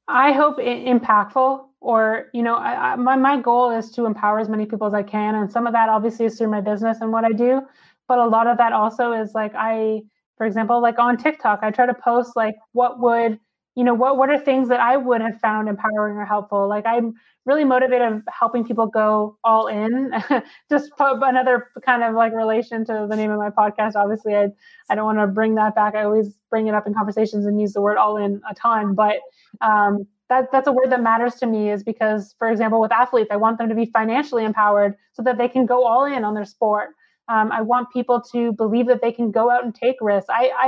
I 0.09 0.31
hope 0.31 0.57
impactful 0.57 1.65
or 1.81 2.25
you 2.33 2.41
know 2.43 2.55
I, 2.55 2.93
I, 2.93 2.95
my, 2.95 3.15
my 3.15 3.39
goal 3.39 3.69
is 3.71 3.91
to 3.91 4.05
empower 4.05 4.39
as 4.39 4.49
many 4.49 4.65
people 4.65 4.87
as 4.87 4.93
i 4.93 5.03
can 5.03 5.35
and 5.35 5.49
some 5.51 5.67
of 5.67 5.73
that 5.73 5.87
obviously 5.87 6.25
is 6.25 6.37
through 6.37 6.49
my 6.49 6.61
business 6.61 6.97
and 6.99 7.11
what 7.11 7.23
i 7.23 7.31
do 7.31 7.61
but 8.07 8.17
a 8.17 8.25
lot 8.25 8.47
of 8.47 8.57
that 8.57 8.73
also 8.73 9.13
is 9.13 9.33
like 9.33 9.53
i 9.55 10.01
for 10.37 10.45
example 10.45 10.81
like 10.81 10.99
on 10.99 11.15
tiktok 11.15 11.59
i 11.61 11.71
try 11.71 11.85
to 11.85 11.93
post 11.93 12.35
like 12.35 12.55
what 12.73 12.99
would 12.99 13.39
you 13.79 13.85
know 13.85 13.93
what 13.93 14.17
what 14.17 14.29
are 14.29 14.37
things 14.37 14.67
that 14.69 14.81
i 14.81 14.97
would 14.97 15.21
have 15.21 15.39
found 15.39 15.69
empowering 15.69 16.17
or 16.17 16.25
helpful? 16.25 16.67
Like 16.67 16.85
i'm 16.85 17.13
really 17.45 17.63
motivated 17.63 18.11
of 18.11 18.21
helping 18.39 18.65
people 18.65 18.87
go 18.87 19.37
all 19.43 19.67
in 19.67 20.11
just 20.69 20.91
put 20.97 21.23
another 21.23 21.67
kind 21.85 22.03
of 22.03 22.13
like 22.13 22.33
relation 22.33 22.85
to 22.85 23.07
the 23.09 23.15
name 23.15 23.31
of 23.31 23.39
my 23.39 23.49
podcast. 23.49 23.93
Obviously 23.95 24.35
i 24.35 24.47
i 24.89 24.95
don't 24.95 25.05
want 25.05 25.19
to 25.19 25.27
bring 25.27 25.55
that 25.55 25.75
back. 25.75 25.95
I 25.95 26.03
always 26.03 26.35
bring 26.49 26.67
it 26.67 26.75
up 26.75 26.87
in 26.87 26.93
conversations 26.93 27.45
and 27.45 27.61
use 27.61 27.73
the 27.73 27.81
word 27.81 27.97
all 27.97 28.17
in 28.17 28.41
a 28.49 28.53
ton 28.53 28.95
but 28.95 29.17
um 29.61 30.05
that 30.29 30.51
that's 30.51 30.67
a 30.67 30.71
word 30.71 30.91
that 30.91 31.01
matters 31.01 31.35
to 31.35 31.47
me 31.47 31.71
is 31.71 31.81
because 31.83 32.35
for 32.37 32.51
example 32.51 32.79
with 32.81 32.91
athletes 32.91 33.29
i 33.31 33.37
want 33.45 33.57
them 33.57 33.69
to 33.69 33.75
be 33.75 33.85
financially 33.85 34.43
empowered 34.45 34.95
so 35.13 35.23
that 35.23 35.37
they 35.37 35.47
can 35.47 35.65
go 35.65 35.85
all 35.85 36.05
in 36.05 36.23
on 36.23 36.33
their 36.33 36.45
sport. 36.45 36.89
Um, 37.29 37.51
i 37.51 37.61
want 37.61 37.91
people 37.91 38.21
to 38.33 38.51
believe 38.53 38.87
that 38.87 39.01
they 39.01 39.13
can 39.19 39.31
go 39.31 39.49
out 39.49 39.63
and 39.63 39.73
take 39.73 39.97
risks. 40.01 40.29
I, 40.29 40.51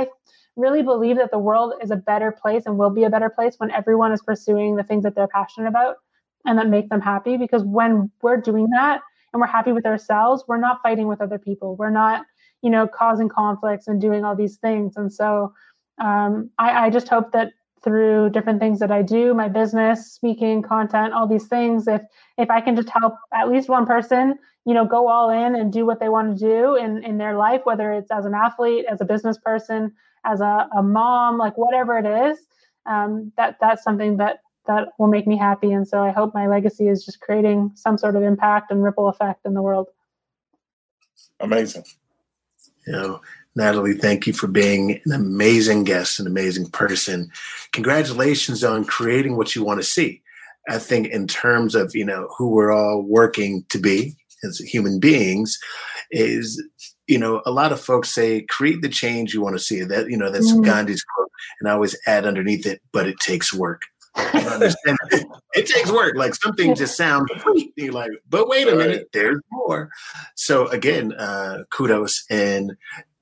really 0.56 0.82
believe 0.82 1.16
that 1.16 1.30
the 1.30 1.38
world 1.38 1.74
is 1.82 1.90
a 1.90 1.96
better 1.96 2.30
place 2.30 2.64
and 2.66 2.78
will 2.78 2.90
be 2.90 3.04
a 3.04 3.10
better 3.10 3.30
place 3.30 3.54
when 3.58 3.70
everyone 3.70 4.12
is 4.12 4.22
pursuing 4.22 4.76
the 4.76 4.82
things 4.82 5.02
that 5.02 5.14
they're 5.14 5.28
passionate 5.28 5.68
about 5.68 5.96
and 6.44 6.58
that 6.58 6.68
make 6.68 6.88
them 6.88 7.00
happy 7.00 7.36
because 7.36 7.62
when 7.64 8.10
we're 8.22 8.40
doing 8.40 8.68
that 8.70 9.00
and 9.32 9.40
we're 9.40 9.46
happy 9.46 9.72
with 9.72 9.86
ourselves 9.86 10.44
we're 10.46 10.58
not 10.58 10.82
fighting 10.82 11.06
with 11.06 11.20
other 11.20 11.38
people 11.38 11.76
we're 11.76 11.90
not 11.90 12.24
you 12.60 12.68
know 12.68 12.86
causing 12.86 13.28
conflicts 13.28 13.88
and 13.88 14.00
doing 14.00 14.24
all 14.24 14.36
these 14.36 14.56
things 14.58 14.96
and 14.96 15.12
so 15.12 15.52
um, 15.98 16.50
I, 16.58 16.86
I 16.86 16.90
just 16.90 17.08
hope 17.08 17.32
that 17.32 17.52
through 17.82 18.30
different 18.30 18.60
things 18.60 18.78
that 18.78 18.90
I 18.90 19.02
do, 19.02 19.34
my 19.34 19.48
business, 19.48 20.12
speaking, 20.12 20.62
content, 20.62 21.12
all 21.12 21.26
these 21.26 21.46
things. 21.46 21.88
If 21.88 22.02
if 22.38 22.50
I 22.50 22.60
can 22.60 22.76
just 22.76 22.88
help 22.88 23.14
at 23.34 23.48
least 23.48 23.68
one 23.68 23.86
person, 23.86 24.38
you 24.64 24.74
know, 24.74 24.84
go 24.84 25.08
all 25.08 25.30
in 25.30 25.54
and 25.56 25.72
do 25.72 25.84
what 25.84 26.00
they 26.00 26.08
want 26.08 26.38
to 26.38 26.44
do 26.44 26.76
in 26.76 27.04
in 27.04 27.18
their 27.18 27.36
life, 27.36 27.62
whether 27.64 27.92
it's 27.92 28.10
as 28.10 28.24
an 28.24 28.34
athlete, 28.34 28.86
as 28.90 29.00
a 29.00 29.04
business 29.04 29.36
person, 29.38 29.92
as 30.24 30.40
a, 30.40 30.68
a 30.76 30.82
mom, 30.82 31.38
like 31.38 31.56
whatever 31.56 31.98
it 31.98 32.30
is, 32.30 32.38
um, 32.86 33.32
that 33.36 33.56
that's 33.60 33.82
something 33.82 34.16
that 34.18 34.40
that 34.66 34.88
will 34.98 35.08
make 35.08 35.26
me 35.26 35.36
happy. 35.36 35.72
And 35.72 35.86
so 35.86 36.02
I 36.02 36.10
hope 36.10 36.34
my 36.34 36.46
legacy 36.46 36.88
is 36.88 37.04
just 37.04 37.20
creating 37.20 37.72
some 37.74 37.98
sort 37.98 38.14
of 38.14 38.22
impact 38.22 38.70
and 38.70 38.82
ripple 38.82 39.08
effect 39.08 39.44
in 39.44 39.54
the 39.54 39.62
world. 39.62 39.88
Amazing. 41.40 41.84
You 42.86 42.92
know, 42.92 43.20
Natalie, 43.56 43.94
thank 43.94 44.26
you 44.26 44.32
for 44.32 44.46
being 44.46 45.00
an 45.04 45.12
amazing 45.12 45.84
guest, 45.84 46.20
an 46.20 46.26
amazing 46.26 46.70
person. 46.70 47.30
Congratulations 47.72 48.62
on 48.62 48.84
creating 48.84 49.36
what 49.36 49.54
you 49.56 49.64
want 49.64 49.80
to 49.80 49.84
see. 49.84 50.22
I 50.68 50.78
think 50.78 51.08
in 51.08 51.26
terms 51.26 51.74
of, 51.74 51.94
you 51.94 52.04
know, 52.04 52.28
who 52.38 52.48
we're 52.48 52.72
all 52.72 53.02
working 53.02 53.64
to 53.70 53.78
be 53.78 54.16
as 54.44 54.58
human 54.58 55.00
beings 55.00 55.58
is, 56.12 56.62
you 57.06 57.18
know, 57.18 57.42
a 57.44 57.50
lot 57.50 57.72
of 57.72 57.80
folks 57.80 58.14
say 58.14 58.42
create 58.42 58.80
the 58.82 58.88
change 58.88 59.34
you 59.34 59.42
want 59.42 59.56
to 59.56 59.62
see. 59.62 59.82
That, 59.82 60.08
you 60.08 60.16
know, 60.16 60.30
that's 60.30 60.52
mm. 60.52 60.64
Gandhi's 60.64 61.04
quote. 61.04 61.30
And 61.60 61.68
I 61.68 61.72
always 61.72 61.96
add 62.06 62.26
underneath 62.26 62.66
it, 62.66 62.80
but 62.92 63.06
it 63.06 63.16
takes 63.20 63.52
work. 63.52 63.82
it, 64.16 64.76
it, 65.54 65.66
takes 65.66 65.90
work. 65.90 66.14
Like 66.16 66.34
something 66.34 66.74
just 66.74 66.96
sounds. 66.96 67.28
You're 67.76 67.92
like, 67.92 68.10
but 68.28 68.48
wait 68.48 68.68
a 68.68 68.76
minute, 68.76 69.08
there's 69.12 69.40
more. 69.50 69.90
So 70.36 70.68
again, 70.68 71.12
uh, 71.14 71.64
kudos 71.70 72.24
and 72.30 72.72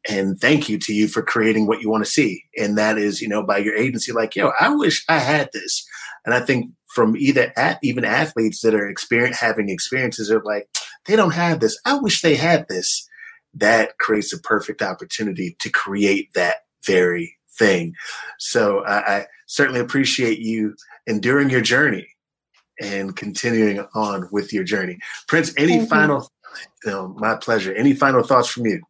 and 0.08 0.40
thank 0.40 0.68
you 0.68 0.78
to 0.78 0.94
you 0.94 1.08
for 1.08 1.22
creating 1.22 1.66
what 1.66 1.82
you 1.82 1.90
want 1.90 2.04
to 2.04 2.10
see. 2.10 2.44
And 2.56 2.78
that 2.78 2.96
is, 2.96 3.20
you 3.20 3.28
know, 3.28 3.42
by 3.42 3.58
your 3.58 3.76
agency, 3.76 4.12
like, 4.12 4.34
yo, 4.34 4.50
I 4.58 4.74
wish 4.74 5.04
I 5.08 5.18
had 5.18 5.50
this. 5.52 5.86
And 6.24 6.34
I 6.34 6.40
think 6.40 6.72
from 6.94 7.16
either 7.16 7.52
at 7.56 7.78
even 7.82 8.04
athletes 8.04 8.62
that 8.62 8.74
are 8.74 8.88
experience 8.88 9.38
having 9.38 9.68
experiences 9.68 10.30
of 10.30 10.42
like, 10.44 10.68
they 11.06 11.16
don't 11.16 11.32
have 11.32 11.60
this. 11.60 11.78
I 11.84 11.98
wish 11.98 12.22
they 12.22 12.34
had 12.34 12.66
this. 12.68 13.08
That 13.54 13.98
creates 13.98 14.32
a 14.32 14.40
perfect 14.40 14.82
opportunity 14.82 15.56
to 15.58 15.70
create 15.70 16.32
that 16.34 16.58
very 16.84 17.36
thing. 17.58 17.94
So 18.38 18.84
I 18.86 19.26
certainly 19.46 19.80
appreciate 19.80 20.38
you 20.38 20.74
enduring 21.06 21.50
your 21.50 21.60
journey 21.60 22.08
and 22.80 23.14
continuing 23.14 23.86
on 23.94 24.28
with 24.32 24.52
your 24.52 24.64
journey. 24.64 24.98
Prince, 25.28 25.52
any 25.56 25.78
Thank 25.78 25.90
final, 25.90 26.30
you. 26.54 26.60
you 26.84 26.90
know, 26.92 27.08
my 27.18 27.34
pleasure. 27.36 27.74
Any 27.74 27.92
final 27.92 28.22
thoughts 28.22 28.48
from 28.48 28.66
you? 28.66 28.80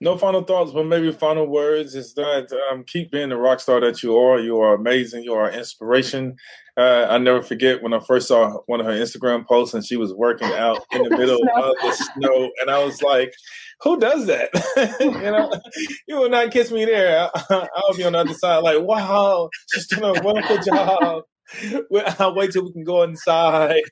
No 0.00 0.16
final 0.16 0.42
thoughts, 0.42 0.72
but 0.72 0.86
maybe 0.86 1.12
final 1.12 1.46
words 1.46 1.94
is 1.94 2.14
that 2.14 2.48
um, 2.70 2.84
keep 2.84 3.12
being 3.12 3.28
the 3.28 3.36
rock 3.36 3.60
star 3.60 3.80
that 3.80 4.02
you 4.02 4.16
are. 4.16 4.40
You 4.40 4.58
are 4.60 4.74
amazing. 4.74 5.22
You 5.22 5.34
are 5.34 5.50
inspiration. 5.50 6.36
Uh, 6.76 7.06
I 7.08 7.18
never 7.18 7.42
forget 7.42 7.82
when 7.82 7.92
I 7.92 8.00
first 8.00 8.28
saw 8.28 8.60
one 8.66 8.80
of 8.80 8.86
her 8.86 8.92
Instagram 8.92 9.46
posts 9.46 9.74
and 9.74 9.84
she 9.84 9.96
was 9.96 10.14
working 10.14 10.50
out 10.52 10.82
in 10.92 11.02
the 11.02 11.10
middle 11.10 11.40
of 11.56 11.74
the 11.82 11.92
snow, 11.92 12.50
and 12.60 12.70
I 12.70 12.82
was 12.82 13.02
like, 13.02 13.34
"Who 13.82 14.00
does 14.00 14.26
that?" 14.26 14.48
you 15.00 15.10
know, 15.10 15.52
you 16.08 16.16
will 16.16 16.30
not 16.30 16.50
kiss 16.50 16.70
me 16.70 16.86
there. 16.86 17.28
I, 17.50 17.68
will 17.88 17.96
be 17.96 18.04
on 18.04 18.12
the 18.12 18.20
other 18.20 18.34
side, 18.34 18.58
like, 18.58 18.80
"Wow, 18.80 19.50
she's 19.72 19.86
doing 19.88 20.16
a 20.16 20.22
wonderful 20.22 20.58
job." 20.58 21.24
I'll 22.18 22.34
wait 22.34 22.52
till 22.52 22.64
we 22.64 22.72
can 22.72 22.84
go 22.84 23.02
inside. 23.02 23.82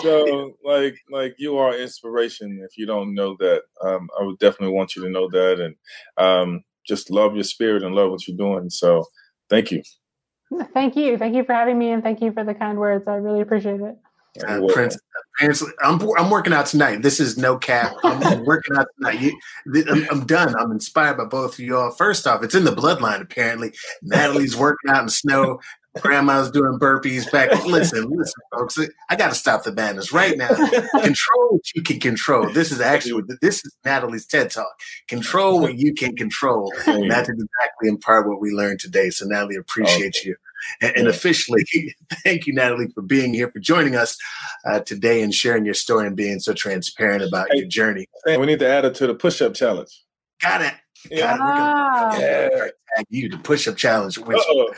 so 0.00 0.52
like 0.64 0.96
like 1.10 1.34
you 1.38 1.56
are 1.56 1.76
inspiration 1.76 2.60
if 2.64 2.76
you 2.76 2.86
don't 2.86 3.14
know 3.14 3.36
that 3.38 3.62
um, 3.82 4.08
i 4.18 4.24
would 4.24 4.38
definitely 4.38 4.74
want 4.74 4.94
you 4.94 5.02
to 5.02 5.10
know 5.10 5.28
that 5.30 5.60
and 5.60 5.74
um, 6.16 6.62
just 6.86 7.10
love 7.10 7.34
your 7.34 7.44
spirit 7.44 7.82
and 7.82 7.94
love 7.94 8.10
what 8.10 8.26
you're 8.26 8.36
doing 8.36 8.70
so 8.70 9.04
thank 9.48 9.70
you 9.70 9.82
thank 10.74 10.96
you 10.96 11.16
thank 11.16 11.34
you 11.34 11.44
for 11.44 11.52
having 11.52 11.78
me 11.78 11.90
and 11.90 12.02
thank 12.02 12.20
you 12.20 12.32
for 12.32 12.44
the 12.44 12.54
kind 12.54 12.78
words 12.78 13.06
i 13.06 13.14
really 13.14 13.40
appreciate 13.40 13.80
it 13.80 13.96
uh, 14.46 14.60
Prince, 14.72 14.96
Prince, 15.38 15.64
I'm 15.82 16.00
I'm 16.16 16.30
working 16.30 16.52
out 16.52 16.66
tonight. 16.66 17.02
This 17.02 17.18
is 17.18 17.36
no 17.36 17.58
cap. 17.58 17.92
I'm 18.04 18.44
working 18.44 18.76
out 18.76 18.86
tonight. 18.96 19.20
You, 19.20 19.36
I'm, 19.90 20.06
I'm, 20.10 20.26
done. 20.26 20.54
I'm 20.56 20.70
inspired 20.70 21.16
by 21.16 21.24
both 21.24 21.54
of 21.54 21.60
y'all. 21.60 21.90
First 21.90 22.26
off, 22.26 22.44
it's 22.44 22.54
in 22.54 22.64
the 22.64 22.70
bloodline. 22.70 23.20
Apparently, 23.20 23.72
Natalie's 24.02 24.56
working 24.56 24.90
out 24.90 25.02
in 25.02 25.08
snow. 25.08 25.58
Grandma's 25.98 26.50
doing 26.50 26.78
burpees 26.78 27.30
back. 27.30 27.50
Listen, 27.64 28.08
listen, 28.10 28.42
folks. 28.52 28.78
I 29.08 29.16
got 29.16 29.30
to 29.30 29.34
stop 29.34 29.64
the 29.64 29.72
madness 29.72 30.12
right 30.12 30.38
now. 30.38 30.48
control 31.02 31.48
what 31.50 31.74
you 31.74 31.82
can 31.82 31.98
control. 31.98 32.48
This 32.50 32.70
is 32.70 32.80
actually 32.80 33.24
this 33.40 33.64
is 33.64 33.76
Natalie's 33.84 34.26
TED 34.26 34.50
Talk. 34.50 34.70
Control 35.08 35.60
what 35.60 35.76
you 35.76 35.92
can 35.92 36.14
control. 36.14 36.72
And 36.86 37.10
that's 37.10 37.28
exactly 37.28 37.88
in 37.88 37.98
part 37.98 38.28
what 38.28 38.40
we 38.40 38.50
learned 38.50 38.78
today. 38.78 39.10
So 39.10 39.26
Natalie, 39.26 39.56
appreciate 39.56 40.16
okay. 40.16 40.28
you. 40.28 40.36
And, 40.82 40.94
and, 40.94 41.08
officially, 41.08 41.64
thank 42.22 42.46
you, 42.46 42.52
Natalie, 42.52 42.88
for 42.94 43.00
being 43.00 43.32
here, 43.32 43.50
for 43.50 43.60
joining 43.60 43.96
us 43.96 44.18
uh, 44.66 44.80
today 44.80 45.22
and 45.22 45.34
sharing 45.34 45.64
your 45.64 45.74
story 45.74 46.06
and 46.06 46.14
being 46.14 46.38
so 46.38 46.52
transparent 46.52 47.22
about 47.22 47.48
hey, 47.50 47.60
your 47.60 47.66
journey. 47.66 48.06
We 48.26 48.44
need 48.44 48.58
to 48.58 48.68
add 48.68 48.84
it 48.84 48.94
to 48.96 49.06
the 49.06 49.14
push-up 49.14 49.54
challenge. 49.54 50.04
Got 50.42 50.60
it. 50.60 50.74
Got 51.18 52.20
yeah. 52.20 52.46
it. 52.46 52.52
We're 52.54 52.70
you 53.08 53.30
the 53.30 53.38
push-up 53.38 53.76
challenge, 53.76 54.18
which 54.18 54.36
Uh-oh 54.36 54.74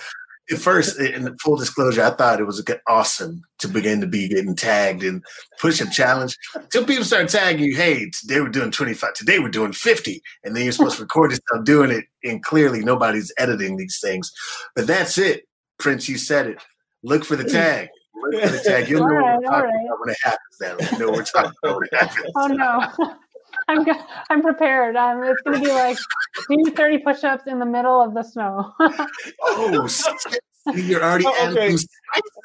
at 0.50 0.58
first, 0.58 0.98
in 0.98 1.36
full 1.38 1.56
disclosure, 1.56 2.02
I 2.02 2.10
thought 2.10 2.40
it 2.40 2.44
was 2.44 2.64
awesome 2.88 3.42
to 3.58 3.68
begin 3.68 4.00
to 4.00 4.06
be 4.06 4.28
getting 4.28 4.56
tagged 4.56 5.02
in 5.02 5.22
push-up 5.60 5.90
challenge. 5.92 6.36
Till 6.70 6.84
people 6.84 7.04
start 7.04 7.28
tagging 7.28 7.64
you, 7.64 7.76
hey, 7.76 8.10
today 8.10 8.40
we're 8.40 8.48
doing 8.48 8.70
25, 8.70 9.14
today 9.14 9.38
we're 9.38 9.48
doing 9.48 9.72
50. 9.72 10.20
And 10.44 10.54
then 10.54 10.64
you're 10.64 10.72
supposed 10.72 10.96
to 10.96 11.02
record 11.02 11.30
yourself 11.30 11.64
doing 11.64 11.90
it, 11.90 12.04
and 12.24 12.42
clearly 12.42 12.84
nobody's 12.84 13.32
editing 13.38 13.76
these 13.76 14.00
things. 14.00 14.32
But 14.74 14.86
that's 14.86 15.16
it. 15.16 15.44
Prince, 15.78 16.08
you 16.08 16.18
said 16.18 16.46
it. 16.46 16.58
Look 17.02 17.24
for 17.24 17.36
the 17.36 17.44
tag. 17.44 17.88
Look 18.14 18.42
for 18.42 18.50
the 18.50 18.62
tag. 18.62 18.88
You'll 18.88 19.00
know 19.00 19.14
right, 19.14 19.34
what 19.34 19.42
we're 19.42 19.48
talking 19.48 19.70
right. 19.70 19.84
about 19.86 20.00
when 20.00 20.10
it 20.10 20.16
happens 20.22 20.56
now. 20.60 20.92
You 20.92 20.98
know 20.98 21.10
what 21.10 21.16
we're 21.18 21.24
talking 21.24 21.52
about 21.62 21.76
when 21.76 21.88
it 21.90 21.94
happens. 21.98 22.32
Oh 22.36 22.46
no. 22.46 23.16
I'm 23.68 23.86
I'm 24.30 24.42
prepared. 24.42 24.96
Um, 24.96 25.22
it's 25.24 25.40
going 25.42 25.60
to 25.60 25.64
be 25.64 25.72
like 25.72 25.98
do 26.48 26.72
30 26.72 26.98
push-ups 26.98 27.44
in 27.46 27.58
the 27.58 27.66
middle 27.66 28.00
of 28.02 28.14
the 28.14 28.22
snow. 28.22 28.72
oh, 29.42 29.88
you're 30.74 31.02
already 31.02 31.24
oh, 31.26 31.50
okay. 31.50 31.76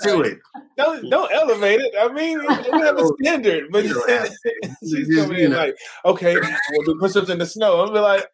to 0.02 0.22
it. 0.22 0.40
Don't 0.76 1.10
don't 1.10 1.32
elevate 1.32 1.80
it. 1.80 1.94
I 2.00 2.12
mean, 2.12 2.40
we 2.40 2.82
have 2.82 2.98
a 2.98 3.08
standard, 3.22 3.72
but 3.72 3.86
she's 4.84 5.16
coming 5.16 5.40
in 5.40 5.52
like, 5.52 5.76
okay, 6.06 6.36
we'll 6.72 6.86
do 6.86 7.00
push-ups 7.00 7.30
in 7.30 7.38
the 7.38 7.46
snow. 7.46 7.80
I'll 7.80 7.94
be 7.94 8.00
like, 8.00 8.26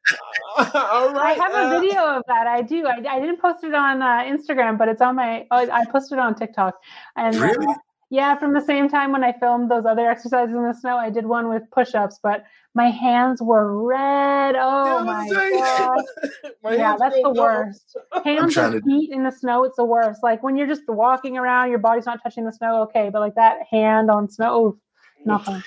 all 0.57 1.13
right. 1.13 1.37
I 1.37 1.47
have 1.51 1.53
uh, 1.53 1.75
a 1.75 1.79
video 1.81 2.01
of 2.01 2.23
that. 2.27 2.47
I 2.47 2.61
do. 2.61 2.85
I, 2.87 3.03
I 3.09 3.19
didn't 3.19 3.41
post 3.41 3.63
it 3.63 3.73
on 3.73 4.01
uh, 4.01 4.23
Instagram, 4.23 4.77
but 4.77 4.87
it's 4.87 5.01
on 5.01 5.15
my. 5.15 5.45
Oh, 5.51 5.69
I 5.69 5.85
posted 5.91 6.17
it 6.17 6.21
on 6.21 6.35
TikTok. 6.35 6.75
And 7.17 7.35
really? 7.35 7.67
Yeah, 8.09 8.37
from 8.37 8.53
the 8.53 8.61
same 8.61 8.89
time 8.89 9.11
when 9.11 9.23
I 9.23 9.33
filmed 9.33 9.71
those 9.71 9.85
other 9.85 10.09
exercises 10.09 10.55
in 10.55 10.63
the 10.63 10.73
snow, 10.73 10.97
I 10.97 11.09
did 11.09 11.25
one 11.25 11.49
with 11.49 11.63
push-ups, 11.71 12.19
but 12.21 12.43
my 12.75 12.89
hands 12.89 13.41
were 13.41 13.83
red. 13.83 14.55
Oh 14.57 14.99
yeah, 14.99 15.03
my 15.03 15.29
god! 15.29 16.51
my 16.63 16.75
yeah, 16.75 16.95
that's 16.97 17.15
the 17.15 17.29
worst. 17.29 17.97
Hands 18.23 18.57
and 18.57 18.83
to... 18.83 19.07
in 19.11 19.23
the 19.23 19.31
snow, 19.31 19.63
it's 19.63 19.77
the 19.77 19.85
worst. 19.85 20.21
Like 20.23 20.41
when 20.43 20.57
you're 20.57 20.67
just 20.67 20.81
walking 20.87 21.37
around, 21.37 21.69
your 21.69 21.79
body's 21.79 22.05
not 22.05 22.21
touching 22.23 22.45
the 22.45 22.51
snow, 22.51 22.81
okay, 22.83 23.09
but 23.11 23.19
like 23.19 23.35
that 23.35 23.59
hand 23.69 24.09
on 24.09 24.29
snow, 24.29 24.77
nothing. 25.25 25.61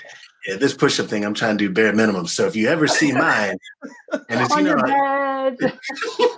Yeah, 0.47 0.55
this 0.55 0.73
push-up 0.73 1.07
thing, 1.07 1.25
I'm 1.25 1.33
trying 1.33 1.57
to 1.57 1.67
do 1.67 1.73
bare 1.73 1.93
minimum. 1.93 2.27
So 2.27 2.45
if 2.45 2.55
you 2.55 2.67
ever 2.67 2.87
see 2.87 3.11
mine, 3.11 3.57
and 4.29 4.41
it's 4.41 4.51
on 4.51 4.65
you 4.65 4.75
know, 4.75 4.85
your 4.85 4.87
bed. 4.87 5.79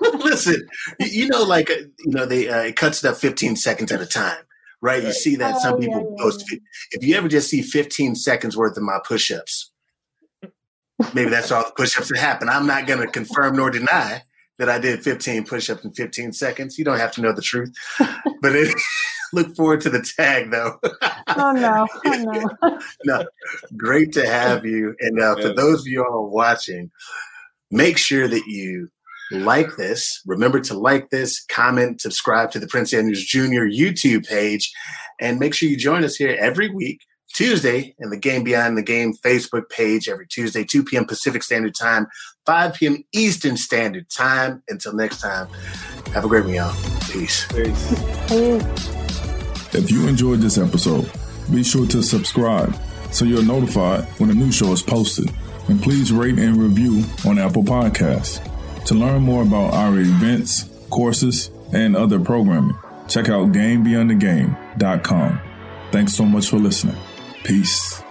listen, 0.24 0.68
you 1.00 1.28
know, 1.28 1.44
like 1.44 1.70
you 1.70 1.90
know, 2.08 2.26
they 2.26 2.48
uh, 2.48 2.62
it 2.62 2.76
cuts 2.76 3.04
it 3.04 3.10
up 3.10 3.18
15 3.18 3.56
seconds 3.56 3.92
at 3.92 4.02
a 4.02 4.08
time 4.08 4.44
right? 4.82 5.04
You 5.04 5.14
see 5.14 5.36
that 5.38 5.62
some 5.62 5.76
oh, 5.76 5.78
people 5.78 6.16
yeah, 6.18 6.24
post. 6.24 6.44
Yeah. 6.52 6.60
If 6.92 7.04
you 7.04 7.16
ever 7.16 7.28
just 7.28 7.50
see 7.50 7.62
15 7.62 8.16
seconds 8.16 8.56
worth 8.56 8.78
of 8.78 8.84
my 8.84 9.00
push-ups, 9.06 9.72
maybe 11.14 11.30
that's 11.30 11.52
all 11.52 11.64
the 11.64 11.74
push-ups 11.76 12.10
that 12.10 12.18
happen. 12.18 12.50
I'm 12.50 12.68
not 12.68 12.88
going 12.88 13.02
to 13.02 13.08
confirm 13.08 13.56
nor 13.56 13.70
deny 13.70 14.24
that 14.58 14.70
I 14.70 14.78
did 14.78 15.04
15 15.04 15.46
push-ups 15.46 15.84
in 15.84 15.92
15 15.92 16.34
seconds. 16.34 16.78
You 16.78 16.86
don't 16.86 17.00
have 17.00 17.14
to 17.14 17.22
know 17.22 17.32
the 17.32 17.42
truth, 17.42 17.74
but 18.42 18.56
it, 18.56 18.76
look 19.34 19.56
forward 19.56 19.82
to 19.82 19.90
the 19.90 20.02
tag 20.02 20.52
though. 20.52 20.80
oh 21.38 21.52
no, 21.52 21.88
oh 22.06 22.50
no. 22.62 22.80
no, 23.06 23.26
great 23.78 24.12
to 24.14 24.28
have 24.28 24.66
you. 24.66 24.96
And 25.00 25.20
uh, 25.20 25.36
for 25.36 25.54
those 25.54 25.82
of 25.82 25.88
you 25.88 26.04
all 26.04 26.30
watching, 26.30 26.92
make 27.72 27.98
sure 27.98 28.28
that 28.28 28.44
you 28.48 28.90
like 29.32 29.76
this. 29.78 30.22
Remember 30.26 30.60
to 30.62 30.74
like 30.74 31.10
this, 31.10 31.44
comment, 31.46 32.02
subscribe 32.02 32.52
to 32.52 32.60
the 32.60 32.68
Prince 32.68 32.94
Andrews 32.94 33.26
Jr. 33.26 33.66
YouTube 33.68 34.28
page, 34.28 34.72
and 35.20 35.40
make 35.40 35.54
sure 35.54 35.70
you 35.70 35.78
join 35.78 36.04
us 36.04 36.16
here 36.16 36.36
every 36.40 36.70
week, 36.70 37.02
Tuesday, 37.34 37.96
in 38.00 38.10
the 38.10 38.18
Game 38.18 38.44
Beyond 38.44 38.78
the 38.78 38.84
Game 38.84 39.14
Facebook 39.14 39.70
page 39.70 40.10
every 40.10 40.28
Tuesday, 40.28 40.64
2 40.64 40.84
p.m. 40.84 41.06
Pacific 41.06 41.44
Standard 41.44 41.76
Time, 41.76 42.08
5 42.46 42.74
p.m. 42.74 43.04
Eastern 43.14 43.58
Standard 43.58 44.10
Time. 44.10 44.64
Until 44.70 44.94
next 44.94 45.22
time, 45.22 45.48
have 46.14 46.26
a 46.26 46.28
great 46.28 46.46
one, 46.46 46.54
y'all. 46.54 46.76
Peace. 47.12 47.46
Peace. 47.52 48.86
If 49.72 49.92
you 49.92 50.08
enjoyed 50.08 50.40
this 50.40 50.58
episode, 50.58 51.12
be 51.52 51.64
sure 51.64 51.86
to 51.88 52.02
subscribe 52.02 52.76
so 53.12 53.24
you're 53.24 53.44
notified 53.44 54.06
when 54.18 54.32
a 54.32 54.34
new 54.34 54.52
show 54.52 54.72
is 54.72 54.82
posted. 54.82 55.32
And 55.68 55.82
please 55.82 56.12
rate 56.12 56.40
and 56.40 56.58
review 56.58 57.04
on 57.24 57.38
Apple 57.38 57.64
Podcasts. 57.64 58.49
To 58.90 58.96
learn 58.96 59.22
more 59.22 59.44
about 59.44 59.76
our 59.76 60.00
events, 60.00 60.68
courses, 60.90 61.52
and 61.72 61.96
other 61.96 62.20
programming, 62.20 62.76
check 63.08 63.30
out 63.30 63.52
GameBeyondTheGame.com. 63.52 65.42
Thanks 65.92 66.14
so 66.16 66.26
much 66.26 66.50
for 66.50 66.58
listening. 66.58 66.98
Peace. 67.44 68.02